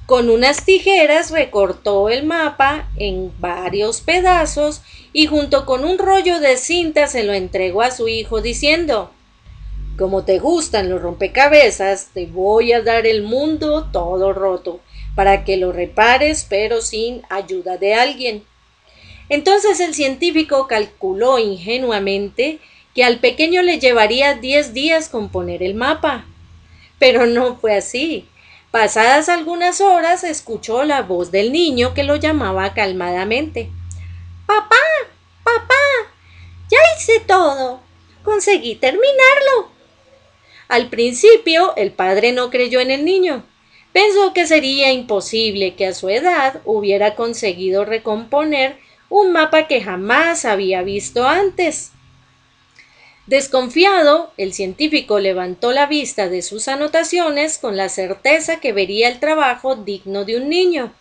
Con 0.06 0.30
unas 0.30 0.64
tijeras 0.64 1.30
recortó 1.30 2.08
el 2.08 2.24
mapa 2.24 2.88
en 2.96 3.30
varios 3.40 4.00
pedazos 4.00 4.80
y 5.12 5.26
junto 5.26 5.66
con 5.66 5.84
un 5.84 5.98
rollo 5.98 6.40
de 6.40 6.56
cinta 6.56 7.06
se 7.08 7.24
lo 7.24 7.34
entregó 7.34 7.82
a 7.82 7.90
su 7.90 8.08
hijo 8.08 8.40
diciendo 8.40 9.10
Como 9.98 10.24
te 10.24 10.38
gustan 10.38 10.88
los 10.88 11.02
rompecabezas, 11.02 12.08
te 12.14 12.24
voy 12.24 12.72
a 12.72 12.80
dar 12.80 13.06
el 13.06 13.22
mundo 13.22 13.90
todo 13.92 14.32
roto, 14.32 14.80
para 15.14 15.44
que 15.44 15.58
lo 15.58 15.72
repares 15.72 16.46
pero 16.48 16.80
sin 16.80 17.20
ayuda 17.28 17.76
de 17.76 17.94
alguien. 17.94 18.44
Entonces 19.28 19.78
el 19.80 19.92
científico 19.92 20.66
calculó 20.68 21.38
ingenuamente 21.38 22.60
que 22.98 23.04
al 23.04 23.20
pequeño 23.20 23.62
le 23.62 23.78
llevaría 23.78 24.34
diez 24.34 24.74
días 24.74 25.08
componer 25.08 25.62
el 25.62 25.76
mapa. 25.76 26.24
Pero 26.98 27.26
no 27.26 27.54
fue 27.54 27.76
así. 27.76 28.28
Pasadas 28.72 29.28
algunas 29.28 29.80
horas 29.80 30.24
escuchó 30.24 30.82
la 30.82 31.02
voz 31.02 31.30
del 31.30 31.52
niño 31.52 31.94
que 31.94 32.02
lo 32.02 32.16
llamaba 32.16 32.74
calmadamente. 32.74 33.70
Papá, 34.46 34.74
papá, 35.44 35.76
ya 36.68 36.78
hice 36.96 37.20
todo. 37.20 37.78
Conseguí 38.24 38.74
terminarlo. 38.74 39.70
Al 40.66 40.88
principio 40.88 41.76
el 41.76 41.92
padre 41.92 42.32
no 42.32 42.50
creyó 42.50 42.80
en 42.80 42.90
el 42.90 43.04
niño. 43.04 43.44
Pensó 43.92 44.32
que 44.32 44.44
sería 44.44 44.90
imposible 44.90 45.76
que 45.76 45.86
a 45.86 45.94
su 45.94 46.08
edad 46.08 46.62
hubiera 46.64 47.14
conseguido 47.14 47.84
recomponer 47.84 48.76
un 49.08 49.30
mapa 49.30 49.68
que 49.68 49.82
jamás 49.82 50.44
había 50.44 50.82
visto 50.82 51.28
antes. 51.28 51.92
Desconfiado, 53.28 54.32
el 54.38 54.54
científico 54.54 55.18
levantó 55.18 55.72
la 55.72 55.84
vista 55.84 56.30
de 56.30 56.40
sus 56.40 56.66
anotaciones 56.66 57.58
con 57.58 57.76
la 57.76 57.90
certeza 57.90 58.58
que 58.58 58.72
vería 58.72 59.06
el 59.06 59.20
trabajo 59.20 59.76
digno 59.76 60.24
de 60.24 60.38
un 60.38 60.48
niño. 60.48 60.94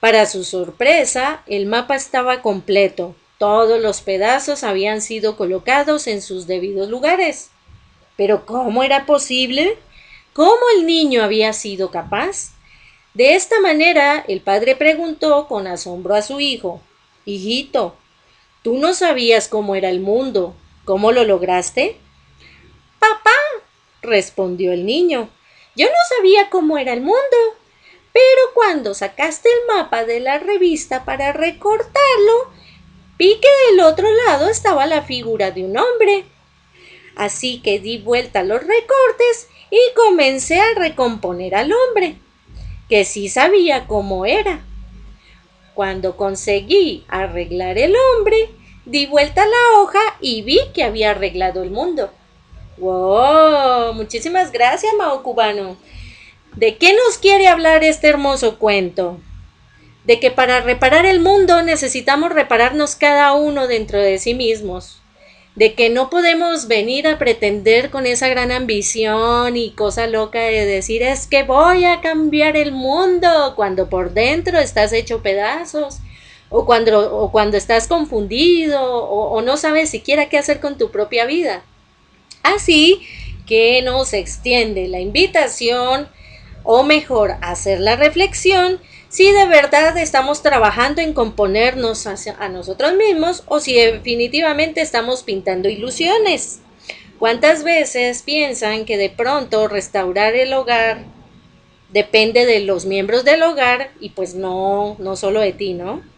Para 0.00 0.24
su 0.24 0.44
sorpresa, 0.44 1.42
el 1.46 1.66
mapa 1.66 1.94
estaba 1.94 2.40
completo, 2.40 3.14
Todos 3.36 3.82
los 3.82 4.00
pedazos 4.00 4.64
habían 4.64 5.02
sido 5.02 5.36
colocados 5.36 6.06
en 6.06 6.22
sus 6.22 6.46
debidos 6.46 6.88
lugares. 6.88 7.50
Pero 8.16 8.46
¿cómo 8.46 8.82
era 8.82 9.04
posible? 9.04 9.76
¿Cómo 10.32 10.62
el 10.78 10.86
niño 10.86 11.22
había 11.22 11.52
sido 11.52 11.90
capaz? 11.90 12.52
De 13.12 13.34
esta 13.34 13.60
manera, 13.60 14.24
el 14.26 14.40
padre 14.40 14.74
preguntó 14.74 15.48
con 15.48 15.66
asombro 15.66 16.14
a 16.14 16.22
su 16.22 16.40
hijo, 16.40 16.80
Hijito, 17.26 17.94
¿tú 18.62 18.78
no 18.78 18.94
sabías 18.94 19.48
cómo 19.48 19.74
era 19.74 19.90
el 19.90 20.00
mundo? 20.00 20.54
¿Cómo 20.84 21.12
lo 21.12 21.24
lograste? 21.24 21.96
Papá, 22.98 23.30
respondió 24.02 24.72
el 24.72 24.84
niño, 24.84 25.28
yo 25.76 25.86
no 25.86 26.16
sabía 26.16 26.50
cómo 26.50 26.78
era 26.78 26.92
el 26.92 27.00
mundo, 27.00 27.36
pero 28.12 28.42
cuando 28.54 28.94
sacaste 28.94 29.48
el 29.48 29.76
mapa 29.76 30.04
de 30.04 30.20
la 30.20 30.38
revista 30.38 31.04
para 31.04 31.32
recortarlo, 31.32 32.50
vi 33.18 33.40
que 33.40 33.70
del 33.70 33.80
otro 33.80 34.08
lado 34.26 34.48
estaba 34.48 34.86
la 34.86 35.02
figura 35.02 35.50
de 35.50 35.64
un 35.64 35.76
hombre. 35.76 36.24
Así 37.16 37.60
que 37.62 37.78
di 37.78 37.98
vuelta 37.98 38.40
a 38.40 38.44
los 38.44 38.60
recortes 38.60 39.48
y 39.70 39.78
comencé 39.94 40.60
a 40.60 40.74
recomponer 40.74 41.54
al 41.54 41.72
hombre 41.72 42.16
que 42.92 43.06
sí 43.06 43.30
sabía 43.30 43.86
cómo 43.86 44.26
era. 44.26 44.62
Cuando 45.72 46.16
conseguí 46.18 47.06
arreglar 47.08 47.78
el 47.78 47.94
hombre, 47.96 48.50
di 48.84 49.06
vuelta 49.06 49.44
la 49.44 49.80
hoja 49.80 50.00
y 50.20 50.42
vi 50.42 50.60
que 50.74 50.84
había 50.84 51.10
arreglado 51.10 51.62
el 51.62 51.70
mundo. 51.70 52.10
¡Wow! 52.78 53.94
Muchísimas 53.94 54.52
gracias, 54.52 54.92
Mao 54.98 55.22
Cubano. 55.22 55.76
¿De 56.56 56.76
qué 56.76 56.92
nos 56.92 57.18
quiere 57.18 57.48
hablar 57.48 57.84
este 57.84 58.08
hermoso 58.08 58.58
cuento? 58.58 59.18
De 60.04 60.20
que 60.20 60.30
para 60.30 60.60
reparar 60.60 61.06
el 61.06 61.20
mundo 61.20 61.62
necesitamos 61.62 62.32
repararnos 62.32 62.96
cada 62.96 63.32
uno 63.34 63.66
dentro 63.66 64.00
de 64.00 64.18
sí 64.18 64.34
mismos 64.34 65.02
de 65.54 65.74
que 65.74 65.90
no 65.90 66.08
podemos 66.08 66.66
venir 66.66 67.06
a 67.06 67.18
pretender 67.18 67.90
con 67.90 68.06
esa 68.06 68.28
gran 68.28 68.50
ambición 68.50 69.56
y 69.56 69.72
cosa 69.72 70.06
loca 70.06 70.40
de 70.40 70.64
decir 70.64 71.02
es 71.02 71.26
que 71.26 71.42
voy 71.42 71.84
a 71.84 72.00
cambiar 72.00 72.56
el 72.56 72.72
mundo 72.72 73.52
cuando 73.54 73.90
por 73.90 74.14
dentro 74.14 74.58
estás 74.58 74.92
hecho 74.92 75.22
pedazos 75.22 75.98
o 76.52 76.66
cuando, 76.66 77.16
o 77.16 77.32
cuando 77.32 77.56
estás 77.56 77.88
confundido 77.88 78.80
o, 78.84 79.40
no 79.40 79.56
sabes 79.56 79.90
siquiera 79.90 80.28
qué 80.28 80.38
hacer 80.38 80.60
con 80.60 80.76
tu 80.76 80.90
propia 80.90 81.24
vida. 81.24 81.64
Así 82.42 83.00
que 83.46 83.80
nos 83.82 84.12
extiende 84.12 84.86
la 84.86 85.00
invitación 85.00 86.08
o 86.62 86.82
mejor 86.82 87.36
hacer 87.40 87.80
la 87.80 87.96
reflexión 87.96 88.80
si 89.08 89.30
de 89.32 89.46
verdad 89.46 89.96
estamos 89.96 90.42
trabajando 90.42 91.00
en 91.00 91.14
componernos 91.14 92.06
a 92.06 92.48
nosotros 92.48 92.94
mismos 92.94 93.44
o 93.46 93.58
si 93.58 93.74
definitivamente 93.74 94.80
estamos 94.80 95.22
pintando 95.22 95.68
ilusiones. 95.68 96.60
¿Cuántas 97.18 97.64
veces 97.64 98.22
piensan 98.22 98.84
que 98.84 98.98
de 98.98 99.08
pronto 99.08 99.68
restaurar 99.68 100.34
el 100.34 100.52
hogar 100.52 101.04
depende 101.90 102.46
de 102.46 102.60
los 102.60 102.84
miembros 102.84 103.24
del 103.24 103.42
hogar 103.42 103.90
y 104.00 104.10
pues 104.10 104.34
no, 104.34 104.96
no 104.98 105.16
solo 105.16 105.40
de 105.40 105.52
ti, 105.52 105.74
¿no? 105.74 106.11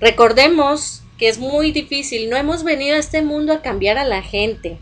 Recordemos 0.00 1.02
que 1.18 1.28
es 1.28 1.38
muy 1.38 1.72
difícil, 1.72 2.30
no 2.30 2.36
hemos 2.36 2.64
venido 2.64 2.96
a 2.96 2.98
este 2.98 3.20
mundo 3.20 3.52
a 3.52 3.60
cambiar 3.60 3.98
a 3.98 4.04
la 4.04 4.22
gente. 4.22 4.78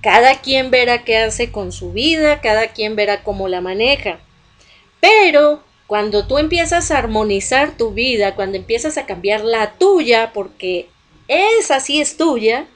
Cada 0.00 0.40
quien 0.40 0.70
verá 0.70 1.04
qué 1.04 1.18
hace 1.18 1.52
con 1.52 1.70
su 1.72 1.92
vida, 1.92 2.40
cada 2.40 2.68
quien 2.68 2.96
verá 2.96 3.22
cómo 3.22 3.48
la 3.48 3.60
maneja. 3.60 4.18
Pero 5.00 5.62
cuando 5.86 6.26
tú 6.26 6.38
empiezas 6.38 6.90
a 6.90 6.98
armonizar 6.98 7.76
tu 7.76 7.92
vida, 7.92 8.34
cuando 8.34 8.56
empiezas 8.56 8.96
a 8.96 9.04
cambiar 9.04 9.44
la 9.44 9.72
tuya, 9.72 10.32
porque 10.32 10.88
esa 11.28 11.80
sí 11.80 12.00
es 12.00 12.16
tuya, 12.16 12.66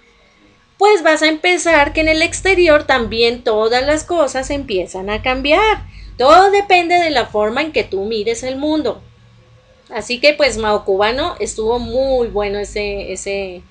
pues 0.77 1.03
vas 1.03 1.23
a 1.23 1.29
empezar 1.29 1.95
que 1.95 2.03
en 2.03 2.09
el 2.09 2.21
exterior 2.21 2.85
también 2.85 3.45
todas 3.45 3.85
las 3.85 4.05
cosas 4.05 4.51
empiezan 4.51 5.09
a 5.09 5.23
cambiar. 5.23 5.87
Todo 6.19 6.51
depende 6.51 6.97
de 6.97 7.11
la 7.11 7.27
forma 7.27 7.63
en 7.63 7.73
que 7.73 7.85
tú 7.85 8.05
mires 8.05 8.43
el 8.43 8.57
mundo. 8.57 9.03
Así 9.93 10.21
que 10.21 10.35
pues 10.35 10.57
Mao 10.57 10.85
Cubano 10.85 11.35
estuvo 11.41 11.79
muy 11.79 12.29
bueno 12.29 12.59
ese, 12.59 13.13
ese, 13.13 13.63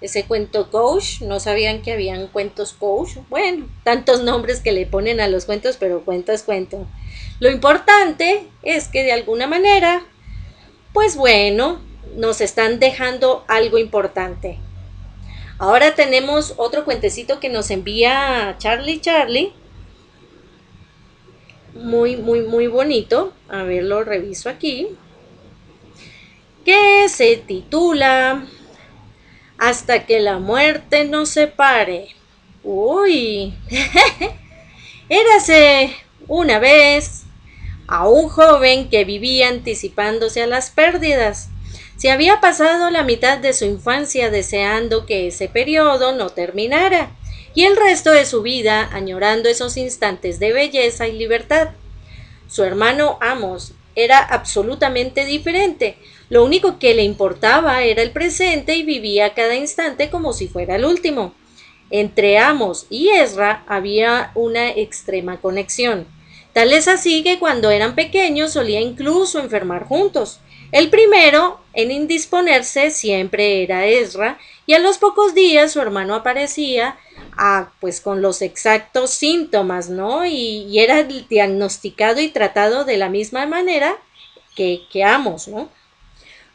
ese 0.00 0.24
cuento 0.24 0.70
coach. 0.70 1.20
No 1.20 1.40
sabían 1.40 1.82
que 1.82 1.92
habían 1.92 2.28
cuentos 2.28 2.72
coach. 2.72 3.16
Bueno, 3.28 3.66
tantos 3.82 4.22
nombres 4.22 4.60
que 4.60 4.72
le 4.72 4.86
ponen 4.86 5.20
a 5.20 5.28
los 5.28 5.46
cuentos, 5.46 5.76
pero 5.78 6.04
cuento 6.04 6.32
es 6.32 6.42
cuento. 6.42 6.86
Lo 7.40 7.50
importante 7.50 8.46
es 8.62 8.88
que 8.88 9.02
de 9.02 9.12
alguna 9.12 9.46
manera, 9.46 10.04
pues 10.92 11.16
bueno, 11.16 11.80
nos 12.16 12.40
están 12.40 12.78
dejando 12.78 13.44
algo 13.48 13.78
importante. 13.78 14.58
Ahora 15.58 15.94
tenemos 15.94 16.54
otro 16.56 16.84
cuentecito 16.84 17.40
que 17.40 17.48
nos 17.48 17.70
envía 17.70 18.56
Charlie 18.58 19.00
Charlie. 19.00 19.52
Muy, 21.74 22.16
muy, 22.16 22.42
muy 22.42 22.68
bonito. 22.68 23.32
A 23.48 23.62
ver, 23.62 23.84
lo 23.84 24.04
reviso 24.04 24.48
aquí. 24.48 24.96
Que 26.64 27.08
se 27.08 27.36
titula 27.36 28.46
Hasta 29.58 30.06
que 30.06 30.20
la 30.20 30.38
muerte 30.38 31.04
nos 31.04 31.28
separe. 31.28 32.08
Uy. 32.62 33.54
Érase 35.08 35.94
una 36.26 36.58
vez 36.58 37.24
a 37.86 38.08
un 38.08 38.28
joven 38.28 38.88
que 38.88 39.04
vivía 39.04 39.48
anticipándose 39.48 40.42
a 40.42 40.46
las 40.46 40.70
pérdidas. 40.70 41.50
Se 41.96 42.10
había 42.10 42.40
pasado 42.40 42.90
la 42.90 43.02
mitad 43.02 43.38
de 43.38 43.52
su 43.52 43.66
infancia 43.66 44.30
deseando 44.30 45.06
que 45.06 45.28
ese 45.28 45.48
periodo 45.48 46.12
no 46.12 46.30
terminara, 46.30 47.10
y 47.54 47.64
el 47.64 47.76
resto 47.76 48.10
de 48.10 48.26
su 48.26 48.42
vida 48.42 48.88
añorando 48.92 49.48
esos 49.48 49.76
instantes 49.76 50.40
de 50.40 50.52
belleza 50.52 51.06
y 51.06 51.12
libertad. 51.12 51.68
Su 52.48 52.64
hermano 52.64 53.18
Amos 53.20 53.74
era 53.94 54.18
absolutamente 54.18 55.24
diferente. 55.24 55.96
Lo 56.28 56.44
único 56.44 56.78
que 56.78 56.94
le 56.94 57.02
importaba 57.02 57.82
era 57.82 58.02
el 58.02 58.10
presente 58.10 58.76
y 58.76 58.82
vivía 58.82 59.34
cada 59.34 59.54
instante 59.54 60.10
como 60.10 60.32
si 60.32 60.48
fuera 60.48 60.76
el 60.76 60.84
último. 60.84 61.34
Entre 61.90 62.38
Amos 62.38 62.86
y 62.90 63.10
Ezra 63.10 63.64
había 63.66 64.32
una 64.34 64.70
extrema 64.70 65.40
conexión. 65.40 66.06
Tal 66.52 66.72
es 66.72 66.88
así 66.88 67.22
que 67.22 67.38
cuando 67.38 67.70
eran 67.70 67.94
pequeños 67.94 68.52
solía 68.52 68.80
incluso 68.80 69.38
enfermar 69.38 69.84
juntos. 69.84 70.40
El 70.72 70.90
primero 70.90 71.60
en 71.72 71.90
indisponerse 71.90 72.90
siempre 72.90 73.62
era 73.62 73.86
Ezra, 73.86 74.38
y 74.66 74.72
a 74.72 74.78
los 74.78 74.98
pocos 74.98 75.34
días 75.34 75.72
su 75.72 75.80
hermano 75.80 76.14
aparecía 76.14 76.96
ah, 77.36 77.70
pues 77.80 78.00
con 78.00 78.22
los 78.22 78.42
exactos 78.42 79.10
síntomas, 79.10 79.88
¿no? 79.88 80.24
Y, 80.24 80.78
era 80.78 81.02
diagnosticado 81.04 82.20
y 82.20 82.28
tratado 82.28 82.84
de 82.84 82.96
la 82.96 83.08
misma 83.08 83.46
manera 83.46 83.96
que, 84.56 84.80
que 84.90 85.04
Amos, 85.04 85.48
¿no? 85.48 85.68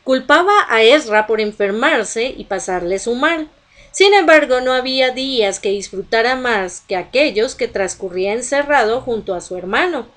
Culpaba 0.04 0.66
a 0.70 0.82
Ezra 0.84 1.28
por 1.28 1.42
enfermarse 1.42 2.34
y 2.36 2.46
pasarle 2.46 3.00
su 3.00 3.16
mal. 3.16 3.50
Sin 3.92 4.14
embargo, 4.14 4.62
no 4.62 4.74
había 4.74 5.12
días 5.12 5.60
que 5.60 5.70
disfrutara 5.70 6.36
más 6.36 6.82
que 6.88 6.96
aquellos 6.96 7.56
que 7.56 7.68
transcurría 7.68 8.34
encerrado 8.34 9.02
junto 9.02 9.34
a 9.34 9.42
su 9.42 9.58
hermano. 9.58 10.08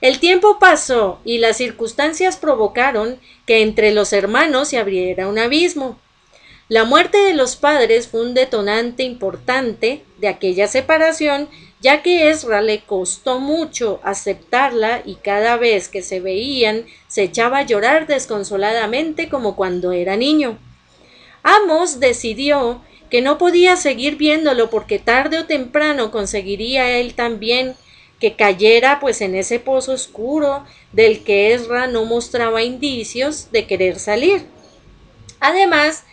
El 0.00 0.18
tiempo 0.18 0.58
pasó 0.58 1.20
y 1.24 1.38
las 1.38 1.56
circunstancias 1.56 2.36
provocaron 2.36 3.18
que 3.46 3.62
entre 3.62 3.92
los 3.92 4.12
hermanos 4.12 4.68
se 4.68 4.78
abriera 4.78 5.28
un 5.28 5.38
abismo. 5.38 5.98
La 6.68 6.84
muerte 6.84 7.18
de 7.18 7.32
los 7.32 7.56
padres 7.56 8.08
fue 8.08 8.22
un 8.22 8.34
detonante 8.34 9.04
importante 9.04 10.02
de 10.18 10.28
aquella 10.28 10.66
separación, 10.66 11.48
ya 11.80 12.02
que 12.02 12.30
Ezra 12.30 12.62
le 12.62 12.80
costó 12.80 13.38
mucho 13.38 14.00
aceptarla 14.02 15.02
y 15.04 15.16
cada 15.16 15.56
vez 15.56 15.88
que 15.88 16.02
se 16.02 16.20
veían 16.20 16.86
se 17.08 17.22
echaba 17.22 17.58
a 17.58 17.66
llorar 17.66 18.06
desconsoladamente 18.06 19.28
como 19.28 19.56
cuando 19.56 19.92
era 19.92 20.16
niño. 20.16 20.58
Amos 21.42 22.00
decidió 22.00 22.82
que 23.10 23.22
no 23.22 23.38
podía 23.38 23.76
seguir 23.76 24.16
viéndolo 24.16 24.70
porque 24.70 24.98
tarde 24.98 25.38
o 25.38 25.46
temprano 25.46 26.10
conseguiría 26.10 26.98
él 26.98 27.14
también 27.14 27.76
que 28.18 28.34
cayera 28.34 28.98
pues 28.98 29.20
en 29.20 29.34
ese 29.34 29.60
pozo 29.60 29.92
oscuro 29.92 30.64
del 30.92 31.22
que 31.22 31.52
Ezra 31.52 31.86
no 31.86 32.04
mostraba 32.04 32.62
indicios 32.62 33.52
de 33.52 33.66
querer 33.66 33.98
salir. 33.98 34.46
Además, 35.38 36.04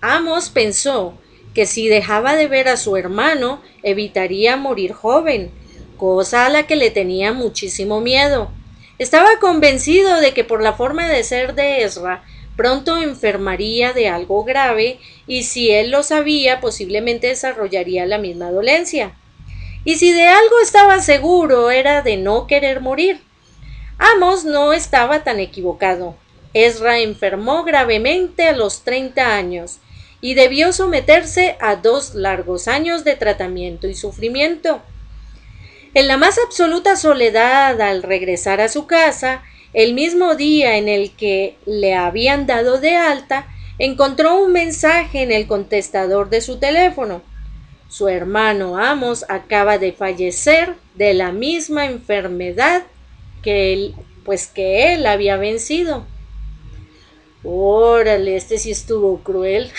Amos 0.00 0.48
pensó 0.48 1.18
que 1.54 1.66
si 1.66 1.88
dejaba 1.88 2.36
de 2.36 2.46
ver 2.46 2.68
a 2.68 2.76
su 2.76 2.96
hermano 2.96 3.60
evitaría 3.82 4.56
morir 4.56 4.92
joven, 4.92 5.50
cosa 5.96 6.46
a 6.46 6.50
la 6.50 6.66
que 6.66 6.76
le 6.76 6.90
tenía 6.90 7.32
muchísimo 7.32 8.00
miedo. 8.00 8.50
Estaba 8.98 9.38
convencido 9.40 10.20
de 10.20 10.32
que 10.32 10.44
por 10.44 10.62
la 10.62 10.74
forma 10.74 11.08
de 11.08 11.24
ser 11.24 11.54
de 11.54 11.82
Ezra 11.82 12.22
pronto 12.56 13.00
enfermaría 13.00 13.92
de 13.92 14.08
algo 14.08 14.44
grave 14.44 14.98
y 15.26 15.44
si 15.44 15.70
él 15.70 15.90
lo 15.90 16.02
sabía 16.02 16.60
posiblemente 16.60 17.28
desarrollaría 17.28 18.04
la 18.06 18.18
misma 18.18 18.50
dolencia. 18.50 19.16
Y 19.84 19.96
si 19.96 20.12
de 20.12 20.26
algo 20.26 20.60
estaba 20.62 21.00
seguro 21.00 21.70
era 21.70 22.02
de 22.02 22.18
no 22.18 22.46
querer 22.46 22.80
morir. 22.80 23.22
Amos 23.98 24.44
no 24.44 24.72
estaba 24.72 25.24
tan 25.24 25.40
equivocado. 25.40 26.16
Ezra 26.52 26.98
enfermó 26.98 27.64
gravemente 27.64 28.48
a 28.48 28.52
los 28.52 28.82
30 28.82 29.34
años 29.34 29.78
y 30.20 30.34
debió 30.34 30.72
someterse 30.72 31.56
a 31.60 31.76
dos 31.76 32.14
largos 32.14 32.68
años 32.68 33.04
de 33.04 33.16
tratamiento 33.16 33.88
y 33.88 33.94
sufrimiento. 33.94 34.82
En 35.94 36.06
la 36.06 36.16
más 36.16 36.38
absoluta 36.38 36.96
soledad 36.96 37.80
al 37.80 38.02
regresar 38.02 38.60
a 38.60 38.68
su 38.68 38.86
casa, 38.86 39.42
el 39.72 39.94
mismo 39.94 40.34
día 40.34 40.76
en 40.76 40.88
el 40.88 41.12
que 41.12 41.56
le 41.66 41.94
habían 41.94 42.46
dado 42.46 42.78
de 42.78 42.96
alta, 42.96 43.46
encontró 43.78 44.36
un 44.42 44.52
mensaje 44.52 45.22
en 45.22 45.32
el 45.32 45.46
contestador 45.46 46.28
de 46.28 46.40
su 46.42 46.58
teléfono. 46.58 47.22
Su 47.88 48.08
hermano 48.08 48.76
Amos 48.76 49.24
acaba 49.28 49.78
de 49.78 49.92
fallecer 49.92 50.74
de 50.94 51.14
la 51.14 51.32
misma 51.32 51.86
enfermedad 51.86 52.82
que 53.42 53.72
él, 53.72 53.94
pues 54.24 54.46
que 54.46 54.94
él 54.94 55.06
había 55.06 55.36
vencido. 55.36 56.04
Órale, 57.42 58.36
este 58.36 58.58
sí 58.58 58.70
estuvo 58.70 59.18
cruel. 59.22 59.70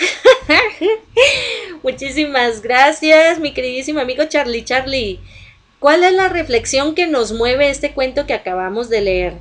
Muchísimas 1.82 2.60
gracias, 2.60 3.38
mi 3.38 3.54
queridísimo 3.54 4.00
amigo 4.00 4.24
Charlie 4.24 4.64
Charlie. 4.64 5.20
¿Cuál 5.78 6.02
es 6.02 6.12
la 6.12 6.28
reflexión 6.28 6.94
que 6.94 7.06
nos 7.06 7.32
mueve 7.32 7.70
este 7.70 7.92
cuento 7.92 8.26
que 8.26 8.34
acabamos 8.34 8.88
de 8.88 9.00
leer? 9.00 9.34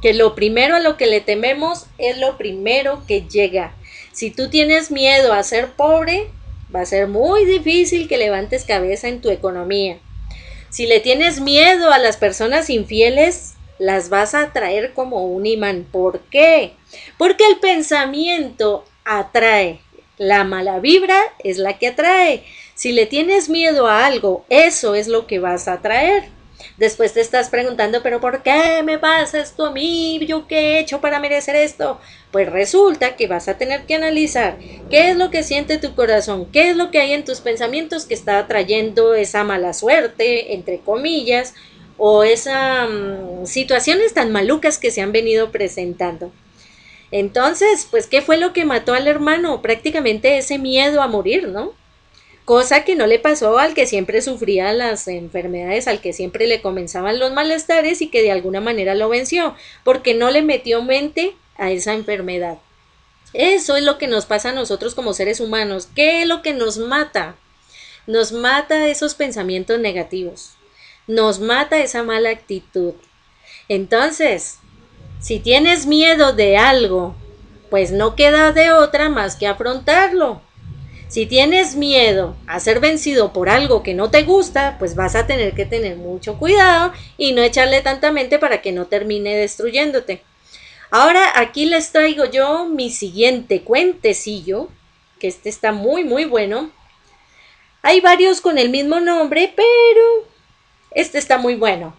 Que 0.00 0.14
lo 0.14 0.34
primero 0.34 0.74
a 0.74 0.80
lo 0.80 0.96
que 0.96 1.06
le 1.06 1.20
tememos 1.20 1.86
es 1.98 2.16
lo 2.18 2.38
primero 2.38 3.02
que 3.06 3.22
llega. 3.22 3.74
Si 4.12 4.30
tú 4.30 4.48
tienes 4.48 4.90
miedo 4.90 5.32
a 5.32 5.42
ser 5.42 5.68
pobre, 5.72 6.30
va 6.74 6.80
a 6.80 6.86
ser 6.86 7.08
muy 7.08 7.44
difícil 7.44 8.08
que 8.08 8.16
levantes 8.16 8.64
cabeza 8.64 9.08
en 9.08 9.20
tu 9.20 9.30
economía. 9.30 9.98
Si 10.70 10.86
le 10.86 11.00
tienes 11.00 11.40
miedo 11.40 11.92
a 11.92 11.98
las 11.98 12.16
personas 12.16 12.68
infieles, 12.70 13.53
las 13.78 14.08
vas 14.08 14.34
a 14.34 14.42
atraer 14.42 14.92
como 14.92 15.26
un 15.26 15.46
imán. 15.46 15.86
¿Por 15.90 16.20
qué? 16.20 16.72
Porque 17.18 17.46
el 17.46 17.58
pensamiento 17.58 18.84
atrae. 19.04 19.80
La 20.16 20.44
mala 20.44 20.78
vibra 20.78 21.18
es 21.40 21.58
la 21.58 21.78
que 21.78 21.88
atrae. 21.88 22.44
Si 22.74 22.92
le 22.92 23.06
tienes 23.06 23.48
miedo 23.48 23.88
a 23.88 24.06
algo, 24.06 24.44
eso 24.48 24.94
es 24.94 25.08
lo 25.08 25.26
que 25.26 25.40
vas 25.40 25.66
a 25.66 25.74
atraer. 25.74 26.34
Después 26.76 27.12
te 27.12 27.20
estás 27.20 27.50
preguntando, 27.50 28.02
pero 28.02 28.20
¿por 28.20 28.42
qué 28.42 28.82
me 28.84 28.98
pasa 28.98 29.40
esto 29.40 29.66
a 29.66 29.70
mí? 29.70 30.18
¿Yo 30.26 30.46
qué 30.46 30.58
he 30.58 30.78
hecho 30.80 31.00
para 31.00 31.20
merecer 31.20 31.56
esto? 31.56 32.00
Pues 32.32 32.50
resulta 32.50 33.16
que 33.16 33.26
vas 33.26 33.48
a 33.48 33.58
tener 33.58 33.86
que 33.86 33.94
analizar 33.94 34.58
qué 34.90 35.10
es 35.10 35.16
lo 35.16 35.30
que 35.30 35.42
siente 35.42 35.78
tu 35.78 35.94
corazón, 35.94 36.46
qué 36.50 36.70
es 36.70 36.76
lo 36.76 36.90
que 36.90 37.00
hay 37.00 37.12
en 37.12 37.24
tus 37.24 37.40
pensamientos 37.40 38.06
que 38.06 38.14
está 38.14 38.38
atrayendo 38.38 39.14
esa 39.14 39.44
mala 39.44 39.72
suerte, 39.72 40.54
entre 40.54 40.80
comillas, 40.80 41.54
o 41.96 42.24
esas 42.24 42.88
mm, 42.88 43.46
situaciones 43.46 44.14
tan 44.14 44.32
malucas 44.32 44.78
que 44.78 44.90
se 44.90 45.00
han 45.00 45.12
venido 45.12 45.50
presentando. 45.50 46.32
Entonces, 47.10 47.86
pues, 47.90 48.06
¿qué 48.06 48.22
fue 48.22 48.38
lo 48.38 48.52
que 48.52 48.64
mató 48.64 48.94
al 48.94 49.06
hermano? 49.06 49.62
Prácticamente 49.62 50.36
ese 50.36 50.58
miedo 50.58 51.02
a 51.02 51.06
morir, 51.06 51.48
¿no? 51.48 51.72
Cosa 52.44 52.84
que 52.84 52.96
no 52.96 53.06
le 53.06 53.18
pasó 53.18 53.58
al 53.58 53.72
que 53.72 53.86
siempre 53.86 54.20
sufría 54.20 54.72
las 54.72 55.08
enfermedades, 55.08 55.88
al 55.88 56.00
que 56.00 56.12
siempre 56.12 56.46
le 56.46 56.60
comenzaban 56.60 57.18
los 57.18 57.32
malestares 57.32 58.02
y 58.02 58.08
que 58.08 58.20
de 58.20 58.32
alguna 58.32 58.60
manera 58.60 58.94
lo 58.94 59.08
venció, 59.08 59.54
porque 59.82 60.12
no 60.12 60.30
le 60.30 60.42
metió 60.42 60.82
mente 60.82 61.34
a 61.56 61.70
esa 61.70 61.94
enfermedad. 61.94 62.58
Eso 63.32 63.76
es 63.76 63.82
lo 63.82 63.96
que 63.96 64.08
nos 64.08 64.26
pasa 64.26 64.50
a 64.50 64.54
nosotros 64.54 64.94
como 64.94 65.14
seres 65.14 65.40
humanos. 65.40 65.88
¿Qué 65.94 66.22
es 66.22 66.28
lo 66.28 66.42
que 66.42 66.52
nos 66.52 66.78
mata? 66.78 67.36
Nos 68.06 68.32
mata 68.32 68.88
esos 68.88 69.14
pensamientos 69.14 69.80
negativos 69.80 70.53
nos 71.06 71.40
mata 71.40 71.78
esa 71.78 72.02
mala 72.02 72.30
actitud. 72.30 72.94
Entonces, 73.68 74.58
si 75.20 75.38
tienes 75.38 75.86
miedo 75.86 76.32
de 76.32 76.56
algo, 76.56 77.14
pues 77.70 77.92
no 77.92 78.14
queda 78.14 78.52
de 78.52 78.72
otra 78.72 79.08
más 79.08 79.36
que 79.36 79.46
afrontarlo. 79.46 80.42
Si 81.08 81.26
tienes 81.26 81.76
miedo 81.76 82.36
a 82.46 82.58
ser 82.60 82.80
vencido 82.80 83.32
por 83.32 83.48
algo 83.48 83.82
que 83.82 83.94
no 83.94 84.10
te 84.10 84.22
gusta, 84.22 84.76
pues 84.78 84.96
vas 84.96 85.14
a 85.14 85.26
tener 85.26 85.54
que 85.54 85.64
tener 85.64 85.96
mucho 85.96 86.38
cuidado 86.38 86.92
y 87.16 87.32
no 87.32 87.42
echarle 87.42 87.82
tanta 87.82 88.10
mente 88.10 88.38
para 88.38 88.62
que 88.62 88.72
no 88.72 88.86
termine 88.86 89.36
destruyéndote. 89.36 90.22
Ahora 90.90 91.32
aquí 91.36 91.66
les 91.66 91.92
traigo 91.92 92.24
yo 92.24 92.66
mi 92.66 92.90
siguiente 92.90 93.62
cuentecillo, 93.62 94.68
que 95.18 95.28
este 95.28 95.48
está 95.48 95.72
muy 95.72 96.04
muy 96.04 96.24
bueno. 96.24 96.70
Hay 97.82 98.00
varios 98.00 98.40
con 98.40 98.58
el 98.58 98.70
mismo 98.70 99.00
nombre, 99.00 99.52
pero 99.54 100.33
este 100.94 101.18
está 101.18 101.38
muy 101.38 101.54
bueno. 101.56 101.96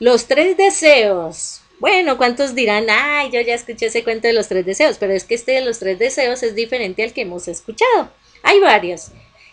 Los 0.00 0.26
tres 0.26 0.56
deseos. 0.56 1.62
Bueno, 1.80 2.16
¿cuántos 2.16 2.54
dirán? 2.54 2.86
Ay, 2.90 3.30
yo 3.30 3.40
ya 3.40 3.54
escuché 3.54 3.86
ese 3.86 4.02
cuento 4.02 4.26
de 4.26 4.34
los 4.34 4.48
tres 4.48 4.66
deseos, 4.66 4.96
pero 4.98 5.12
es 5.12 5.24
que 5.24 5.34
este 5.34 5.52
de 5.52 5.60
los 5.60 5.78
tres 5.78 5.98
deseos 5.98 6.42
es 6.42 6.54
diferente 6.54 7.02
al 7.02 7.12
que 7.12 7.22
hemos 7.22 7.48
escuchado. 7.48 8.10
Hay 8.42 8.60
varios. 8.60 9.08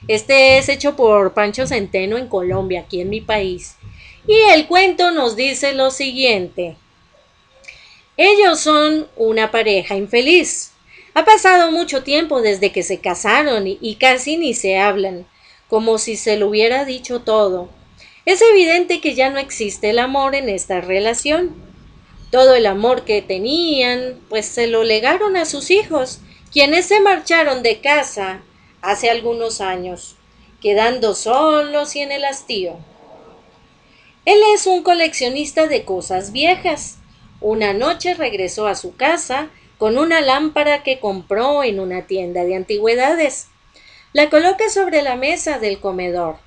Este 0.08 0.58
es 0.58 0.70
hecho 0.70 0.96
por 0.96 1.34
Pancho 1.34 1.66
Centeno 1.66 2.18
en 2.18 2.28
Colombia, 2.28 2.82
aquí 2.82 3.02
en 3.02 3.10
mi 3.10 3.22
país. 3.22 3.76
Y 4.28 4.36
el 4.54 4.68
cuento 4.68 5.12
nos 5.12 5.36
dice 5.36 5.74
lo 5.74 5.92
siguiente. 5.92 6.78
Ellos 8.18 8.60
son 8.60 9.08
una 9.16 9.52
pareja 9.52 9.96
infeliz. 9.96 10.72
Ha 11.14 11.26
pasado 11.26 11.72
mucho 11.72 12.04
tiempo 12.04 12.42
desde 12.42 12.72
que 12.72 12.84
se 12.84 13.00
casaron 13.00 13.66
y, 13.68 13.96
casi 13.96 14.38
ni 14.38 14.54
se 14.54 14.78
hablan, 14.78 15.28
como 15.70 15.98
si 15.98 16.18
se 16.18 16.38
lo 16.38 16.50
hubiera 16.50 16.86
dicho 16.86 17.22
todo. 17.22 17.70
Es 18.26 18.42
evidente 18.42 19.02
que 19.02 19.14
ya 19.14 19.30
no 19.30 19.38
existe 19.38 19.92
el 19.92 20.00
amor 20.00 20.34
en 20.34 20.50
esta 20.50 20.82
relación. 20.82 21.56
Todo 22.32 22.56
el 22.56 22.66
amor 22.66 23.06
que 23.06 23.22
tenían, 23.22 24.20
pues 24.30 24.48
se 24.48 24.66
lo 24.66 24.84
legaron 24.84 25.38
a 25.38 25.46
sus 25.46 25.70
hijos, 25.70 26.22
quienes 26.52 26.88
se 26.88 27.00
marcharon 27.02 27.62
de 27.62 27.82
casa 27.82 28.42
hace 28.82 29.12
algunos 29.12 29.62
años, 29.62 30.16
quedando 30.60 31.14
solos 31.14 31.96
y 31.96 32.00
en 32.00 32.12
el 32.12 32.26
hastío. 32.26 32.78
Él 34.26 34.40
es 34.56 34.66
un 34.66 34.82
coleccionista 34.82 35.68
de 35.68 35.86
cosas 35.86 36.32
viejas. 36.32 36.98
Una 37.42 37.74
noche 37.74 38.16
regresó 38.16 38.66
a 38.66 38.74
su 38.74 38.96
casa 38.96 39.50
con 39.78 40.00
una 40.00 40.22
lámpara 40.22 40.82
que 40.82 41.00
compró 41.00 41.64
en 41.64 41.80
una 41.80 42.08
tienda 42.08 42.44
de 42.44 42.56
antigüedades. 42.56 43.50
La 44.14 44.32
coloca 44.32 44.68
sobre 44.70 45.04
la 45.04 45.16
mesa 45.16 45.60
del 45.60 45.80
comedor 45.80 46.38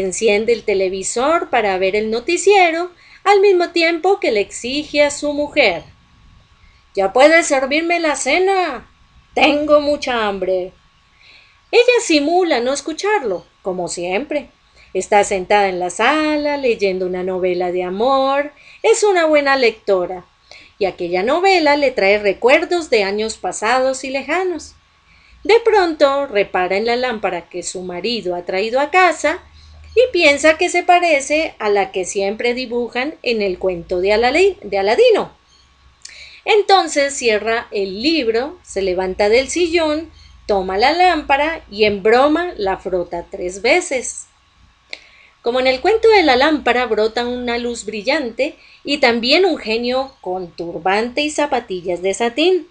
Enciende 0.00 0.52
el 0.52 0.62
televisor 0.62 1.48
para 1.48 1.78
ver 1.78 1.96
el 1.96 2.10
noticiero 2.10 2.90
al 3.24 3.40
mismo 3.40 3.70
tiempo 3.70 4.20
que 4.20 4.30
le 4.30 4.40
exige 4.40 5.02
a 5.02 5.10
su 5.10 5.32
mujer. 5.32 5.84
Ya 6.94 7.14
puedes 7.14 7.46
servirme 7.46 7.98
la 7.98 8.14
cena. 8.14 8.90
Tengo 9.34 9.80
mucha 9.80 10.26
hambre. 10.26 10.72
Ella 11.70 12.00
simula 12.02 12.60
no 12.60 12.74
escucharlo, 12.74 13.46
como 13.62 13.88
siempre. 13.88 14.50
Está 14.92 15.24
sentada 15.24 15.68
en 15.68 15.78
la 15.78 15.88
sala 15.88 16.58
leyendo 16.58 17.06
una 17.06 17.22
novela 17.22 17.72
de 17.72 17.82
amor. 17.82 18.52
Es 18.82 19.02
una 19.02 19.24
buena 19.24 19.56
lectora. 19.56 20.26
Y 20.78 20.84
aquella 20.84 21.22
novela 21.22 21.76
le 21.76 21.90
trae 21.90 22.18
recuerdos 22.18 22.90
de 22.90 23.02
años 23.02 23.38
pasados 23.38 24.04
y 24.04 24.10
lejanos. 24.10 24.74
De 25.42 25.58
pronto 25.60 26.26
repara 26.26 26.76
en 26.76 26.84
la 26.84 26.96
lámpara 26.96 27.48
que 27.48 27.62
su 27.62 27.80
marido 27.80 28.34
ha 28.34 28.44
traído 28.44 28.78
a 28.78 28.90
casa 28.90 29.40
y 29.96 30.12
piensa 30.12 30.58
que 30.58 30.68
se 30.68 30.82
parece 30.82 31.54
a 31.58 31.70
la 31.70 31.90
que 31.90 32.04
siempre 32.04 32.52
dibujan 32.52 33.14
en 33.22 33.40
el 33.40 33.58
cuento 33.58 34.00
de, 34.00 34.12
Aladino. 34.12 35.32
Entonces 36.44 37.14
cierra 37.14 37.66
el 37.70 38.02
libro, 38.02 38.58
se 38.62 38.82
levanta 38.82 39.30
del 39.30 39.48
sillón, 39.48 40.10
toma 40.46 40.76
la 40.76 40.92
lámpara 40.92 41.64
y 41.70 41.84
en 41.84 42.02
broma 42.02 42.52
la 42.58 42.76
frota 42.76 43.24
tres 43.30 43.62
veces. 43.62 44.26
Como 45.40 45.60
en 45.60 45.66
el 45.66 45.80
cuento 45.80 46.08
de 46.10 46.24
la 46.24 46.36
lámpara 46.36 46.84
brota 46.84 47.26
una 47.26 47.56
luz 47.56 47.86
brillante 47.86 48.56
y 48.84 48.98
también 48.98 49.46
un 49.46 49.56
genio 49.56 50.14
con 50.20 50.50
turbante 50.50 51.22
y 51.22 51.30
zapatillas 51.30 52.02
de 52.02 52.12
satín. 52.12 52.68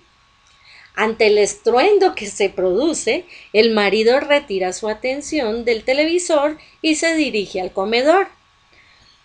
Ante 0.96 1.28
el 1.28 1.38
estruendo 1.38 2.16
que 2.16 2.28
se 2.28 2.50
produce, 2.50 3.26
el 3.52 3.72
marido 3.72 4.20
retira 4.22 4.72
su 4.72 4.88
atención 4.88 5.66
del 5.66 5.84
televisor 5.84 6.58
y 6.82 6.96
se 6.96 7.16
dirige 7.16 7.60
al 7.60 7.74
comedor. 7.74 8.28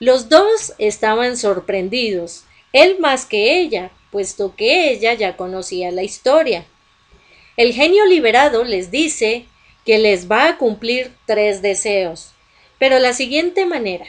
Los 0.01 0.29
dos 0.29 0.75
estaban 0.79 1.37
sorprendidos, 1.37 2.45
él 2.73 2.99
más 2.99 3.25
que 3.25 3.61
ella, 3.61 3.91
puesto 4.11 4.57
que 4.57 4.91
ella 4.91 5.15
ya 5.15 5.37
conocía 5.37 5.93
la 5.93 6.03
historia. 6.03 6.65
El 7.57 7.73
genio 7.73 8.07
liberado 8.07 8.65
les 8.65 8.91
dice 8.91 9.45
que 9.85 9.99
les 9.99 10.31
va 10.31 10.49
a 10.49 10.59
cumplir 10.59 11.13
tres 11.27 11.63
deseos, 11.63 12.33
pero 12.79 12.99
la 12.99 13.13
siguiente 13.13 13.67
manera. 13.67 14.07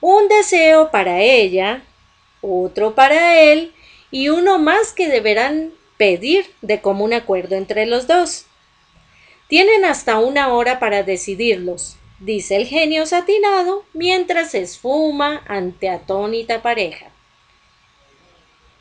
Un 0.00 0.28
deseo 0.28 0.90
para 0.90 1.20
ella, 1.20 1.82
otro 2.42 2.94
para 2.94 3.40
él 3.40 3.72
y 4.10 4.28
uno 4.28 4.58
más 4.58 4.92
que 4.92 5.08
deberán 5.08 5.72
pedir 5.96 6.52
de 6.62 6.80
común 6.80 7.12
acuerdo 7.12 7.56
entre 7.56 7.86
los 7.86 8.06
dos. 8.06 8.46
Tienen 9.48 9.84
hasta 9.84 10.18
una 10.18 10.52
hora 10.52 10.78
para 10.80 11.02
decidirlos, 11.02 11.96
dice 12.18 12.56
el 12.56 12.66
genio 12.66 13.06
satinado 13.06 13.84
mientras 13.92 14.54
esfuma 14.54 15.42
ante 15.46 15.88
atónita 15.88 16.62
pareja. 16.62 17.06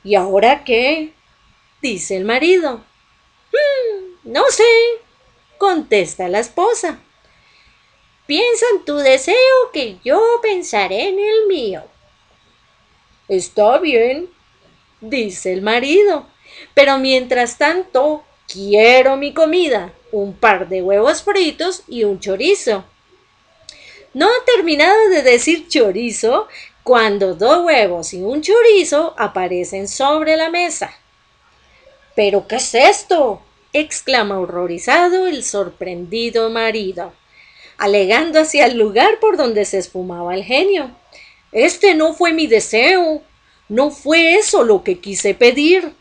¿Y 0.04 0.16
ahora 0.16 0.64
qué? 0.64 1.14
dice 1.82 2.16
el 2.16 2.26
marido. 2.26 2.84
Hmm, 3.52 4.32
no 4.32 4.44
sé, 4.50 4.64
contesta 5.58 6.28
la 6.30 6.40
esposa. 6.40 7.00
Piensa 8.26 8.66
en 8.74 8.86
tu 8.86 8.96
deseo 8.96 9.72
que 9.74 9.98
yo 10.04 10.22
pensaré 10.42 11.10
en 11.10 11.20
el 11.20 11.48
mío. 11.48 11.84
Está 13.28 13.80
bien, 13.80 14.30
dice 15.02 15.54
el 15.54 15.62
marido, 15.62 16.26
pero 16.74 16.98
mientras 16.98 17.58
tanto 17.58 18.24
quiero 18.48 19.18
mi 19.18 19.34
comida, 19.34 19.94
un 20.12 20.34
par 20.34 20.70
de 20.70 20.82
huevos 20.82 21.24
fritos 21.24 21.84
y 21.88 22.04
un 22.04 22.20
chorizo. 22.20 22.86
No 24.14 24.28
ha 24.28 24.46
terminado 24.46 25.10
de 25.10 25.24
decir 25.24 25.68
chorizo 25.68 26.48
cuando 26.84 27.34
dos 27.34 27.66
huevos 27.66 28.14
y 28.14 28.22
un 28.22 28.42
chorizo 28.42 29.16
aparecen 29.18 29.88
sobre 29.88 30.38
la 30.38 30.50
mesa. 30.50 30.94
¿Pero 32.16 32.48
qué 32.48 32.58
es 32.58 32.76
esto? 32.76 33.42
exclama 33.74 34.40
horrorizado 34.40 35.26
el 35.26 35.44
sorprendido 35.44 36.52
marido, 36.52 37.12
alegando 37.78 38.40
hacia 38.40 38.68
el 38.68 38.78
lugar 38.78 39.20
por 39.20 39.36
donde 39.36 39.66
se 39.66 39.80
esfumaba 39.80 40.36
el 40.36 40.44
genio. 40.44 40.92
Este 41.52 41.96
no 41.96 42.14
fue 42.14 42.34
mi 42.34 42.46
deseo, 42.46 43.24
no 43.68 43.90
fue 43.90 44.36
eso 44.36 44.64
lo 44.64 44.84
que 44.84 45.00
quise 45.00 45.34
pedir. 45.34 45.94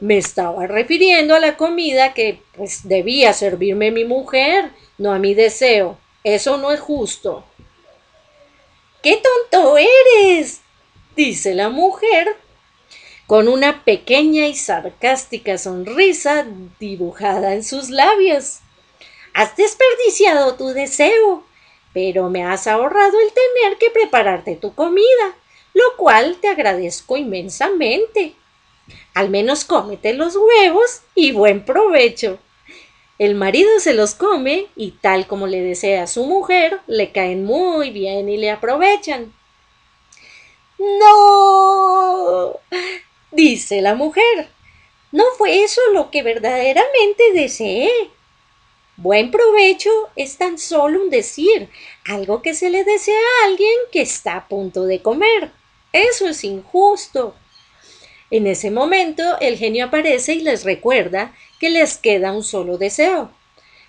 Me 0.00 0.18
estaba 0.18 0.66
refiriendo 0.66 1.34
a 1.34 1.40
la 1.40 1.56
comida 1.56 2.14
que 2.14 2.40
pues 2.56 2.86
debía 2.86 3.32
servirme 3.32 3.90
mi 3.90 4.04
mujer, 4.04 4.70
no 4.96 5.12
a 5.12 5.18
mi 5.18 5.34
deseo. 5.34 5.98
Eso 6.22 6.56
no 6.58 6.70
es 6.70 6.80
justo. 6.80 7.44
¡Qué 9.02 9.20
tonto 9.50 9.76
eres! 9.76 10.60
dice 11.16 11.54
la 11.54 11.68
mujer 11.68 12.36
con 13.26 13.48
una 13.48 13.84
pequeña 13.84 14.46
y 14.46 14.54
sarcástica 14.54 15.58
sonrisa 15.58 16.46
dibujada 16.80 17.54
en 17.54 17.62
sus 17.62 17.90
labios. 17.90 18.60
Has 19.34 19.54
desperdiciado 19.56 20.54
tu 20.54 20.68
deseo, 20.68 21.44
pero 21.92 22.30
me 22.30 22.44
has 22.44 22.66
ahorrado 22.66 23.20
el 23.20 23.32
tener 23.32 23.78
que 23.78 23.90
prepararte 23.90 24.56
tu 24.56 24.74
comida, 24.74 25.36
lo 25.74 25.96
cual 25.96 26.38
te 26.40 26.48
agradezco 26.48 27.16
inmensamente. 27.16 28.34
Al 29.18 29.30
menos 29.30 29.64
cómete 29.64 30.14
los 30.14 30.36
huevos 30.36 31.00
y 31.16 31.32
buen 31.32 31.64
provecho. 31.64 32.38
El 33.18 33.34
marido 33.34 33.68
se 33.80 33.92
los 33.92 34.14
come 34.14 34.68
y 34.76 34.92
tal 34.92 35.26
como 35.26 35.48
le 35.48 35.60
desea 35.60 36.04
a 36.04 36.06
su 36.06 36.24
mujer, 36.24 36.78
le 36.86 37.10
caen 37.10 37.44
muy 37.44 37.90
bien 37.90 38.28
y 38.28 38.36
le 38.36 38.52
aprovechan. 38.52 39.34
No 40.78 42.60
dice 43.32 43.82
la 43.82 43.96
mujer. 43.96 44.50
No 45.10 45.24
fue 45.36 45.64
eso 45.64 45.80
lo 45.92 46.12
que 46.12 46.22
verdaderamente 46.22 47.32
deseé. 47.32 47.90
Buen 48.96 49.32
provecho 49.32 49.90
es 50.14 50.36
tan 50.36 50.58
solo 50.58 51.02
un 51.02 51.10
decir, 51.10 51.68
algo 52.04 52.40
que 52.40 52.54
se 52.54 52.70
le 52.70 52.84
desea 52.84 53.18
a 53.18 53.46
alguien 53.46 53.78
que 53.90 54.02
está 54.02 54.36
a 54.36 54.46
punto 54.46 54.84
de 54.84 55.02
comer. 55.02 55.50
Eso 55.92 56.28
es 56.28 56.44
injusto. 56.44 57.34
En 58.30 58.46
ese 58.46 58.70
momento 58.70 59.38
el 59.40 59.56
genio 59.56 59.86
aparece 59.86 60.34
y 60.34 60.40
les 60.40 60.64
recuerda 60.64 61.34
que 61.58 61.70
les 61.70 61.96
queda 61.96 62.32
un 62.32 62.44
solo 62.44 62.78
deseo, 62.78 63.30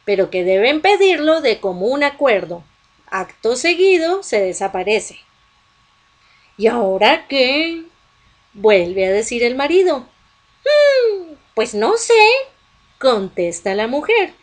pero 0.05 0.29
que 0.29 0.43
deben 0.43 0.81
pedirlo 0.81 1.41
de 1.41 1.59
común 1.59 2.03
acuerdo. 2.03 2.63
Acto 3.07 3.55
seguido 3.55 4.23
se 4.23 4.39
desaparece. 4.39 5.19
¿Y 6.57 6.67
ahora 6.67 7.27
qué? 7.27 7.83
vuelve 8.53 9.07
a 9.07 9.11
decir 9.11 9.43
el 9.43 9.55
marido. 9.55 9.99
Hmm, 10.63 11.33
pues 11.55 11.73
no 11.73 11.97
sé, 11.97 12.13
contesta 12.99 13.75
la 13.75 13.87
mujer. 13.87 14.33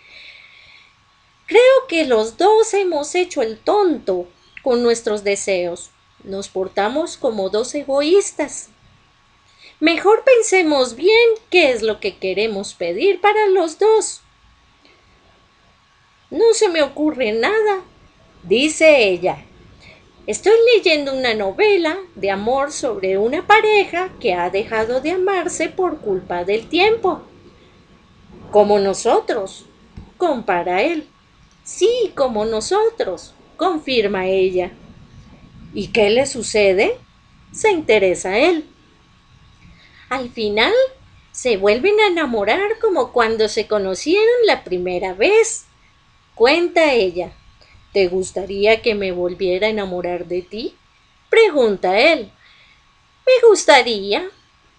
Creo 1.46 1.86
que 1.88 2.04
los 2.04 2.36
dos 2.36 2.74
hemos 2.74 3.14
hecho 3.14 3.42
el 3.42 3.58
tonto 3.58 4.26
con 4.62 4.82
nuestros 4.82 5.22
deseos. 5.22 5.90
Nos 6.24 6.48
portamos 6.48 7.16
como 7.16 7.50
dos 7.50 7.74
egoístas. 7.74 8.70
Mejor 9.80 10.24
pensemos 10.24 10.96
bien 10.96 11.30
qué 11.50 11.70
es 11.70 11.82
lo 11.82 12.00
que 12.00 12.16
queremos 12.16 12.74
pedir 12.74 13.20
para 13.20 13.46
los 13.48 13.78
dos. 13.78 14.22
No 16.30 16.54
se 16.54 16.68
me 16.68 16.82
ocurre 16.82 17.32
nada, 17.32 17.82
dice 18.42 19.08
ella, 19.08 19.44
Estoy 20.26 20.54
leyendo 20.74 21.14
una 21.14 21.34
novela 21.34 21.96
de 22.16 22.32
amor 22.32 22.72
sobre 22.72 23.16
una 23.16 23.46
pareja 23.46 24.10
que 24.18 24.34
ha 24.34 24.50
dejado 24.50 25.00
de 25.00 25.12
amarse 25.12 25.68
por 25.68 26.00
culpa 26.00 26.42
del 26.42 26.68
tiempo. 26.68 27.22
Como 28.50 28.80
nosotros, 28.80 29.66
compara 30.16 30.82
él. 30.82 31.06
Sí, 31.62 32.10
como 32.16 32.44
nosotros, 32.44 33.34
confirma 33.56 34.26
ella. 34.26 34.72
¿Y 35.72 35.88
qué 35.88 36.10
le 36.10 36.26
sucede? 36.26 36.96
Se 37.52 37.70
interesa 37.70 38.36
él. 38.36 38.64
Al 40.08 40.30
final, 40.30 40.72
se 41.32 41.56
vuelven 41.56 41.98
a 42.00 42.06
enamorar 42.06 42.78
como 42.80 43.12
cuando 43.12 43.48
se 43.48 43.66
conocieron 43.66 44.46
la 44.46 44.64
primera 44.64 45.12
vez, 45.14 45.66
cuenta 46.34 46.92
ella. 46.92 47.32
¿Te 47.92 48.08
gustaría 48.08 48.82
que 48.82 48.94
me 48.94 49.12
volviera 49.12 49.66
a 49.66 49.70
enamorar 49.70 50.26
de 50.26 50.42
ti? 50.42 50.74
Pregunta 51.28 51.98
él. 51.98 52.30
Me 53.26 53.48
gustaría. 53.48 54.30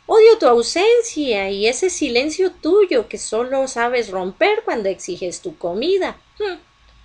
Odio 0.05 0.37
tu 0.39 0.47
ausencia 0.47 1.49
y 1.49 1.67
ese 1.67 1.89
silencio 1.89 2.51
tuyo 2.51 3.09
que 3.09 3.17
solo 3.17 3.67
sabes 3.67 4.09
romper 4.09 4.63
cuando 4.63 4.87
exiges 4.87 5.41
tu 5.41 5.57
comida. 5.57 6.17
Hmm, 6.39 6.57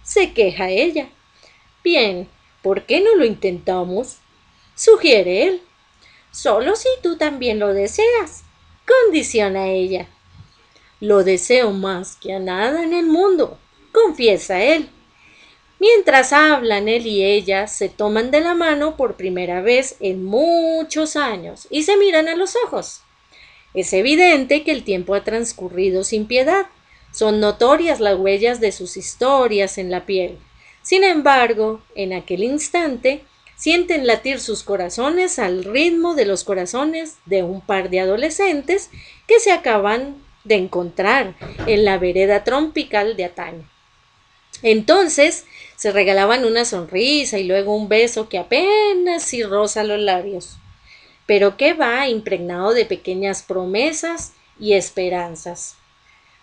se 0.02 0.32
queja 0.32 0.70
ella. 0.70 1.10
Bien, 1.82 2.28
¿por 2.62 2.86
qué 2.86 3.00
no 3.00 3.16
lo 3.16 3.24
intentamos? 3.24 4.18
Sugiere 4.76 5.44
él. 5.44 5.62
Solo 6.32 6.76
si 6.76 6.88
tú 7.02 7.16
también 7.16 7.58
lo 7.58 7.74
deseas, 7.74 8.42
condiciona 8.86 9.68
ella. 9.68 10.08
Lo 10.98 11.24
deseo 11.24 11.72
más 11.72 12.16
que 12.16 12.32
a 12.32 12.38
nada 12.38 12.82
en 12.82 12.94
el 12.94 13.06
mundo, 13.06 13.58
confiesa 13.92 14.62
él. 14.62 14.88
Mientras 15.78 16.32
hablan, 16.32 16.88
él 16.88 17.06
y 17.06 17.22
ella 17.22 17.66
se 17.66 17.88
toman 17.88 18.30
de 18.30 18.40
la 18.40 18.54
mano 18.54 18.96
por 18.96 19.16
primera 19.16 19.60
vez 19.60 19.96
en 20.00 20.24
muchos 20.24 21.16
años 21.16 21.66
y 21.70 21.82
se 21.82 21.96
miran 21.96 22.28
a 22.28 22.36
los 22.36 22.54
ojos. 22.64 23.02
Es 23.74 23.92
evidente 23.92 24.62
que 24.62 24.70
el 24.70 24.84
tiempo 24.84 25.14
ha 25.14 25.24
transcurrido 25.24 26.04
sin 26.04 26.26
piedad. 26.26 26.66
Son 27.12 27.40
notorias 27.40 28.00
las 28.00 28.16
huellas 28.16 28.60
de 28.60 28.72
sus 28.72 28.96
historias 28.96 29.76
en 29.76 29.90
la 29.90 30.06
piel. 30.06 30.38
Sin 30.82 31.04
embargo, 31.04 31.82
en 31.94 32.12
aquel 32.12 32.44
instante, 32.44 33.24
sienten 33.62 34.08
latir 34.08 34.40
sus 34.40 34.64
corazones 34.64 35.38
al 35.38 35.62
ritmo 35.62 36.16
de 36.16 36.24
los 36.24 36.42
corazones 36.42 37.18
de 37.26 37.44
un 37.44 37.60
par 37.60 37.90
de 37.90 38.00
adolescentes 38.00 38.90
que 39.28 39.38
se 39.38 39.52
acaban 39.52 40.16
de 40.42 40.56
encontrar 40.56 41.36
en 41.68 41.84
la 41.84 41.96
vereda 41.96 42.42
tropical 42.42 43.16
de 43.16 43.26
Ataño. 43.26 43.70
Entonces 44.64 45.44
se 45.76 45.92
regalaban 45.92 46.44
una 46.44 46.64
sonrisa 46.64 47.38
y 47.38 47.44
luego 47.44 47.76
un 47.76 47.88
beso 47.88 48.28
que 48.28 48.38
apenas 48.38 49.22
si 49.22 49.44
roza 49.44 49.84
los 49.84 50.00
labios, 50.00 50.56
pero 51.26 51.56
que 51.56 51.72
va 51.72 52.08
impregnado 52.08 52.74
de 52.74 52.84
pequeñas 52.84 53.44
promesas 53.44 54.32
y 54.58 54.72
esperanzas. 54.72 55.76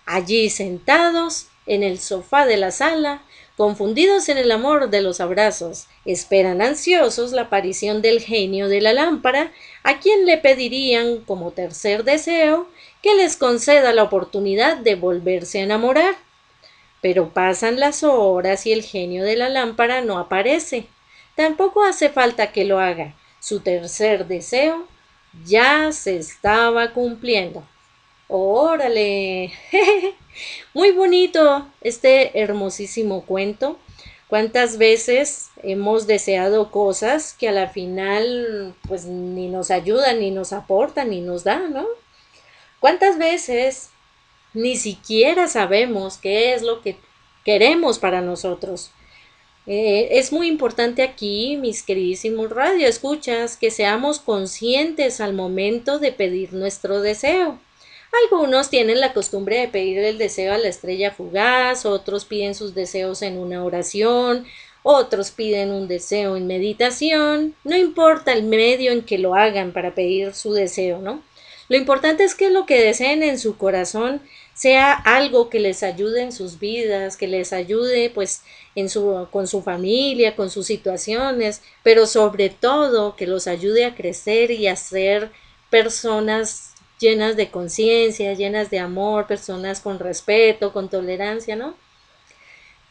Allí 0.05 0.49
sentados 0.49 1.47
en 1.65 1.83
el 1.83 1.99
sofá 1.99 2.45
de 2.45 2.55
la 2.55 2.71
sala, 2.71 3.23
confundidos 3.59 4.29
en 4.29 4.39
el 4.39 4.49
amor 4.51 4.89
de 4.89 5.03
los 5.03 5.19
abrazos, 5.19 5.85
esperan 6.05 6.63
ansiosos 6.63 7.31
la 7.31 7.43
aparición 7.43 8.01
del 8.01 8.21
genio 8.21 8.69
de 8.69 8.81
la 8.81 8.93
lámpara, 8.93 9.51
a 9.83 9.99
quien 9.99 10.25
le 10.25 10.37
pedirían 10.39 11.17
como 11.25 11.51
tercer 11.51 12.03
deseo 12.03 12.67
que 13.03 13.13
les 13.13 13.37
conceda 13.37 13.93
la 13.93 14.03
oportunidad 14.03 14.77
de 14.77 14.95
volverse 14.95 15.59
a 15.59 15.63
enamorar 15.63 16.15
pero 17.01 17.29
pasan 17.29 17.79
las 17.79 18.03
horas 18.03 18.65
y 18.65 18.73
el 18.73 18.83
genio 18.83 19.23
de 19.23 19.35
la 19.35 19.49
lámpara 19.49 20.01
no 20.01 20.17
aparece. 20.17 20.87
Tampoco 21.35 21.83
hace 21.83 22.09
falta 22.09 22.51
que 22.51 22.65
lo 22.65 22.79
haga. 22.79 23.15
Su 23.39 23.61
tercer 23.61 24.27
deseo 24.27 24.85
ya 25.45 25.91
se 25.91 26.17
estaba 26.17 26.91
cumpliendo. 26.91 27.63
Órale. 28.29 29.51
Muy 30.73 30.91
bonito 30.91 31.67
este 31.81 32.39
hermosísimo 32.39 33.25
cuento. 33.25 33.77
¿Cuántas 34.29 34.77
veces 34.77 35.49
hemos 35.63 36.07
deseado 36.07 36.71
cosas 36.71 37.33
que 37.33 37.49
a 37.49 37.51
la 37.51 37.67
final 37.67 38.73
pues 38.87 39.05
ni 39.05 39.49
nos 39.49 39.71
ayudan, 39.71 40.19
ni 40.19 40.31
nos 40.31 40.53
aportan, 40.53 41.09
ni 41.09 41.19
nos 41.19 41.43
dan, 41.43 41.73
¿no? 41.73 41.85
¿Cuántas 42.79 43.17
veces 43.17 43.89
ni 44.53 44.77
siquiera 44.77 45.47
sabemos 45.47 46.17
qué 46.17 46.53
es 46.53 46.61
lo 46.61 46.81
que 46.81 46.97
queremos 47.43 47.99
para 47.99 48.21
nosotros. 48.21 48.91
Eh, 49.67 50.19
es 50.19 50.31
muy 50.31 50.47
importante 50.47 51.03
aquí, 51.03 51.57
mis 51.57 51.83
queridísimos 51.83 52.49
radioescuchas, 52.49 53.57
que 53.57 53.71
seamos 53.71 54.19
conscientes 54.19 55.21
al 55.21 55.33
momento 55.33 55.99
de 55.99 56.11
pedir 56.11 56.53
nuestro 56.53 57.01
deseo. 57.01 57.59
Algunos 58.11 58.69
tienen 58.69 58.99
la 58.99 59.13
costumbre 59.13 59.59
de 59.59 59.67
pedir 59.67 59.99
el 59.99 60.17
deseo 60.17 60.53
a 60.53 60.57
la 60.57 60.67
estrella 60.67 61.11
fugaz, 61.11 61.85
otros 61.85 62.25
piden 62.25 62.55
sus 62.55 62.73
deseos 62.73 63.21
en 63.21 63.37
una 63.37 63.63
oración, 63.63 64.45
otros 64.81 65.31
piden 65.31 65.71
un 65.71 65.87
deseo 65.87 66.35
en 66.35 66.47
meditación, 66.47 67.55
no 67.63 67.77
importa 67.77 68.33
el 68.33 68.43
medio 68.43 68.91
en 68.91 69.03
que 69.03 69.17
lo 69.19 69.35
hagan 69.35 69.73
para 69.73 69.93
pedir 69.93 70.33
su 70.33 70.53
deseo, 70.53 70.99
¿no? 70.99 71.21
Lo 71.67 71.77
importante 71.77 72.23
es 72.23 72.33
que 72.33 72.49
lo 72.49 72.65
que 72.65 72.81
deseen 72.81 73.21
en 73.21 73.37
su 73.37 73.55
corazón 73.57 74.21
sea 74.55 74.93
algo 74.93 75.49
que 75.49 75.59
les 75.59 75.83
ayude 75.83 76.21
en 76.21 76.31
sus 76.31 76.59
vidas, 76.59 77.15
que 77.15 77.27
les 77.27 77.53
ayude 77.53 78.09
pues 78.09 78.41
en 78.73 78.89
su, 78.89 79.27
con 79.31 79.47
su 79.47 79.61
familia, 79.61 80.35
con 80.35 80.49
sus 80.49 80.65
situaciones, 80.65 81.61
pero 81.83 82.07
sobre 82.07 82.49
todo 82.49 83.15
que 83.15 83.27
los 83.27 83.45
ayude 83.47 83.85
a 83.85 83.93
crecer 83.93 84.49
y 84.49 84.67
a 84.67 84.75
ser 84.75 85.29
personas 85.69 86.68
llenas 86.99 87.35
de 87.35 87.49
conciencia, 87.49 88.33
llenas 88.33 88.69
de 88.69 88.79
amor, 88.79 89.25
personas 89.25 89.79
con 89.79 89.99
respeto, 89.99 90.73
con 90.73 90.89
tolerancia, 90.89 91.55
¿no? 91.55 91.75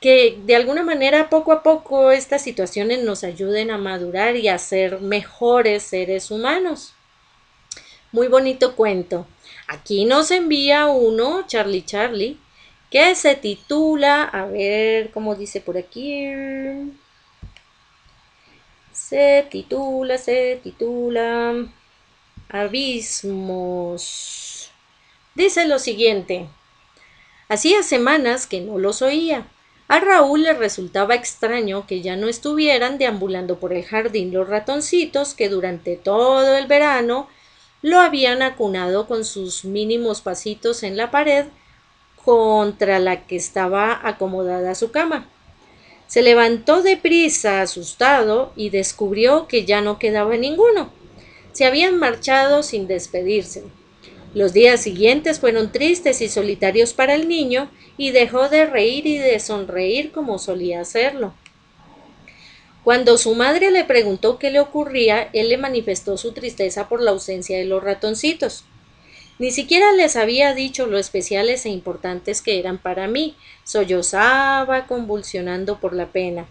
Que 0.01 0.39
de 0.45 0.57
alguna 0.57 0.83
manera 0.83 1.29
poco 1.29 1.53
a 1.53 1.63
poco 1.63 2.11
estas 2.11 2.43
situaciones 2.43 3.03
nos 3.03 3.25
ayuden 3.25 3.71
a 3.71 3.79
madurar 3.79 4.37
y 4.37 4.49
a 4.49 4.59
ser 4.59 5.01
mejores 5.01 5.83
seres 5.83 6.31
humanos. 6.31 6.95
Muy 8.13 8.29
bonito 8.29 8.75
cuento. 8.75 9.27
Aquí 9.67 10.05
nos 10.05 10.31
envía 10.31 10.87
uno, 10.87 11.45
Charlie 11.47 11.85
Charlie, 11.85 12.39
que 12.91 13.15
se 13.15 13.35
titula, 13.35 14.25
a 14.25 14.47
ver 14.47 15.11
cómo 15.11 15.35
dice 15.35 15.61
por 15.61 15.77
aquí. 15.77 16.27
Se 18.93 19.47
titula, 19.51 20.17
se 20.17 20.61
titula 20.63 21.69
Abismos. 22.51 24.01
Dice 25.35 25.67
lo 25.67 25.79
siguiente. 25.79 26.49
Hacía 27.51 27.83
semanas 27.83 28.47
que 28.47 28.63
no 28.63 28.79
los 28.79 29.03
oía. 29.03 29.47
A 29.87 30.01
Raúl 30.01 30.45
le 30.45 30.55
resultaba 30.55 31.15
extraño 31.15 31.87
que 31.87 32.01
ya 32.01 32.17
no 32.17 32.27
estuvieran 32.27 32.97
deambulando 32.97 33.59
por 33.59 33.75
el 33.75 33.85
jardín 33.85 34.33
los 34.33 34.49
ratoncitos 34.49 35.35
que 35.35 35.51
durante 35.51 35.97
todo 35.97 36.57
el 36.57 36.67
verano 36.67 37.29
lo 37.83 38.01
habían 38.01 38.41
acunado 38.41 39.07
con 39.07 39.27
sus 39.27 39.67
mínimos 39.67 40.23
pasitos 40.23 40.83
en 40.83 40.97
la 40.97 41.11
pared 41.11 41.45
contra 42.25 42.99
la 42.99 43.27
que 43.27 43.37
estaba 43.37 44.01
acomodada 44.03 44.75
su 44.75 44.91
cama. 44.91 45.29
Se 46.07 46.23
levantó 46.23 46.83
deprisa, 46.83 47.61
asustado, 47.61 48.55
y 48.57 48.71
descubrió 48.71 49.47
que 49.49 49.67
ya 49.67 49.83
no 49.83 49.99
quedaba 49.99 50.39
ninguno. 50.39 50.97
Se 51.53 51.65
habían 51.65 51.99
marchado 51.99 52.63
sin 52.63 52.87
despedirse. 52.87 53.65
Los 54.35 54.53
días 54.53 54.83
siguientes 54.83 55.41
fueron 55.41 55.73
tristes 55.73 56.21
y 56.21 56.29
solitarios 56.29 56.93
para 56.93 57.15
el 57.15 57.29
niño, 57.29 57.71
y 57.97 58.11
dejó 58.11 58.49
de 58.49 58.67
reír 58.67 59.07
y 59.07 59.19
de 59.19 59.41
sonreír 59.41 60.13
como 60.13 60.39
solía 60.39 60.81
hacerlo. 60.81 61.35
Cuando 62.85 63.19
su 63.19 63.35
madre 63.35 63.71
le 63.71 63.85
preguntó 63.85 64.39
qué 64.39 64.51
le 64.51 64.61
ocurría, 64.61 65.29
él 65.33 65.49
le 65.49 65.59
manifestó 65.59 66.17
su 66.17 66.33
tristeza 66.33 66.89
por 66.89 67.03
la 67.03 67.11
ausencia 67.11 67.59
de 67.59 67.65
los 67.65 67.83
ratoncitos. 67.83 68.65
Ni 69.39 69.51
siquiera 69.51 69.93
les 69.93 70.17
había 70.17 70.55
dicho 70.55 70.87
lo 70.87 70.99
especiales 70.99 71.67
e 71.67 71.69
importantes 71.69 72.41
que 72.41 72.59
eran 72.59 72.79
para 72.79 73.07
mí. 73.07 73.37
Sollozaba, 73.65 74.87
convulsionando 74.87 75.81
por 75.81 75.93
la 75.93 76.07
pena. 76.07 76.47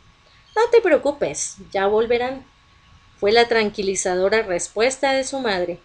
No 0.55 0.61
te 0.71 0.81
preocupes, 0.81 1.57
ya 1.71 1.87
volverán. 1.87 2.45
Fue 3.19 3.31
la 3.31 3.47
tranquilizadora 3.47 4.43
respuesta 4.43 5.13
de 5.13 5.23
su 5.23 5.39
madre. 5.39 5.79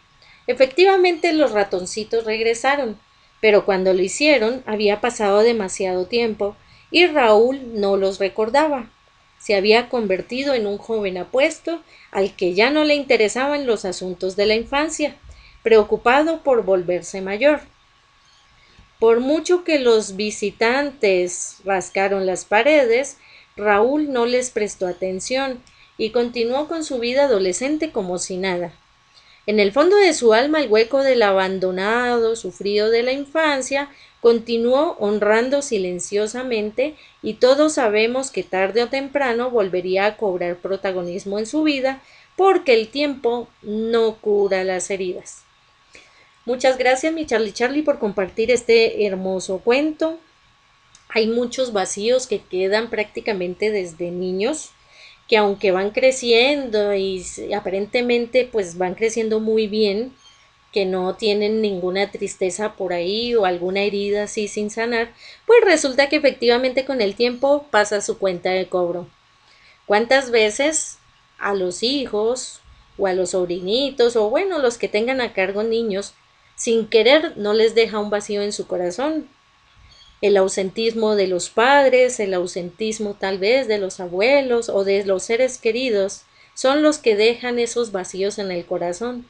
Efectivamente 0.46 1.32
los 1.32 1.52
ratoncitos 1.52 2.24
regresaron, 2.24 2.98
pero 3.40 3.64
cuando 3.64 3.92
lo 3.94 4.02
hicieron 4.02 4.62
había 4.66 5.00
pasado 5.00 5.40
demasiado 5.40 6.06
tiempo 6.06 6.56
y 6.90 7.06
Raúl 7.06 7.80
no 7.80 7.96
los 7.96 8.18
recordaba 8.18 8.90
se 9.42 9.56
había 9.56 9.88
convertido 9.88 10.54
en 10.54 10.68
un 10.68 10.78
joven 10.78 11.18
apuesto 11.18 11.82
al 12.12 12.36
que 12.36 12.54
ya 12.54 12.70
no 12.70 12.84
le 12.84 12.94
interesaban 12.94 13.66
los 13.66 13.84
asuntos 13.84 14.36
de 14.36 14.46
la 14.46 14.54
infancia, 14.54 15.16
preocupado 15.64 16.44
por 16.44 16.62
volverse 16.62 17.20
mayor. 17.20 17.60
Por 19.00 19.18
mucho 19.18 19.64
que 19.64 19.80
los 19.80 20.14
visitantes 20.14 21.56
rascaron 21.64 22.24
las 22.24 22.44
paredes, 22.44 23.16
Raúl 23.56 24.12
no 24.12 24.26
les 24.26 24.50
prestó 24.50 24.86
atención 24.86 25.60
y 25.98 26.10
continuó 26.10 26.68
con 26.68 26.84
su 26.84 26.98
vida 26.98 27.24
adolescente 27.24 27.92
como 27.92 28.18
si 28.18 28.36
nada. 28.36 28.72
En 29.46 29.58
el 29.58 29.72
fondo 29.72 29.96
de 29.96 30.14
su 30.14 30.34
alma 30.34 30.60
el 30.60 30.70
hueco 30.70 31.02
del 31.02 31.22
abandonado, 31.22 32.36
sufrido 32.36 32.90
de 32.90 33.02
la 33.02 33.12
infancia, 33.12 33.88
continuó 34.20 34.96
honrando 35.00 35.62
silenciosamente 35.62 36.94
y 37.22 37.34
todos 37.34 37.74
sabemos 37.74 38.30
que 38.30 38.44
tarde 38.44 38.84
o 38.84 38.88
temprano 38.88 39.50
volvería 39.50 40.06
a 40.06 40.16
cobrar 40.16 40.56
protagonismo 40.58 41.40
en 41.40 41.46
su 41.46 41.64
vida 41.64 42.00
porque 42.36 42.74
el 42.74 42.88
tiempo 42.88 43.48
no 43.62 44.16
cura 44.16 44.62
las 44.62 44.90
heridas. 44.90 45.42
Muchas 46.44 46.78
gracias 46.78 47.12
mi 47.12 47.26
Charlie 47.26 47.52
Charlie 47.52 47.82
por 47.82 47.98
compartir 47.98 48.50
este 48.52 49.06
hermoso 49.06 49.58
cuento. 49.58 50.18
Hay 51.08 51.26
muchos 51.26 51.72
vacíos 51.72 52.26
que 52.28 52.40
quedan 52.40 52.90
prácticamente 52.90 53.70
desde 53.70 54.10
niños 54.10 54.70
que 55.32 55.38
aunque 55.38 55.72
van 55.72 55.92
creciendo 55.92 56.92
y 56.94 57.24
aparentemente 57.56 58.46
pues 58.52 58.76
van 58.76 58.94
creciendo 58.94 59.40
muy 59.40 59.66
bien, 59.66 60.12
que 60.72 60.84
no 60.84 61.14
tienen 61.14 61.62
ninguna 61.62 62.10
tristeza 62.10 62.74
por 62.74 62.92
ahí 62.92 63.34
o 63.34 63.46
alguna 63.46 63.80
herida 63.80 64.24
así 64.24 64.46
sin 64.46 64.68
sanar, 64.68 65.14
pues 65.46 65.64
resulta 65.64 66.10
que 66.10 66.16
efectivamente 66.16 66.84
con 66.84 67.00
el 67.00 67.14
tiempo 67.14 67.64
pasa 67.70 68.02
su 68.02 68.18
cuenta 68.18 68.50
de 68.50 68.68
cobro. 68.68 69.08
¿Cuántas 69.86 70.30
veces 70.30 70.98
a 71.38 71.54
los 71.54 71.82
hijos 71.82 72.60
o 72.98 73.06
a 73.06 73.14
los 73.14 73.30
sobrinitos 73.30 74.16
o 74.16 74.28
bueno, 74.28 74.58
los 74.58 74.76
que 74.76 74.88
tengan 74.88 75.22
a 75.22 75.32
cargo 75.32 75.62
niños, 75.62 76.12
sin 76.56 76.88
querer 76.88 77.38
no 77.38 77.54
les 77.54 77.74
deja 77.74 78.00
un 78.00 78.10
vacío 78.10 78.42
en 78.42 78.52
su 78.52 78.66
corazón? 78.66 79.30
El 80.22 80.36
ausentismo 80.36 81.16
de 81.16 81.26
los 81.26 81.50
padres, 81.50 82.20
el 82.20 82.32
ausentismo 82.32 83.14
tal 83.18 83.38
vez 83.38 83.66
de 83.66 83.78
los 83.78 83.98
abuelos 83.98 84.68
o 84.68 84.84
de 84.84 85.04
los 85.04 85.24
seres 85.24 85.58
queridos, 85.58 86.22
son 86.54 86.82
los 86.82 86.98
que 86.98 87.16
dejan 87.16 87.58
esos 87.58 87.90
vacíos 87.92 88.38
en 88.38 88.52
el 88.52 88.64
corazón. 88.64 89.26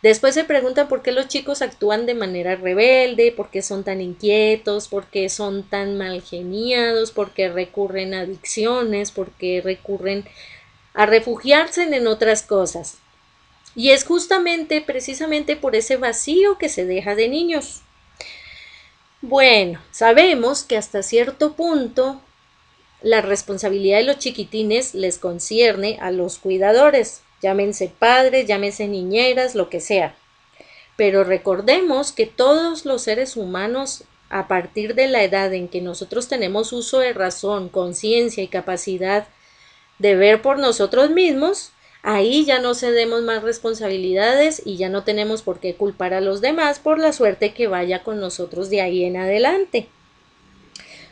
Después 0.00 0.34
se 0.34 0.44
preguntan 0.44 0.88
por 0.88 1.02
qué 1.02 1.10
los 1.10 1.28
chicos 1.28 1.60
actúan 1.60 2.06
de 2.06 2.14
manera 2.14 2.54
rebelde, 2.54 3.32
por 3.32 3.50
qué 3.50 3.62
son 3.62 3.82
tan 3.82 4.00
inquietos, 4.00 4.86
por 4.86 5.06
qué 5.06 5.28
son 5.28 5.64
tan 5.64 5.98
mal 5.98 6.22
geniados, 6.22 7.10
por 7.10 7.32
qué 7.32 7.48
recurren 7.48 8.14
a 8.14 8.20
adicciones, 8.20 9.10
por 9.10 9.32
qué 9.32 9.60
recurren 9.60 10.24
a 10.94 11.04
refugiarse 11.06 11.82
en 11.82 12.06
otras 12.06 12.42
cosas. 12.42 12.98
Y 13.74 13.90
es 13.90 14.04
justamente, 14.04 14.82
precisamente 14.82 15.56
por 15.56 15.74
ese 15.74 15.96
vacío 15.96 16.58
que 16.58 16.68
se 16.68 16.84
deja 16.84 17.16
de 17.16 17.28
niños. 17.28 17.82
Bueno, 19.24 19.80
sabemos 19.92 20.64
que 20.64 20.76
hasta 20.76 21.04
cierto 21.04 21.52
punto 21.52 22.20
la 23.02 23.20
responsabilidad 23.20 23.98
de 23.98 24.02
los 24.02 24.18
chiquitines 24.18 24.94
les 24.94 25.18
concierne 25.18 25.96
a 26.00 26.10
los 26.10 26.38
cuidadores, 26.38 27.22
llámense 27.40 27.88
padres, 27.96 28.48
llámense 28.48 28.88
niñeras, 28.88 29.54
lo 29.54 29.70
que 29.70 29.80
sea. 29.80 30.16
Pero 30.96 31.22
recordemos 31.22 32.10
que 32.10 32.26
todos 32.26 32.84
los 32.84 33.02
seres 33.02 33.36
humanos, 33.36 34.02
a 34.28 34.48
partir 34.48 34.96
de 34.96 35.06
la 35.06 35.22
edad 35.22 35.54
en 35.54 35.68
que 35.68 35.80
nosotros 35.80 36.26
tenemos 36.26 36.72
uso 36.72 36.98
de 36.98 37.12
razón, 37.12 37.68
conciencia 37.68 38.42
y 38.42 38.48
capacidad 38.48 39.28
de 40.00 40.16
ver 40.16 40.42
por 40.42 40.58
nosotros 40.58 41.10
mismos, 41.10 41.70
ahí 42.02 42.44
ya 42.44 42.58
no 42.58 42.74
cedemos 42.74 43.22
más 43.22 43.42
responsabilidades 43.42 44.62
y 44.64 44.76
ya 44.76 44.88
no 44.88 45.04
tenemos 45.04 45.42
por 45.42 45.60
qué 45.60 45.74
culpar 45.74 46.14
a 46.14 46.20
los 46.20 46.40
demás 46.40 46.78
por 46.78 46.98
la 46.98 47.12
suerte 47.12 47.54
que 47.54 47.68
vaya 47.68 48.02
con 48.02 48.20
nosotros 48.20 48.70
de 48.70 48.80
ahí 48.80 49.04
en 49.04 49.16
adelante. 49.16 49.88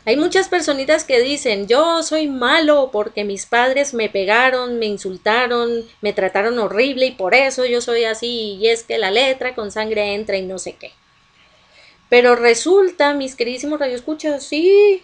Hay 0.03 0.17
muchas 0.17 0.49
personitas 0.49 1.03
que 1.03 1.21
dicen, 1.21 1.67
yo 1.67 2.01
soy 2.01 2.27
malo 2.27 2.89
porque 2.91 3.23
mis 3.23 3.45
padres 3.45 3.93
me 3.93 4.09
pegaron, 4.09 4.79
me 4.79 4.87
insultaron, 4.87 5.85
me 6.01 6.11
trataron 6.11 6.57
horrible 6.57 7.05
y 7.05 7.11
por 7.11 7.35
eso 7.35 7.65
yo 7.65 7.81
soy 7.81 8.05
así 8.05 8.57
y 8.59 8.67
es 8.67 8.83
que 8.83 8.97
la 8.97 9.11
letra 9.11 9.53
con 9.53 9.71
sangre 9.71 10.15
entra 10.15 10.37
y 10.37 10.41
no 10.41 10.57
sé 10.57 10.73
qué. 10.73 10.91
Pero 12.09 12.35
resulta, 12.35 13.13
mis 13.13 13.35
queridísimos 13.35 13.79
radioescuchas, 13.79 14.43
sí, 14.43 15.03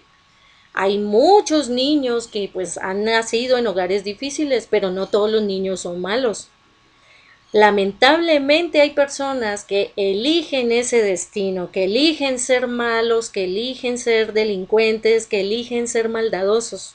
hay 0.80 1.00
muchos 1.00 1.70
niños 1.70 2.28
que 2.28 2.52
pues 2.54 2.78
han 2.78 3.04
nacido 3.04 3.58
en 3.58 3.66
hogares 3.66 4.04
difíciles, 4.04 4.68
pero 4.70 4.92
no 4.92 5.08
todos 5.08 5.32
los 5.32 5.42
niños 5.42 5.80
son 5.80 6.00
malos. 6.00 6.50
Lamentablemente 7.52 8.80
hay 8.82 8.92
personas 8.92 9.64
que 9.64 9.92
eligen 9.96 10.72
ese 10.72 11.02
destino, 11.02 11.72
que 11.72 11.86
eligen 11.86 12.38
ser 12.38 12.68
malos, 12.68 13.32
que 13.32 13.46
eligen 13.46 13.98
ser 13.98 14.34
delincuentes, 14.34 15.26
que 15.26 15.42
eligen 15.42 15.88
ser 15.88 16.10
maldadosos. 16.10 16.94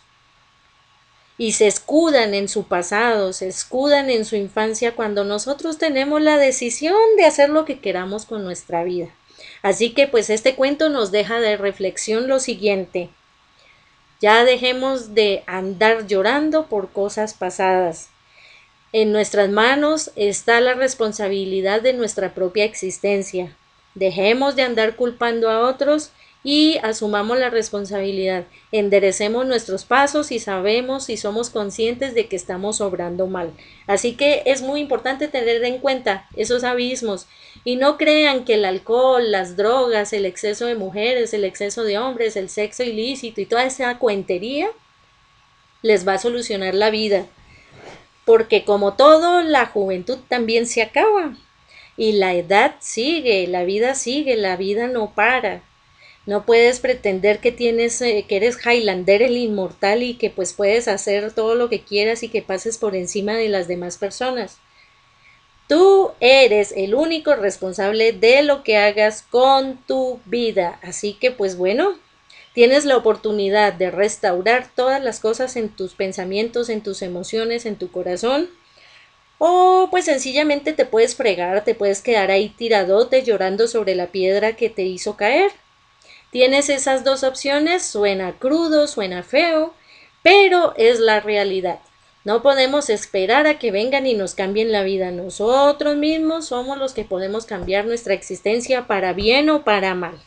Y 1.36 1.50
se 1.50 1.66
escudan 1.66 2.34
en 2.34 2.48
su 2.48 2.68
pasado, 2.68 3.32
se 3.32 3.48
escudan 3.48 4.10
en 4.10 4.24
su 4.24 4.36
infancia 4.36 4.94
cuando 4.94 5.24
nosotros 5.24 5.78
tenemos 5.78 6.22
la 6.22 6.38
decisión 6.38 6.94
de 7.16 7.24
hacer 7.24 7.50
lo 7.50 7.64
que 7.64 7.80
queramos 7.80 8.26
con 8.26 8.44
nuestra 8.44 8.84
vida. 8.84 9.08
Así 9.60 9.90
que 9.90 10.06
pues 10.06 10.30
este 10.30 10.54
cuento 10.54 10.88
nos 10.88 11.10
deja 11.10 11.40
de 11.40 11.56
reflexión 11.56 12.28
lo 12.28 12.38
siguiente. 12.38 13.10
Ya 14.22 14.44
dejemos 14.44 15.16
de 15.16 15.42
andar 15.48 16.06
llorando 16.06 16.66
por 16.66 16.90
cosas 16.90 17.34
pasadas. 17.34 18.08
En 18.92 19.10
nuestras 19.10 19.50
manos 19.50 20.12
está 20.14 20.60
la 20.60 20.74
responsabilidad 20.74 21.82
de 21.82 21.92
nuestra 21.92 22.32
propia 22.32 22.64
existencia. 22.64 23.56
Dejemos 23.96 24.54
de 24.54 24.62
andar 24.62 24.94
culpando 24.94 25.50
a 25.50 25.68
otros 25.68 26.12
y 26.44 26.78
asumamos 26.84 27.36
la 27.36 27.50
responsabilidad. 27.50 28.44
Enderecemos 28.70 29.44
nuestros 29.44 29.84
pasos 29.84 30.30
y 30.30 30.38
sabemos 30.38 31.08
y 31.10 31.16
somos 31.16 31.50
conscientes 31.50 32.14
de 32.14 32.28
que 32.28 32.36
estamos 32.36 32.80
obrando 32.80 33.26
mal. 33.26 33.50
Así 33.88 34.14
que 34.14 34.44
es 34.46 34.62
muy 34.62 34.80
importante 34.80 35.26
tener 35.26 35.64
en 35.64 35.78
cuenta 35.78 36.28
esos 36.36 36.62
abismos 36.62 37.26
y 37.64 37.76
no 37.76 37.96
crean 37.96 38.44
que 38.44 38.54
el 38.54 38.64
alcohol, 38.64 39.30
las 39.30 39.56
drogas, 39.56 40.12
el 40.12 40.26
exceso 40.26 40.66
de 40.66 40.74
mujeres, 40.74 41.32
el 41.32 41.44
exceso 41.44 41.84
de 41.84 41.98
hombres, 41.98 42.36
el 42.36 42.48
sexo 42.48 42.82
ilícito 42.82 43.40
y 43.40 43.46
toda 43.46 43.64
esa 43.64 43.98
cuentería 43.98 44.68
les 45.82 46.06
va 46.06 46.14
a 46.14 46.18
solucionar 46.18 46.74
la 46.74 46.90
vida. 46.90 47.26
Porque 48.24 48.64
como 48.64 48.94
todo, 48.94 49.42
la 49.42 49.66
juventud 49.66 50.18
también 50.28 50.66
se 50.66 50.82
acaba. 50.82 51.36
Y 51.96 52.12
la 52.12 52.34
edad 52.34 52.76
sigue, 52.80 53.46
la 53.46 53.64
vida 53.64 53.94
sigue, 53.94 54.36
la 54.36 54.56
vida 54.56 54.86
no 54.86 55.12
para. 55.14 55.62
No 56.24 56.46
puedes 56.46 56.80
pretender 56.80 57.40
que 57.40 57.50
tienes, 57.52 58.00
eh, 58.00 58.24
que 58.28 58.36
eres 58.36 58.64
Highlander 58.64 59.22
el 59.22 59.36
inmortal 59.36 60.02
y 60.02 60.14
que 60.14 60.30
pues 60.30 60.52
puedes 60.52 60.86
hacer 60.86 61.32
todo 61.32 61.56
lo 61.56 61.68
que 61.68 61.82
quieras 61.82 62.22
y 62.22 62.28
que 62.28 62.42
pases 62.42 62.78
por 62.78 62.94
encima 62.94 63.34
de 63.34 63.48
las 63.48 63.66
demás 63.66 63.98
personas. 63.98 64.58
Tú 65.68 66.10
eres 66.20 66.72
el 66.76 66.94
único 66.94 67.34
responsable 67.34 68.12
de 68.12 68.42
lo 68.42 68.62
que 68.62 68.76
hagas 68.76 69.22
con 69.22 69.78
tu 69.86 70.20
vida. 70.26 70.78
Así 70.82 71.14
que 71.14 71.30
pues 71.30 71.56
bueno, 71.56 71.98
tienes 72.52 72.84
la 72.84 72.96
oportunidad 72.96 73.72
de 73.72 73.90
restaurar 73.90 74.68
todas 74.74 75.02
las 75.02 75.20
cosas 75.20 75.56
en 75.56 75.70
tus 75.70 75.94
pensamientos, 75.94 76.68
en 76.68 76.82
tus 76.82 77.02
emociones, 77.02 77.64
en 77.64 77.76
tu 77.76 77.90
corazón. 77.90 78.50
O 79.38 79.88
pues 79.90 80.04
sencillamente 80.04 80.72
te 80.72 80.84
puedes 80.84 81.16
fregar, 81.16 81.64
te 81.64 81.74
puedes 81.74 82.00
quedar 82.02 82.30
ahí 82.30 82.50
tiradote 82.50 83.22
llorando 83.24 83.66
sobre 83.66 83.94
la 83.94 84.08
piedra 84.08 84.54
que 84.54 84.68
te 84.70 84.82
hizo 84.82 85.16
caer. 85.16 85.50
Tienes 86.30 86.70
esas 86.70 87.04
dos 87.04 87.24
opciones, 87.24 87.82
suena 87.84 88.38
crudo, 88.38 88.86
suena 88.86 89.22
feo, 89.22 89.74
pero 90.22 90.74
es 90.76 91.00
la 91.00 91.20
realidad. 91.20 91.80
No 92.24 92.40
podemos 92.42 92.88
esperar 92.88 93.46
a 93.46 93.58
que 93.58 93.72
vengan 93.72 94.06
y 94.06 94.14
nos 94.14 94.34
cambien 94.34 94.70
la 94.70 94.84
vida. 94.84 95.10
Nosotros 95.10 95.96
mismos 95.96 96.46
somos 96.46 96.78
los 96.78 96.92
que 96.92 97.04
podemos 97.04 97.46
cambiar 97.46 97.84
nuestra 97.84 98.14
existencia 98.14 98.86
para 98.86 99.12
bien 99.12 99.50
o 99.50 99.64
para 99.64 99.94
mal. 99.94 100.20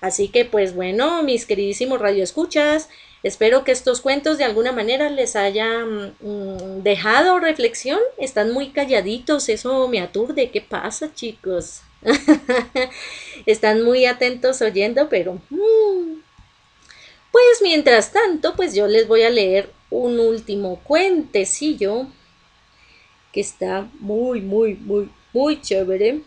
Así 0.00 0.28
que 0.28 0.44
pues 0.44 0.74
bueno, 0.74 1.22
mis 1.22 1.46
queridísimos 1.46 2.00
radioescuchas, 2.00 2.88
espero 3.22 3.64
que 3.64 3.72
estos 3.72 4.00
cuentos 4.00 4.38
de 4.38 4.44
alguna 4.44 4.70
manera 4.70 5.08
les 5.10 5.34
hayan 5.34 6.14
mm, 6.20 6.82
dejado 6.82 7.40
reflexión. 7.40 7.98
Están 8.18 8.52
muy 8.52 8.70
calladitos, 8.70 9.48
eso 9.48 9.88
me 9.88 10.00
aturde. 10.00 10.50
¿Qué 10.50 10.60
pasa, 10.60 11.12
chicos? 11.14 11.80
Están 13.46 13.82
muy 13.82 14.06
atentos 14.06 14.62
oyendo, 14.62 15.08
pero... 15.08 15.40
Mm. 15.50 16.20
Pues 17.32 17.62
mientras 17.62 18.12
tanto, 18.12 18.54
pues 18.54 18.76
yo 18.76 18.86
les 18.86 19.08
voy 19.08 19.22
a 19.22 19.30
leer 19.30 19.68
un 20.02 20.18
último 20.20 20.80
cuentecillo 20.84 22.06
que 23.32 23.40
está 23.40 23.88
muy, 24.00 24.40
muy, 24.40 24.74
muy, 24.74 25.10
muy 25.32 25.60
chévere. 25.60 26.22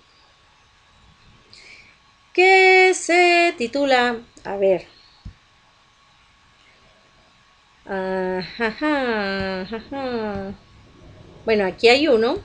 Que 2.33 2.93
se 2.93 3.53
titula, 3.57 4.21
a 4.43 4.57
ver. 4.57 4.85
Bueno, 11.45 11.65
aquí 11.65 11.87
hay 11.87 12.07
uno 12.07 12.37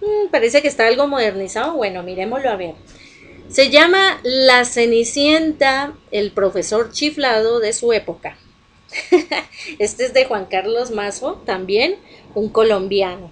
Mm, 0.00 0.30
parece 0.30 0.62
que 0.62 0.68
está 0.68 0.86
algo 0.86 1.06
modernizado. 1.06 1.74
Bueno, 1.74 2.02
miremoslo 2.02 2.50
a 2.50 2.56
ver. 2.56 2.74
Se 3.48 3.70
llama 3.70 4.20
La 4.22 4.64
Cenicienta, 4.64 5.94
el 6.10 6.32
profesor 6.32 6.92
chiflado 6.92 7.60
de 7.60 7.72
su 7.72 7.92
época. 7.92 8.36
este 9.78 10.06
es 10.06 10.14
de 10.14 10.24
Juan 10.24 10.46
Carlos 10.46 10.90
Mazo, 10.90 11.42
también 11.46 11.96
un 12.34 12.48
colombiano. 12.48 13.30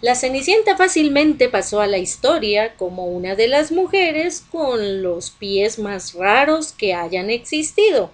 La 0.00 0.14
Cenicienta 0.14 0.78
fácilmente 0.78 1.50
pasó 1.50 1.82
a 1.82 1.86
la 1.86 1.98
historia 1.98 2.74
como 2.76 3.04
una 3.04 3.34
de 3.34 3.48
las 3.48 3.70
mujeres 3.70 4.42
con 4.50 5.02
los 5.02 5.30
pies 5.30 5.78
más 5.78 6.14
raros 6.14 6.72
que 6.72 6.94
hayan 6.94 7.28
existido, 7.28 8.10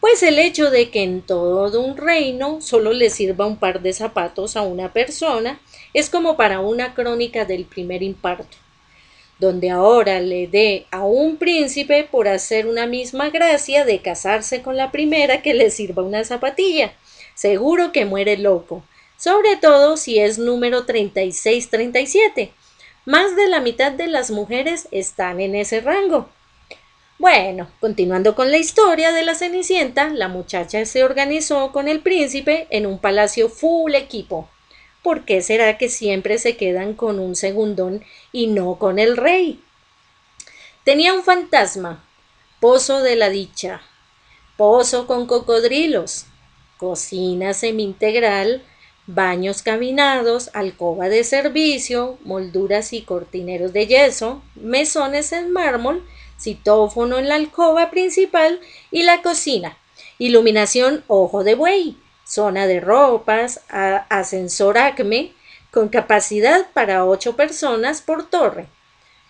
pues 0.00 0.22
el 0.22 0.38
hecho 0.38 0.70
de 0.70 0.90
que 0.90 1.02
en 1.02 1.22
todo 1.22 1.80
un 1.80 1.96
reino 1.96 2.60
solo 2.60 2.92
le 2.92 3.10
sirva 3.10 3.46
un 3.46 3.56
par 3.56 3.82
de 3.82 3.92
zapatos 3.92 4.56
a 4.56 4.62
una 4.62 4.92
persona 4.92 5.60
es 5.94 6.10
como 6.10 6.36
para 6.36 6.60
una 6.60 6.94
crónica 6.94 7.44
del 7.44 7.64
primer 7.64 8.04
imparto, 8.04 8.56
donde 9.38 9.70
ahora 9.70 10.20
le 10.20 10.46
dé 10.46 10.86
a 10.90 11.04
un 11.04 11.36
príncipe 11.36 12.04
por 12.04 12.28
hacer 12.28 12.66
una 12.66 12.86
misma 12.86 13.30
gracia 13.30 13.84
de 13.84 14.00
casarse 14.00 14.62
con 14.62 14.76
la 14.76 14.90
primera 14.90 15.42
que 15.42 15.54
le 15.54 15.70
sirva 15.70 16.02
una 16.02 16.24
zapatilla. 16.24 16.92
Seguro 17.34 17.92
que 17.92 18.06
muere 18.06 18.38
loco, 18.38 18.82
sobre 19.18 19.56
todo 19.56 19.96
si 19.96 20.18
es 20.18 20.38
número 20.38 20.86
3637. 20.86 22.52
Más 23.04 23.36
de 23.36 23.48
la 23.48 23.60
mitad 23.60 23.92
de 23.92 24.06
las 24.06 24.30
mujeres 24.30 24.88
están 24.90 25.40
en 25.40 25.54
ese 25.54 25.80
rango. 25.80 26.28
Bueno, 27.18 27.68
continuando 27.80 28.34
con 28.34 28.50
la 28.50 28.58
historia 28.58 29.12
de 29.12 29.22
la 29.22 29.34
Cenicienta, 29.34 30.08
la 30.08 30.28
muchacha 30.28 30.84
se 30.84 31.02
organizó 31.02 31.72
con 31.72 31.88
el 31.88 32.00
príncipe 32.00 32.66
en 32.70 32.84
un 32.84 32.98
palacio 32.98 33.48
full 33.48 33.94
equipo. 33.94 34.50
¿Por 35.06 35.24
qué 35.24 35.40
será 35.40 35.78
que 35.78 35.88
siempre 35.88 36.36
se 36.36 36.56
quedan 36.56 36.94
con 36.94 37.20
un 37.20 37.36
segundón 37.36 38.02
y 38.32 38.48
no 38.48 38.74
con 38.74 38.98
el 38.98 39.16
rey? 39.16 39.62
Tenía 40.82 41.14
un 41.14 41.22
fantasma, 41.22 42.04
pozo 42.58 43.04
de 43.04 43.14
la 43.14 43.28
dicha, 43.28 43.82
pozo 44.56 45.06
con 45.06 45.28
cocodrilos, 45.28 46.26
cocina 46.76 47.54
semi-integral, 47.54 48.64
baños 49.06 49.62
caminados, 49.62 50.50
alcoba 50.54 51.08
de 51.08 51.22
servicio, 51.22 52.18
molduras 52.24 52.92
y 52.92 53.02
cortineros 53.02 53.72
de 53.72 53.86
yeso, 53.86 54.42
mesones 54.56 55.30
en 55.30 55.52
mármol, 55.52 56.04
citófono 56.36 57.18
en 57.18 57.28
la 57.28 57.36
alcoba 57.36 57.92
principal 57.92 58.58
y 58.90 59.04
la 59.04 59.22
cocina, 59.22 59.78
iluminación 60.18 61.04
ojo 61.06 61.44
de 61.44 61.54
buey, 61.54 61.96
zona 62.26 62.66
de 62.66 62.80
ropas, 62.80 63.60
ascensor 63.68 64.78
Acme, 64.78 65.32
con 65.70 65.88
capacidad 65.88 66.66
para 66.72 67.04
ocho 67.04 67.36
personas 67.36 68.02
por 68.02 68.28
torre, 68.28 68.66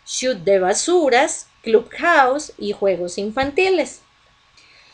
shoot 0.06 0.38
de 0.38 0.58
basuras, 0.58 1.48
clubhouse 1.62 2.52
y 2.58 2.72
juegos 2.72 3.18
infantiles. 3.18 4.00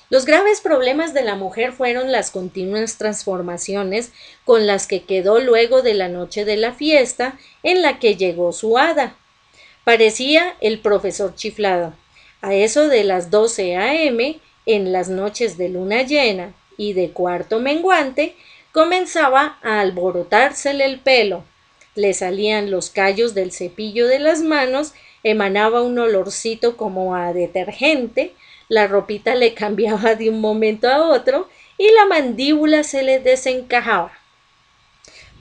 Los 0.08 0.26
graves 0.26 0.60
problemas 0.60 1.14
de 1.14 1.22
la 1.22 1.36
mujer 1.36 1.72
fueron 1.72 2.12
las 2.12 2.30
continuas 2.30 2.98
transformaciones 2.98 4.12
con 4.44 4.66
las 4.66 4.86
que 4.86 5.04
quedó 5.04 5.40
luego 5.40 5.80
de 5.80 5.94
la 5.94 6.08
noche 6.08 6.44
de 6.44 6.58
la 6.58 6.72
fiesta 6.72 7.38
en 7.62 7.80
la 7.80 7.98
que 7.98 8.16
llegó 8.16 8.52
su 8.52 8.76
hada. 8.76 9.16
Parecía 9.84 10.54
el 10.60 10.80
profesor 10.80 11.34
chiflado. 11.34 11.94
A 12.42 12.54
eso 12.54 12.88
de 12.88 13.04
las 13.04 13.30
12 13.30 13.76
a.m., 13.76 14.38
en 14.66 14.92
las 14.92 15.08
noches 15.08 15.56
de 15.56 15.70
luna 15.70 16.02
llena, 16.02 16.54
y 16.76 16.92
de 16.92 17.10
cuarto 17.10 17.60
menguante 17.60 18.34
comenzaba 18.72 19.58
a 19.62 19.80
alborotársele 19.80 20.84
el 20.84 21.00
pelo. 21.00 21.44
Le 21.94 22.14
salían 22.14 22.70
los 22.70 22.90
callos 22.90 23.34
del 23.34 23.52
cepillo 23.52 24.06
de 24.06 24.18
las 24.18 24.40
manos, 24.40 24.94
emanaba 25.22 25.82
un 25.82 25.98
olorcito 25.98 26.76
como 26.76 27.14
a 27.14 27.32
detergente, 27.32 28.34
la 28.68 28.86
ropita 28.86 29.34
le 29.34 29.52
cambiaba 29.54 30.14
de 30.14 30.30
un 30.30 30.40
momento 30.40 30.88
a 30.88 31.08
otro 31.08 31.48
y 31.76 31.90
la 31.92 32.06
mandíbula 32.06 32.82
se 32.82 33.02
le 33.02 33.18
desencajaba. 33.20 34.12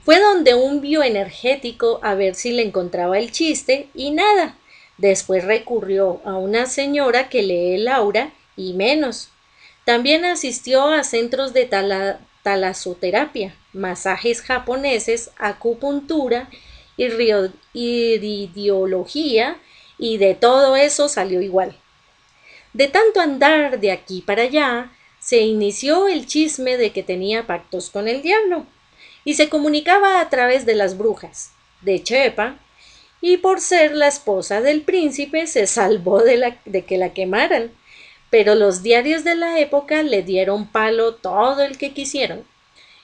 Fue 0.04 0.18
donde 0.18 0.54
un 0.54 0.80
bioenergético 0.80 2.00
a 2.02 2.14
ver 2.14 2.34
si 2.34 2.52
le 2.52 2.62
encontraba 2.62 3.18
el 3.18 3.30
chiste 3.30 3.88
y 3.94 4.10
nada. 4.10 4.58
Después 4.98 5.44
recurrió 5.44 6.20
a 6.24 6.36
una 6.36 6.66
señora 6.66 7.28
que 7.28 7.42
lee 7.42 7.78
Laura 7.78 8.32
y 8.56 8.74
menos. 8.74 9.31
También 9.84 10.24
asistió 10.24 10.86
a 10.86 11.02
centros 11.02 11.52
de 11.52 11.68
talasoterapia, 12.42 13.56
masajes 13.72 14.42
japoneses, 14.42 15.30
acupuntura, 15.38 16.48
iridiología 16.96 19.56
y 19.98 20.18
de 20.18 20.34
todo 20.34 20.76
eso 20.76 21.08
salió 21.08 21.42
igual. 21.42 21.76
De 22.72 22.88
tanto 22.88 23.20
andar 23.20 23.80
de 23.80 23.90
aquí 23.90 24.22
para 24.22 24.42
allá, 24.42 24.92
se 25.18 25.40
inició 25.40 26.08
el 26.08 26.26
chisme 26.26 26.76
de 26.76 26.92
que 26.92 27.02
tenía 27.02 27.46
pactos 27.46 27.90
con 27.90 28.08
el 28.08 28.22
diablo 28.22 28.66
y 29.24 29.34
se 29.34 29.48
comunicaba 29.48 30.20
a 30.20 30.30
través 30.30 30.66
de 30.66 30.74
las 30.74 30.96
brujas 30.96 31.52
de 31.80 32.02
Chepa 32.02 32.58
y 33.20 33.36
por 33.36 33.60
ser 33.60 33.94
la 33.94 34.08
esposa 34.08 34.60
del 34.60 34.82
príncipe 34.82 35.46
se 35.46 35.66
salvó 35.66 36.22
de 36.22 36.84
que 36.86 36.98
la 36.98 37.12
quemaran. 37.12 37.70
Pero 38.32 38.54
los 38.54 38.82
diarios 38.82 39.24
de 39.24 39.34
la 39.34 39.58
época 39.60 40.02
le 40.02 40.22
dieron 40.22 40.66
palo 40.66 41.16
todo 41.16 41.62
el 41.62 41.76
que 41.76 41.92
quisieron. 41.92 42.46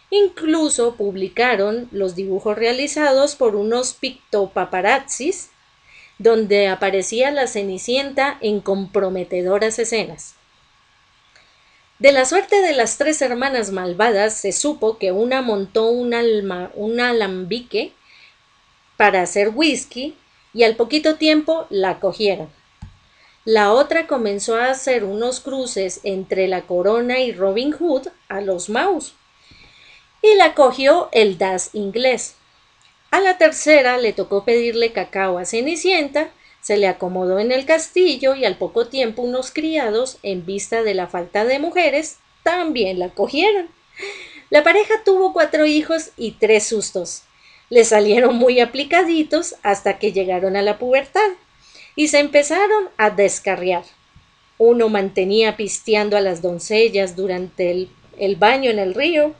Incluso 0.08 0.94
publicaron 0.94 1.86
los 1.92 2.14
dibujos 2.14 2.56
realizados 2.56 3.36
por 3.36 3.54
unos 3.54 3.92
pictopaparazzis 3.92 5.50
donde 6.16 6.68
aparecía 6.68 7.30
la 7.30 7.46
Cenicienta 7.46 8.38
en 8.40 8.62
comprometedoras 8.62 9.78
escenas. 9.78 10.34
De 11.98 12.10
la 12.10 12.24
suerte 12.24 12.62
de 12.62 12.72
las 12.72 12.96
tres 12.96 13.20
hermanas 13.20 13.70
malvadas 13.70 14.32
se 14.32 14.52
supo 14.52 14.96
que 14.96 15.12
una 15.12 15.42
montó 15.42 15.90
un, 15.90 16.14
un 16.74 17.00
alambique 17.00 17.92
para 18.96 19.20
hacer 19.20 19.50
whisky 19.54 20.16
y 20.54 20.62
al 20.62 20.74
poquito 20.74 21.16
tiempo 21.16 21.66
la 21.68 22.00
cogieron. 22.00 22.48
La 23.50 23.72
otra 23.72 24.06
comenzó 24.06 24.56
a 24.56 24.68
hacer 24.68 25.04
unos 25.04 25.40
cruces 25.40 26.00
entre 26.02 26.48
la 26.48 26.66
corona 26.66 27.20
y 27.20 27.32
Robin 27.32 27.72
Hood 27.72 28.08
a 28.28 28.42
los 28.42 28.68
Maus 28.68 29.14
y 30.20 30.34
la 30.34 30.52
cogió 30.52 31.08
el 31.12 31.38
Das 31.38 31.70
inglés. 31.72 32.34
A 33.10 33.20
la 33.20 33.38
tercera 33.38 33.96
le 33.96 34.12
tocó 34.12 34.44
pedirle 34.44 34.92
cacao 34.92 35.38
a 35.38 35.46
Cenicienta, 35.46 36.28
se 36.60 36.76
le 36.76 36.88
acomodó 36.88 37.38
en 37.38 37.50
el 37.50 37.64
castillo 37.64 38.34
y 38.34 38.44
al 38.44 38.58
poco 38.58 38.88
tiempo 38.88 39.22
unos 39.22 39.50
criados, 39.50 40.18
en 40.22 40.44
vista 40.44 40.82
de 40.82 40.92
la 40.92 41.06
falta 41.06 41.46
de 41.46 41.58
mujeres, 41.58 42.18
también 42.42 42.98
la 42.98 43.08
cogieron. 43.14 43.70
La 44.50 44.62
pareja 44.62 44.92
tuvo 45.06 45.32
cuatro 45.32 45.64
hijos 45.64 46.10
y 46.18 46.32
tres 46.32 46.66
sustos. 46.66 47.22
Le 47.70 47.86
salieron 47.86 48.36
muy 48.36 48.60
aplicaditos 48.60 49.54
hasta 49.62 49.98
que 49.98 50.12
llegaron 50.12 50.54
a 50.54 50.60
la 50.60 50.78
pubertad 50.78 51.30
y 51.98 52.06
se 52.06 52.20
empezaron 52.20 52.90
a 52.96 53.10
descarriar. 53.10 53.82
Uno 54.56 54.88
mantenía 54.88 55.56
pisteando 55.56 56.16
a 56.16 56.20
las 56.20 56.42
doncellas 56.42 57.16
durante 57.16 57.72
el, 57.72 57.90
el 58.18 58.36
baño 58.36 58.70
en 58.70 58.78
el 58.78 58.94
río, 58.94 59.34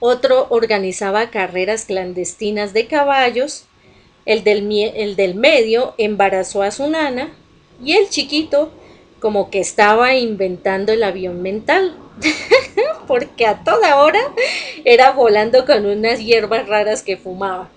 otro 0.00 0.46
organizaba 0.48 1.28
carreras 1.28 1.84
clandestinas 1.84 2.72
de 2.72 2.86
caballos, 2.86 3.66
el 4.24 4.42
del, 4.42 4.72
el 4.72 5.16
del 5.16 5.34
medio 5.34 5.94
embarazó 5.98 6.62
a 6.62 6.70
su 6.70 6.88
nana 6.88 7.30
y 7.84 7.92
el 7.92 8.08
chiquito 8.08 8.72
como 9.20 9.50
que 9.50 9.60
estaba 9.60 10.14
inventando 10.14 10.92
el 10.92 11.02
avión 11.02 11.42
mental, 11.42 11.94
porque 13.06 13.44
a 13.44 13.64
toda 13.64 14.02
hora 14.02 14.20
era 14.86 15.10
volando 15.10 15.66
con 15.66 15.84
unas 15.84 16.20
hierbas 16.20 16.66
raras 16.66 17.02
que 17.02 17.18
fumaba. 17.18 17.68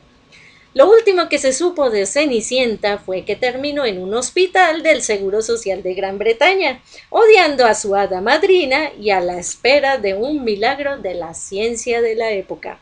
Lo 0.73 0.89
último 0.89 1.27
que 1.27 1.37
se 1.37 1.51
supo 1.51 1.89
de 1.89 2.05
Cenicienta 2.05 2.97
fue 2.97 3.25
que 3.25 3.35
terminó 3.35 3.85
en 3.85 4.01
un 4.01 4.13
hospital 4.13 4.83
del 4.83 5.01
Seguro 5.01 5.41
Social 5.41 5.83
de 5.83 5.93
Gran 5.93 6.17
Bretaña, 6.17 6.81
odiando 7.09 7.65
a 7.65 7.75
su 7.75 7.95
hada 7.95 8.21
madrina 8.21 8.91
y 8.97 9.09
a 9.09 9.19
la 9.19 9.37
espera 9.37 9.97
de 9.97 10.13
un 10.13 10.45
milagro 10.45 10.97
de 10.97 11.15
la 11.15 11.33
ciencia 11.33 12.01
de 12.01 12.15
la 12.15 12.31
época. 12.31 12.79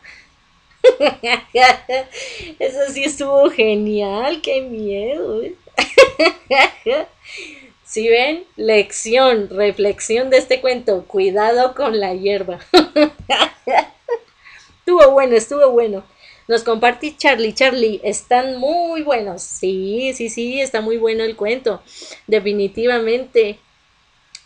Eso 2.58 2.92
sí 2.92 3.04
estuvo 3.04 3.50
genial, 3.50 4.40
qué 4.40 4.60
miedo. 4.60 5.42
Si 7.90 8.08
ven, 8.08 8.44
lección, 8.54 9.48
reflexión 9.50 10.30
de 10.30 10.36
este 10.36 10.60
cuento, 10.60 11.06
cuidado 11.08 11.74
con 11.74 11.98
la 11.98 12.14
hierba. 12.14 12.60
estuvo 14.78 15.10
bueno, 15.10 15.34
estuvo 15.34 15.70
bueno. 15.70 16.04
Nos 16.50 16.64
comparte 16.64 17.14
Charlie. 17.16 17.54
Charlie, 17.54 18.00
están 18.02 18.56
muy 18.56 19.02
buenos. 19.02 19.40
Sí, 19.40 20.12
sí, 20.16 20.28
sí, 20.28 20.60
está 20.60 20.80
muy 20.80 20.96
bueno 20.96 21.22
el 21.22 21.36
cuento. 21.36 21.80
Definitivamente. 22.26 23.60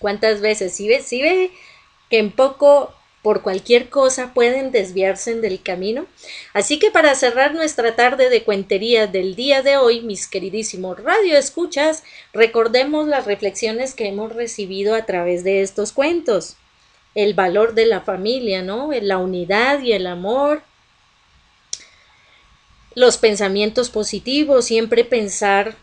¿Cuántas 0.00 0.42
veces? 0.42 0.74
¿Sí 0.74 0.86
ve, 0.86 1.00
sí 1.00 1.22
ve 1.22 1.50
que 2.10 2.18
en 2.18 2.30
poco 2.30 2.92
por 3.22 3.40
cualquier 3.40 3.88
cosa 3.88 4.34
pueden 4.34 4.70
desviarse 4.70 5.34
del 5.36 5.62
camino. 5.62 6.04
Así 6.52 6.78
que 6.78 6.90
para 6.90 7.14
cerrar 7.14 7.54
nuestra 7.54 7.96
tarde 7.96 8.28
de 8.28 8.44
cuentería 8.44 9.06
del 9.06 9.34
día 9.34 9.62
de 9.62 9.78
hoy, 9.78 10.02
mis 10.02 10.26
queridísimos 10.26 11.02
radio 11.02 11.38
escuchas, 11.38 12.04
recordemos 12.34 13.08
las 13.08 13.24
reflexiones 13.24 13.94
que 13.94 14.08
hemos 14.08 14.34
recibido 14.34 14.94
a 14.94 15.06
través 15.06 15.42
de 15.42 15.62
estos 15.62 15.92
cuentos. 15.92 16.56
El 17.14 17.32
valor 17.32 17.72
de 17.72 17.86
la 17.86 18.02
familia, 18.02 18.60
¿no? 18.60 18.90
La 18.92 19.16
unidad 19.16 19.80
y 19.80 19.92
el 19.92 20.06
amor, 20.06 20.62
los 22.94 23.18
pensamientos 23.18 23.90
positivos, 23.90 24.66
siempre 24.66 25.04
pensar 25.04 25.76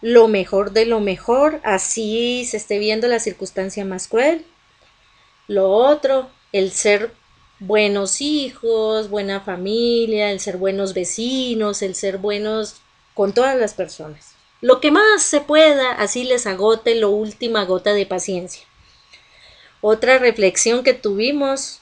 lo 0.00 0.28
mejor 0.28 0.72
de 0.72 0.86
lo 0.86 1.00
mejor, 1.00 1.60
así 1.64 2.44
se 2.46 2.56
esté 2.56 2.78
viendo 2.78 3.08
la 3.08 3.20
circunstancia 3.20 3.84
más 3.84 4.08
cruel. 4.08 4.44
Lo 5.46 5.70
otro, 5.70 6.30
el 6.52 6.70
ser 6.70 7.12
buenos 7.58 8.20
hijos, 8.20 9.10
buena 9.10 9.40
familia, 9.40 10.30
el 10.30 10.40
ser 10.40 10.56
buenos 10.56 10.94
vecinos, 10.94 11.82
el 11.82 11.94
ser 11.94 12.18
buenos 12.18 12.76
con 13.14 13.34
todas 13.34 13.58
las 13.58 13.74
personas. 13.74 14.34
Lo 14.62 14.80
que 14.80 14.90
más 14.90 15.22
se 15.22 15.40
pueda, 15.40 15.92
así 15.92 16.24
les 16.24 16.46
agote 16.46 16.94
la 16.94 17.08
última 17.08 17.64
gota 17.64 17.92
de 17.92 18.06
paciencia. 18.06 18.62
Otra 19.80 20.18
reflexión 20.18 20.84
que 20.84 20.92
tuvimos, 20.92 21.80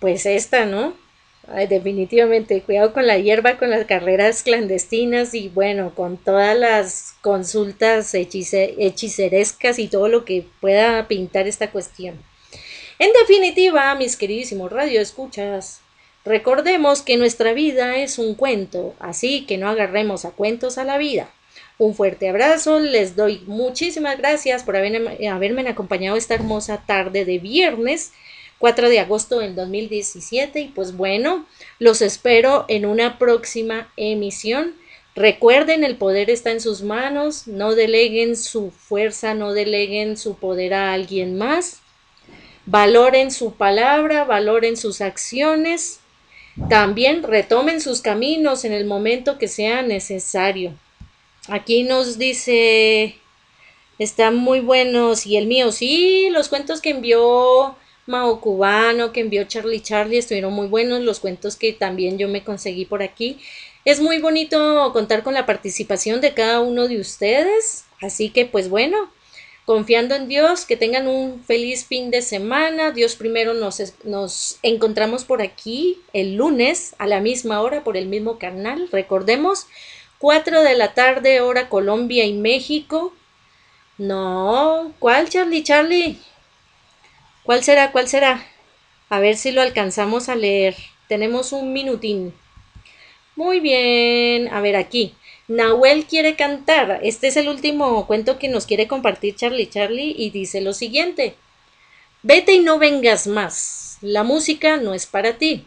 pues 0.00 0.26
esta, 0.26 0.66
¿no? 0.66 0.94
Definitivamente, 1.68 2.62
cuidado 2.62 2.92
con 2.92 3.06
la 3.06 3.18
hierba, 3.18 3.58
con 3.58 3.70
las 3.70 3.86
carreras 3.86 4.42
clandestinas 4.42 5.34
y 5.34 5.48
bueno, 5.48 5.94
con 5.94 6.16
todas 6.16 6.58
las 6.58 7.14
consultas 7.20 8.14
hechicerescas 8.14 9.78
y 9.78 9.88
todo 9.88 10.08
lo 10.08 10.24
que 10.24 10.46
pueda 10.60 11.06
pintar 11.08 11.46
esta 11.46 11.70
cuestión. 11.70 12.18
En 12.98 13.10
definitiva, 13.12 13.94
mis 13.94 14.16
queridísimos 14.16 14.72
radioescuchas, 14.72 15.80
recordemos 16.24 17.02
que 17.02 17.16
nuestra 17.16 17.52
vida 17.52 17.96
es 17.96 18.18
un 18.18 18.34
cuento, 18.34 18.94
así 18.98 19.44
que 19.46 19.58
no 19.58 19.68
agarremos 19.68 20.24
a 20.24 20.30
cuentos 20.30 20.78
a 20.78 20.84
la 20.84 20.96
vida. 20.96 21.28
Un 21.76 21.94
fuerte 21.94 22.28
abrazo, 22.28 22.78
les 22.78 23.16
doy 23.16 23.42
muchísimas 23.46 24.16
gracias 24.16 24.62
por 24.62 24.76
haberme 24.76 25.68
acompañado 25.68 26.16
esta 26.16 26.34
hermosa 26.34 26.84
tarde 26.86 27.24
de 27.24 27.38
viernes 27.38 28.12
4 28.64 28.88
de 28.88 28.98
agosto 28.98 29.40
del 29.40 29.54
2017 29.54 30.58
y 30.58 30.68
pues 30.68 30.96
bueno, 30.96 31.44
los 31.78 32.00
espero 32.00 32.64
en 32.68 32.86
una 32.86 33.18
próxima 33.18 33.92
emisión. 33.98 34.74
Recuerden, 35.14 35.84
el 35.84 35.96
poder 35.96 36.30
está 36.30 36.50
en 36.50 36.62
sus 36.62 36.80
manos, 36.80 37.46
no 37.46 37.74
deleguen 37.74 38.38
su 38.38 38.70
fuerza, 38.70 39.34
no 39.34 39.52
deleguen 39.52 40.16
su 40.16 40.36
poder 40.36 40.72
a 40.72 40.94
alguien 40.94 41.36
más. 41.36 41.82
Valoren 42.64 43.32
su 43.32 43.52
palabra, 43.52 44.24
valoren 44.24 44.78
sus 44.78 45.02
acciones. 45.02 46.00
También 46.70 47.22
retomen 47.22 47.82
sus 47.82 48.00
caminos 48.00 48.64
en 48.64 48.72
el 48.72 48.86
momento 48.86 49.36
que 49.36 49.46
sea 49.46 49.82
necesario. 49.82 50.72
Aquí 51.48 51.82
nos 51.82 52.16
dice, 52.16 53.18
están 53.98 54.36
muy 54.36 54.60
buenos 54.60 55.26
y 55.26 55.36
el 55.36 55.48
mío, 55.48 55.70
sí, 55.70 56.30
los 56.30 56.48
cuentos 56.48 56.80
que 56.80 56.88
envió 56.88 57.76
Mao 58.06 58.40
Cubano 58.40 59.12
que 59.12 59.20
envió 59.20 59.44
Charlie 59.44 59.80
Charlie 59.80 60.18
estuvieron 60.18 60.52
muy 60.52 60.66
buenos, 60.66 61.00
los 61.00 61.20
cuentos 61.20 61.56
que 61.56 61.72
también 61.72 62.18
yo 62.18 62.28
me 62.28 62.44
conseguí 62.44 62.84
por 62.84 63.02
aquí. 63.02 63.38
Es 63.84 64.00
muy 64.00 64.18
bonito 64.18 64.90
contar 64.92 65.22
con 65.22 65.34
la 65.34 65.46
participación 65.46 66.20
de 66.20 66.34
cada 66.34 66.60
uno 66.60 66.88
de 66.88 66.98
ustedes, 66.98 67.84
así 68.00 68.30
que 68.30 68.46
pues 68.46 68.68
bueno, 68.68 69.10
confiando 69.64 70.14
en 70.14 70.28
Dios, 70.28 70.64
que 70.64 70.76
tengan 70.76 71.06
un 71.06 71.42
feliz 71.44 71.86
fin 71.86 72.10
de 72.10 72.22
semana. 72.22 72.92
Dios 72.92 73.16
primero 73.16 73.54
nos, 73.54 73.94
nos 74.04 74.58
encontramos 74.62 75.24
por 75.24 75.42
aquí 75.42 76.00
el 76.12 76.36
lunes 76.36 76.94
a 76.98 77.06
la 77.06 77.20
misma 77.20 77.60
hora 77.60 77.84
por 77.84 77.96
el 77.96 78.06
mismo 78.06 78.38
canal. 78.38 78.88
Recordemos, 78.90 79.66
4 80.18 80.62
de 80.62 80.74
la 80.74 80.94
tarde 80.94 81.40
hora 81.40 81.68
Colombia 81.68 82.24
y 82.24 82.34
México. 82.34 83.14
No, 83.96 84.92
¿cuál 84.98 85.28
Charlie 85.28 85.62
Charlie? 85.62 86.18
¿Cuál 87.44 87.62
será? 87.62 87.92
¿Cuál 87.92 88.08
será? 88.08 88.46
A 89.10 89.20
ver 89.20 89.36
si 89.36 89.52
lo 89.52 89.60
alcanzamos 89.60 90.30
a 90.30 90.34
leer. 90.34 90.74
Tenemos 91.08 91.52
un 91.52 91.74
minutín. 91.74 92.32
Muy 93.36 93.60
bien. 93.60 94.48
A 94.48 94.62
ver 94.62 94.76
aquí. 94.76 95.14
Nahuel 95.46 96.06
quiere 96.06 96.36
cantar. 96.36 97.00
Este 97.02 97.26
es 97.26 97.36
el 97.36 97.48
último 97.48 98.06
cuento 98.06 98.38
que 98.38 98.48
nos 98.48 98.64
quiere 98.64 98.88
compartir 98.88 99.36
Charlie 99.36 99.68
Charlie 99.68 100.14
y 100.16 100.30
dice 100.30 100.62
lo 100.62 100.72
siguiente. 100.72 101.34
Vete 102.22 102.54
y 102.54 102.60
no 102.60 102.78
vengas 102.78 103.26
más. 103.26 103.98
La 104.00 104.22
música 104.22 104.78
no 104.78 104.94
es 104.94 105.04
para 105.04 105.36
ti. 105.36 105.66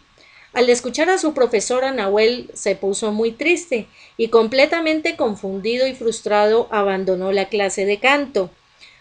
Al 0.53 0.71
escuchar 0.71 1.11
a 1.11 1.19
su 1.19 1.35
profesora, 1.35 1.91
Nahuel 1.91 2.49
se 2.55 2.75
puso 2.75 3.11
muy 3.11 3.33
triste 3.33 3.85
y 4.17 4.29
completamente 4.29 5.15
confundido 5.15 5.85
y 5.85 5.93
frustrado 5.93 6.69
abandonó 6.71 7.31
la 7.31 7.49
clase 7.49 7.85
de 7.85 7.99
canto. 7.99 8.49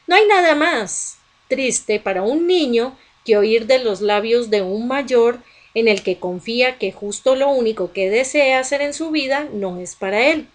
No 0.06 0.14
hay 0.14 0.26
nada 0.26 0.54
más 0.54 1.15
triste 1.48 2.00
para 2.00 2.22
un 2.22 2.46
niño 2.46 2.96
que 3.24 3.36
oír 3.36 3.66
de 3.66 3.78
los 3.78 4.00
labios 4.00 4.50
de 4.50 4.62
un 4.62 4.86
mayor 4.88 5.40
en 5.74 5.88
el 5.88 6.02
que 6.02 6.18
confía 6.18 6.78
que 6.78 6.92
justo 6.92 7.36
lo 7.36 7.50
único 7.50 7.92
que 7.92 8.08
desea 8.08 8.60
hacer 8.60 8.80
en 8.80 8.94
su 8.94 9.10
vida 9.10 9.48
no 9.52 9.78
es 9.78 9.94
para 9.94 10.28
él. 10.28 10.48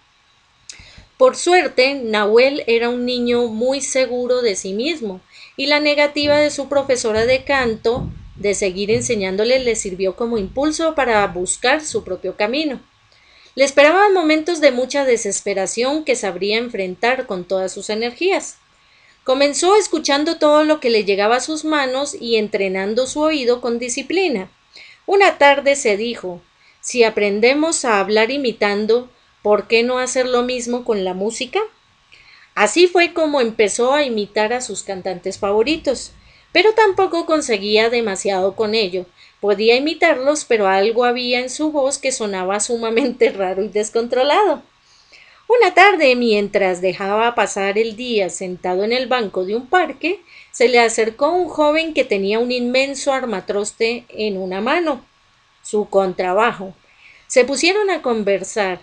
Por 1.17 1.35
suerte, 1.35 1.93
Nahuel 1.93 2.63
era 2.65 2.89
un 2.89 3.05
niño 3.05 3.45
muy 3.45 3.81
seguro 3.81 4.41
de 4.41 4.55
sí 4.55 4.73
mismo, 4.73 5.21
y 5.55 5.67
la 5.67 5.79
negativa 5.79 6.37
de 6.37 6.49
su 6.49 6.67
profesora 6.67 7.27
de 7.27 7.43
canto 7.43 8.09
de 8.35 8.55
seguir 8.55 8.89
enseñándole 8.89 9.59
le 9.59 9.75
sirvió 9.75 10.15
como 10.15 10.39
impulso 10.39 10.95
para 10.95 11.27
buscar 11.27 11.85
su 11.85 12.03
propio 12.03 12.35
camino. 12.35 12.81
Le 13.53 13.65
esperaban 13.65 14.13
momentos 14.13 14.61
de 14.61 14.71
mucha 14.71 15.05
desesperación 15.05 16.05
que 16.05 16.15
sabría 16.15 16.57
enfrentar 16.57 17.27
con 17.27 17.43
todas 17.43 17.71
sus 17.71 17.91
energías. 17.91 18.57
Comenzó 19.24 19.76
escuchando 19.76 20.38
todo 20.38 20.63
lo 20.63 20.80
que 20.80 20.89
le 20.89 21.03
llegaba 21.03 21.36
a 21.36 21.41
sus 21.41 21.63
manos 21.63 22.15
y 22.19 22.38
entrenando 22.38 23.05
su 23.05 23.22
oído 23.22 23.61
con 23.61 23.78
disciplina. 23.78 24.49
Una 25.05 25.38
tarde 25.38 25.76
se 25.76 25.97
dijo 25.97 26.41
si 26.82 27.03
aprendemos 27.03 27.86
a 27.86 27.99
hablar 27.99 28.32
imitando, 28.32 29.09
¿por 29.43 29.67
qué 29.67 29.84
no 29.84 29.99
hacer 29.99 30.28
lo 30.28 30.41
mismo 30.41 30.84
con 30.84 31.05
la 31.05 31.13
música? 31.13 31.59
Así 32.55 32.88
fue 32.88 33.13
como 33.13 33.39
empezó 33.39 33.93
a 33.93 34.03
imitar 34.03 34.51
a 34.51 34.61
sus 34.61 34.82
cantantes 34.82 35.38
favoritos, 35.38 36.11
pero 36.51 36.74
tampoco 36.74 37.28
conseguía 37.28 37.91
demasiado 37.91 38.55
con 38.55 38.74
ello. 38.74 39.05
Podía 39.39 39.76
imitarlos, 39.76 40.43
pero 40.45 40.67
algo 40.67 41.05
había 41.05 41.39
en 41.39 41.51
su 41.51 41.72
voz 41.72 41.99
que 41.99 42.11
sonaba 42.11 42.59
sumamente 42.59 43.30
raro 43.32 43.63
y 43.63 43.69
descontrolado. 43.69 44.63
Una 45.53 45.73
tarde, 45.73 46.15
mientras 46.15 46.79
dejaba 46.79 47.35
pasar 47.35 47.77
el 47.77 47.97
día 47.97 48.29
sentado 48.29 48.85
en 48.85 48.93
el 48.93 49.07
banco 49.07 49.43
de 49.43 49.53
un 49.53 49.67
parque, 49.67 50.21
se 50.51 50.69
le 50.69 50.79
acercó 50.79 51.29
un 51.29 51.49
joven 51.49 51.93
que 51.93 52.05
tenía 52.05 52.39
un 52.39 52.53
inmenso 52.53 53.11
armatroste 53.11 54.05
en 54.07 54.37
una 54.37 54.61
mano, 54.61 55.05
su 55.61 55.89
contrabajo. 55.89 56.73
Se 57.27 57.43
pusieron 57.43 57.89
a 57.89 58.01
conversar. 58.01 58.79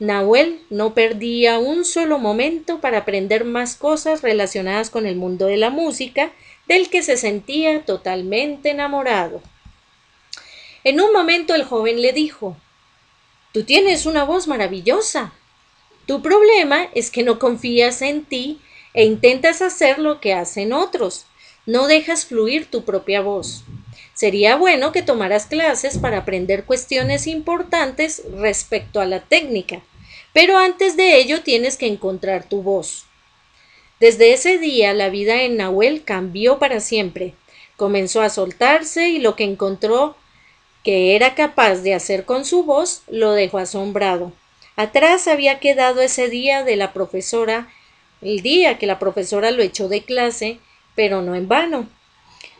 Nahuel 0.00 0.60
no 0.70 0.92
perdía 0.92 1.60
un 1.60 1.84
solo 1.84 2.18
momento 2.18 2.80
para 2.80 2.98
aprender 2.98 3.44
más 3.44 3.76
cosas 3.76 4.20
relacionadas 4.20 4.90
con 4.90 5.06
el 5.06 5.14
mundo 5.14 5.46
de 5.46 5.56
la 5.56 5.70
música, 5.70 6.32
del 6.66 6.90
que 6.90 7.04
se 7.04 7.16
sentía 7.16 7.84
totalmente 7.84 8.70
enamorado. 8.70 9.40
En 10.82 11.00
un 11.00 11.12
momento 11.12 11.54
el 11.54 11.62
joven 11.62 12.02
le 12.02 12.12
dijo 12.12 12.56
Tú 13.52 13.62
tienes 13.62 14.04
una 14.04 14.24
voz 14.24 14.48
maravillosa. 14.48 15.32
Tu 16.08 16.22
problema 16.22 16.88
es 16.94 17.10
que 17.10 17.22
no 17.22 17.38
confías 17.38 18.00
en 18.00 18.24
ti 18.24 18.58
e 18.94 19.04
intentas 19.04 19.60
hacer 19.60 19.98
lo 19.98 20.22
que 20.22 20.32
hacen 20.32 20.72
otros. 20.72 21.26
No 21.66 21.86
dejas 21.86 22.24
fluir 22.24 22.64
tu 22.64 22.86
propia 22.86 23.20
voz. 23.20 23.62
Sería 24.14 24.56
bueno 24.56 24.90
que 24.90 25.02
tomaras 25.02 25.44
clases 25.44 25.98
para 25.98 26.16
aprender 26.16 26.64
cuestiones 26.64 27.26
importantes 27.26 28.22
respecto 28.38 29.02
a 29.02 29.04
la 29.04 29.20
técnica, 29.20 29.82
pero 30.32 30.56
antes 30.56 30.96
de 30.96 31.18
ello 31.18 31.42
tienes 31.42 31.76
que 31.76 31.86
encontrar 31.86 32.48
tu 32.48 32.62
voz. 32.62 33.04
Desde 34.00 34.32
ese 34.32 34.56
día 34.56 34.94
la 34.94 35.10
vida 35.10 35.42
en 35.42 35.58
Nahuel 35.58 36.04
cambió 36.04 36.58
para 36.58 36.80
siempre. 36.80 37.34
Comenzó 37.76 38.22
a 38.22 38.30
soltarse 38.30 39.10
y 39.10 39.18
lo 39.18 39.36
que 39.36 39.44
encontró 39.44 40.16
que 40.82 41.14
era 41.16 41.34
capaz 41.34 41.82
de 41.82 41.92
hacer 41.92 42.24
con 42.24 42.46
su 42.46 42.62
voz 42.62 43.02
lo 43.08 43.32
dejó 43.32 43.58
asombrado. 43.58 44.32
Atrás 44.78 45.26
había 45.26 45.58
quedado 45.58 46.00
ese 46.02 46.28
día 46.28 46.62
de 46.62 46.76
la 46.76 46.92
profesora, 46.92 47.68
el 48.22 48.42
día 48.42 48.78
que 48.78 48.86
la 48.86 49.00
profesora 49.00 49.50
lo 49.50 49.60
echó 49.60 49.88
de 49.88 50.04
clase, 50.04 50.60
pero 50.94 51.20
no 51.20 51.34
en 51.34 51.48
vano. 51.48 51.88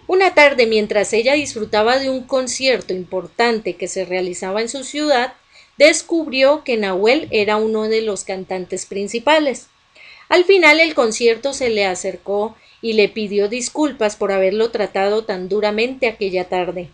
Una 0.09 0.35
tarde, 0.35 0.67
mientras 0.67 1.13
ella 1.13 1.35
disfrutaba 1.35 2.01
de 2.01 2.11
un 2.11 2.25
concierto 2.25 2.93
importante 2.93 3.77
que 3.77 3.87
se 3.87 4.05
realizaba 4.05 4.61
en 4.61 4.69
su 4.69 4.83
ciudad, 4.83 5.35
descubrió 5.77 6.65
que 6.65 6.77
Nahuel 6.77 7.29
era 7.31 7.57
uno 7.57 7.85
de 7.85 8.03
los 8.03 8.25
cantantes 8.25 8.85
principales. 8.85 9.69
Al 10.29 10.45
final 10.45 10.81
el 10.81 10.97
concierto 10.97 11.53
se 11.53 11.69
le 11.69 11.87
acercó 11.87 12.57
y 12.83 12.95
le 12.95 13.09
pidió 13.09 13.49
disculpas 13.49 14.17
por 14.17 14.33
haberlo 14.33 14.73
tratado 14.73 15.23
tan 15.23 15.49
duramente 15.49 16.09
aquella 16.09 16.49
tarde. 16.49 16.91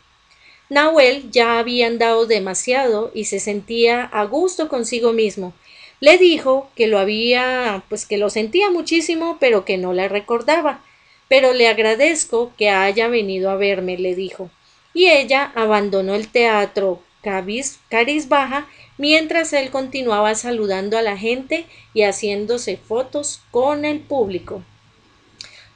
Nahuel 0.70 1.30
ya 1.30 1.58
había 1.58 1.86
andado 1.86 2.26
demasiado 2.26 3.10
y 3.14 3.24
se 3.26 3.40
sentía 3.40 4.04
a 4.04 4.24
gusto 4.24 4.68
consigo 4.68 5.12
mismo. 5.12 5.52
Le 6.00 6.18
dijo 6.18 6.70
que 6.74 6.86
lo 6.86 6.98
había, 6.98 7.82
pues 7.88 8.06
que 8.06 8.18
lo 8.18 8.30
sentía 8.30 8.70
muchísimo, 8.70 9.36
pero 9.40 9.64
que 9.64 9.78
no 9.78 9.92
la 9.92 10.08
recordaba. 10.08 10.82
Pero 11.28 11.52
le 11.52 11.68
agradezco 11.68 12.52
que 12.58 12.70
haya 12.70 13.08
venido 13.08 13.50
a 13.50 13.56
verme, 13.56 13.96
le 13.98 14.14
dijo. 14.14 14.50
Y 14.92 15.06
ella 15.08 15.52
abandonó 15.54 16.14
el 16.14 16.28
teatro 16.28 17.02
cariz 17.22 18.28
baja 18.28 18.68
mientras 18.98 19.52
él 19.54 19.70
continuaba 19.70 20.34
saludando 20.34 20.98
a 20.98 21.02
la 21.02 21.16
gente 21.16 21.64
y 21.94 22.02
haciéndose 22.02 22.76
fotos 22.76 23.40
con 23.50 23.84
el 23.84 24.00
público. 24.00 24.62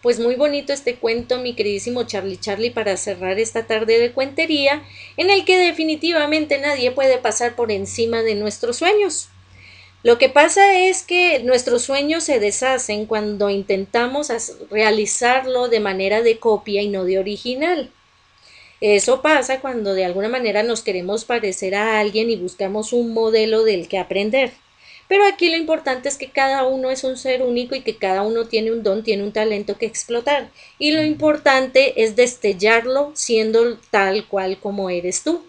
Pues 0.09 0.21
muy 0.21 0.37
bonito 0.37 0.73
este 0.73 0.95
cuento, 0.95 1.37
mi 1.37 1.55
queridísimo 1.55 2.05
Charlie 2.05 2.39
Charlie, 2.39 2.71
para 2.71 2.97
cerrar 2.97 3.39
esta 3.39 3.67
tarde 3.67 3.99
de 3.99 4.11
cuentería, 4.13 4.83
en 5.19 5.29
el 5.29 5.45
que 5.45 5.59
definitivamente 5.59 6.59
nadie 6.59 6.93
puede 6.93 7.19
pasar 7.19 7.55
por 7.57 7.71
encima 7.71 8.23
de 8.23 8.35
nuestros 8.35 8.79
sueños. 8.79 9.29
Lo 10.03 10.17
que 10.17 10.31
pasa 10.31 10.79
es 10.79 11.03
que 11.03 11.41
nuestros 11.41 11.83
sueños 11.83 12.25
se 12.25 12.41
deshacen 12.41 13.05
cuando 13.05 13.51
intentamos 13.51 14.33
realizarlo 14.71 15.69
de 15.69 15.81
manera 15.81 16.23
de 16.23 16.39
copia 16.39 16.81
y 16.81 16.89
no 16.89 17.05
de 17.05 17.19
original. 17.19 17.91
Eso 18.81 19.21
pasa 19.21 19.61
cuando 19.61 19.93
de 19.93 20.07
alguna 20.07 20.31
manera 20.31 20.63
nos 20.63 20.81
queremos 20.81 21.27
parecer 21.27 21.75
a 21.75 22.01
alguien 22.01 22.31
y 22.31 22.37
buscamos 22.37 22.95
un 22.95 23.13
modelo 23.13 23.63
del 23.63 23.89
que 23.89 23.99
aprender. 23.99 24.53
Pero 25.09 25.25
aquí 25.27 25.51
lo 25.51 25.57
importante 25.57 26.09
es 26.09 26.19
que 26.19 26.29
cada 26.29 26.67
uno 26.67 26.91
es 26.91 27.03
un 27.03 27.17
ser 27.17 27.43
único 27.43 27.75
y 27.75 27.81
que 27.81 27.97
cada 27.97 28.23
uno 28.23 28.47
tiene 28.47 28.71
un 28.71 28.83
don, 28.83 29.03
tiene 29.03 29.23
un 29.23 29.33
talento 29.33 29.79
que 29.79 29.87
explotar. 29.87 30.51
Y 30.79 30.93
lo 30.93 31.03
importante 31.03 32.03
es 32.05 32.15
destellarlo 32.15 33.13
siendo 33.15 33.79
tal 33.91 34.27
cual 34.27 34.59
como 34.61 34.91
eres 34.91 35.23
tú. 35.23 35.43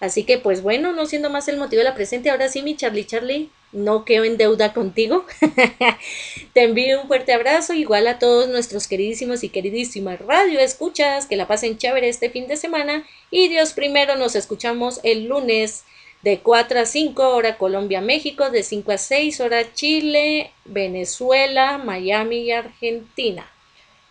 Así 0.00 0.24
que 0.24 0.38
pues 0.38 0.62
bueno, 0.62 0.92
no 0.92 1.06
siendo 1.06 1.30
más 1.30 1.48
el 1.48 1.56
motivo 1.56 1.80
de 1.80 1.88
la 1.88 1.94
presente, 1.94 2.30
ahora 2.30 2.48
sí 2.48 2.62
mi 2.62 2.76
Charlie 2.76 3.06
Charlie, 3.06 3.50
no 3.72 4.04
quedo 4.04 4.24
en 4.24 4.36
deuda 4.36 4.72
contigo. 4.72 5.24
Te 6.52 6.62
envío 6.62 7.00
un 7.00 7.08
fuerte 7.08 7.32
abrazo, 7.32 7.72
igual 7.72 8.06
a 8.06 8.18
todos 8.18 8.48
nuestros 8.48 8.86
queridísimos 8.86 9.42
y 9.42 9.48
queridísimas 9.48 10.20
radio 10.20 10.60
escuchas, 10.60 11.26
que 11.26 11.36
la 11.36 11.48
pasen 11.48 11.78
chévere 11.78 12.08
este 12.08 12.30
fin 12.30 12.46
de 12.46 12.56
semana 12.56 13.04
y 13.30 13.48
Dios 13.48 13.72
primero 13.72 14.16
nos 14.16 14.36
escuchamos 14.36 15.00
el 15.02 15.24
lunes 15.24 15.84
de 16.24 16.40
4 16.40 16.80
a 16.80 16.86
5 16.86 17.22
hora 17.22 17.58
Colombia, 17.58 18.00
México, 18.00 18.48
de 18.48 18.62
5 18.62 18.92
a 18.92 18.98
6 18.98 19.40
hora 19.40 19.74
Chile, 19.74 20.50
Venezuela, 20.64 21.76
Miami 21.76 22.44
y 22.44 22.52
Argentina. 22.52 23.46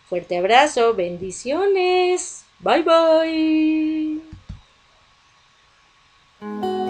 Fuerte 0.08 0.38
abrazo, 0.38 0.94
bendiciones. 0.94 2.44
Bye 2.60 2.84
bye. 6.40 6.83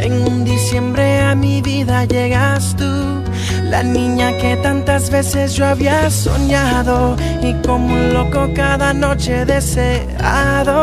En 0.00 0.12
un 0.22 0.44
diciembre 0.44 1.20
a 1.20 1.34
mi 1.34 1.60
vida 1.60 2.04
llegas 2.04 2.76
tú. 2.76 3.22
La 3.64 3.82
niña 3.82 4.30
que 4.38 4.56
tantas 4.56 5.10
veces 5.10 5.54
yo 5.54 5.66
había 5.66 6.08
soñado 6.10 7.16
y 7.42 7.52
como 7.66 7.92
un 7.92 8.14
loco 8.14 8.48
cada 8.54 8.92
noche 8.92 9.44
deseado. 9.44 10.76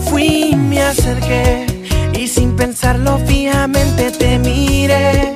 Fui, 0.00 0.54
me 0.54 0.82
acerqué 0.82 1.66
y 2.12 2.28
sin 2.28 2.54
pensarlo 2.56 3.18
fijamente 3.26 4.10
te 4.10 4.38
miré. 4.38 5.32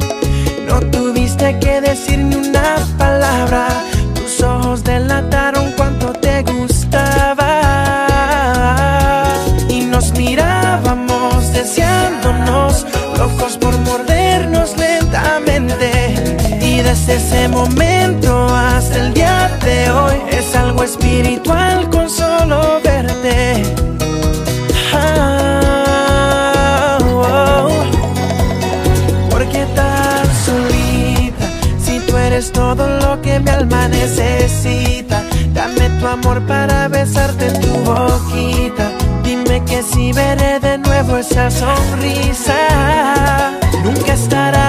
No 0.68 0.80
tuviste 0.90 1.58
que 1.58 1.80
decir 1.80 2.13
momento 17.48 18.46
hasta 18.54 19.06
el 19.06 19.14
día 19.14 19.50
de 19.64 19.90
hoy 19.90 20.14
es 20.30 20.54
algo 20.54 20.84
espiritual 20.84 21.90
con 21.90 22.08
solo 22.08 22.80
verte. 22.82 23.62
Ah, 24.94 26.98
oh. 27.02 27.68
¿Por 29.30 29.44
qué 29.48 29.66
tan 29.74 30.26
solita? 30.46 31.46
Si 31.84 31.98
tú 32.06 32.16
eres 32.16 32.52
todo 32.52 32.86
lo 33.00 33.20
que 33.20 33.40
mi 33.40 33.50
alma 33.50 33.88
necesita. 33.88 35.22
Dame 35.52 35.90
tu 36.00 36.06
amor 36.06 36.40
para 36.46 36.88
besarte 36.88 37.50
tu 37.60 37.72
boquita. 37.90 38.90
Dime 39.22 39.62
que 39.64 39.82
si 39.82 40.12
veré 40.12 40.60
de 40.60 40.78
nuevo 40.78 41.18
esa 41.18 41.50
sonrisa. 41.50 42.54
Nunca 43.84 44.14
solita, 44.14 44.63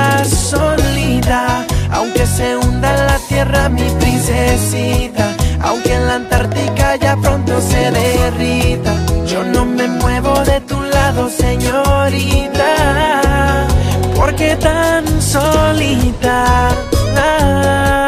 aunque 2.05 2.27
se 2.27 2.55
hunda 2.55 2.93
la 3.05 3.17
tierra 3.27 3.67
mi 3.69 3.89
princesita. 3.99 5.35
Aunque 5.61 5.93
en 5.93 6.07
la 6.07 6.15
Antártica 6.15 6.95
ya 6.97 7.17
pronto 7.17 7.59
se 7.59 7.91
derrita, 7.91 8.93
yo 9.25 9.43
no 9.43 9.65
me 9.65 9.87
muevo 9.87 10.33
de 10.45 10.61
tu 10.61 10.79
lado, 10.81 11.29
señorita. 11.29 12.69
Porque 14.15 14.55
tan 14.57 15.03
solita. 15.19 16.75
nunca 17.15 18.04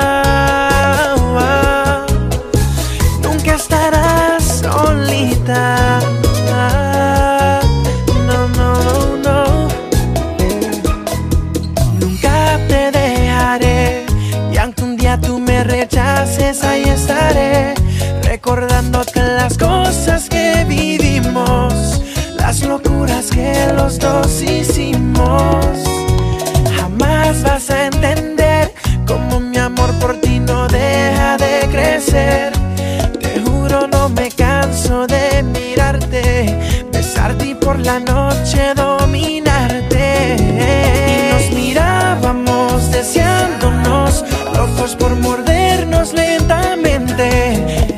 por 37.67 37.79
la 37.79 37.99
noche 37.99 38.73
dominarte. 38.75 40.37
Y 40.39 41.33
nos 41.33 41.53
mirábamos 41.53 42.89
deseándonos, 42.91 44.23
locos 44.55 44.95
por 44.95 45.13
mordernos 45.17 46.13
lentamente. 46.13 47.27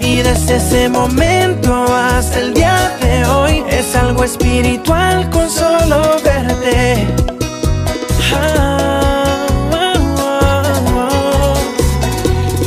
Y 0.01 0.23
desde 0.23 0.55
ese 0.55 0.89
momento 0.89 1.85
hasta 1.93 2.39
el 2.39 2.55
día 2.55 2.97
de 2.99 3.25
hoy 3.25 3.63
es 3.69 3.95
algo 3.95 4.23
espiritual 4.23 5.29
con 5.29 5.47
solo 5.47 6.17
verte. 6.23 7.07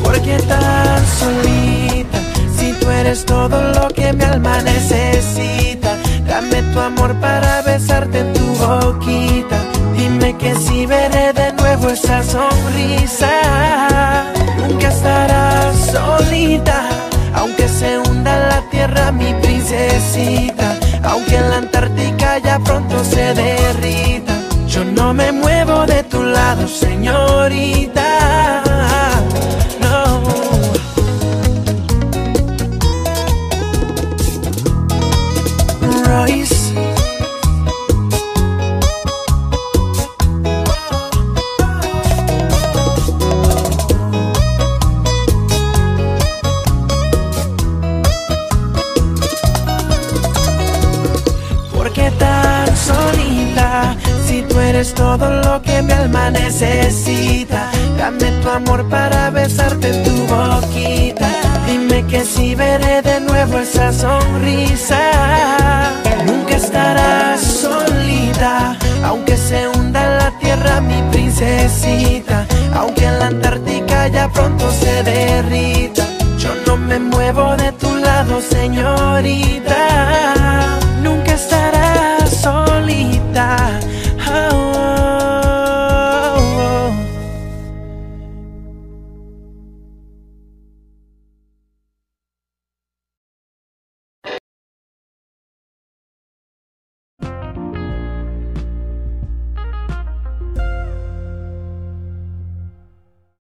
Porque 0.05 0.37
tan 0.53 1.03
solita, 1.21 2.19
si 2.57 2.73
tú 2.75 2.89
eres 2.91 3.25
todo 3.25 3.61
lo 3.73 3.89
que 3.89 4.13
mi 4.13 4.23
alma 4.23 4.61
necesita, 4.63 5.62
para 7.11 7.63
besarte 7.63 8.21
en 8.21 8.33
tu 8.33 8.47
boquita. 8.55 9.59
Dime 9.97 10.37
que 10.37 10.55
si 10.55 10.87
veré 10.87 11.33
de 11.33 11.53
nuevo 11.53 11.91
esa 11.91 12.23
sonrisa, 12.23 13.33
nunca 14.59 14.89
estarás 14.89 15.77
solita, 15.91 16.83
aunque 17.35 17.69
se 17.69 17.99
hunda 17.99 18.37
la 18.51 18.61
tierra 18.71 19.11
mi 19.11 19.35
princesita, 19.35 20.77
aunque 21.03 21.37
en 21.37 21.51
la 21.51 21.57
Antártica 21.57 22.39
ya 22.39 22.59
pronto 22.61 23.05
se 23.05 23.35
derrita. 23.35 24.35
Yo 24.69 24.85
no 24.85 25.13
me 25.13 25.33
muevo 25.33 25.87
de 25.87 26.03
tu 26.05 26.23
lado, 26.23 26.69
señorita. 26.69 28.22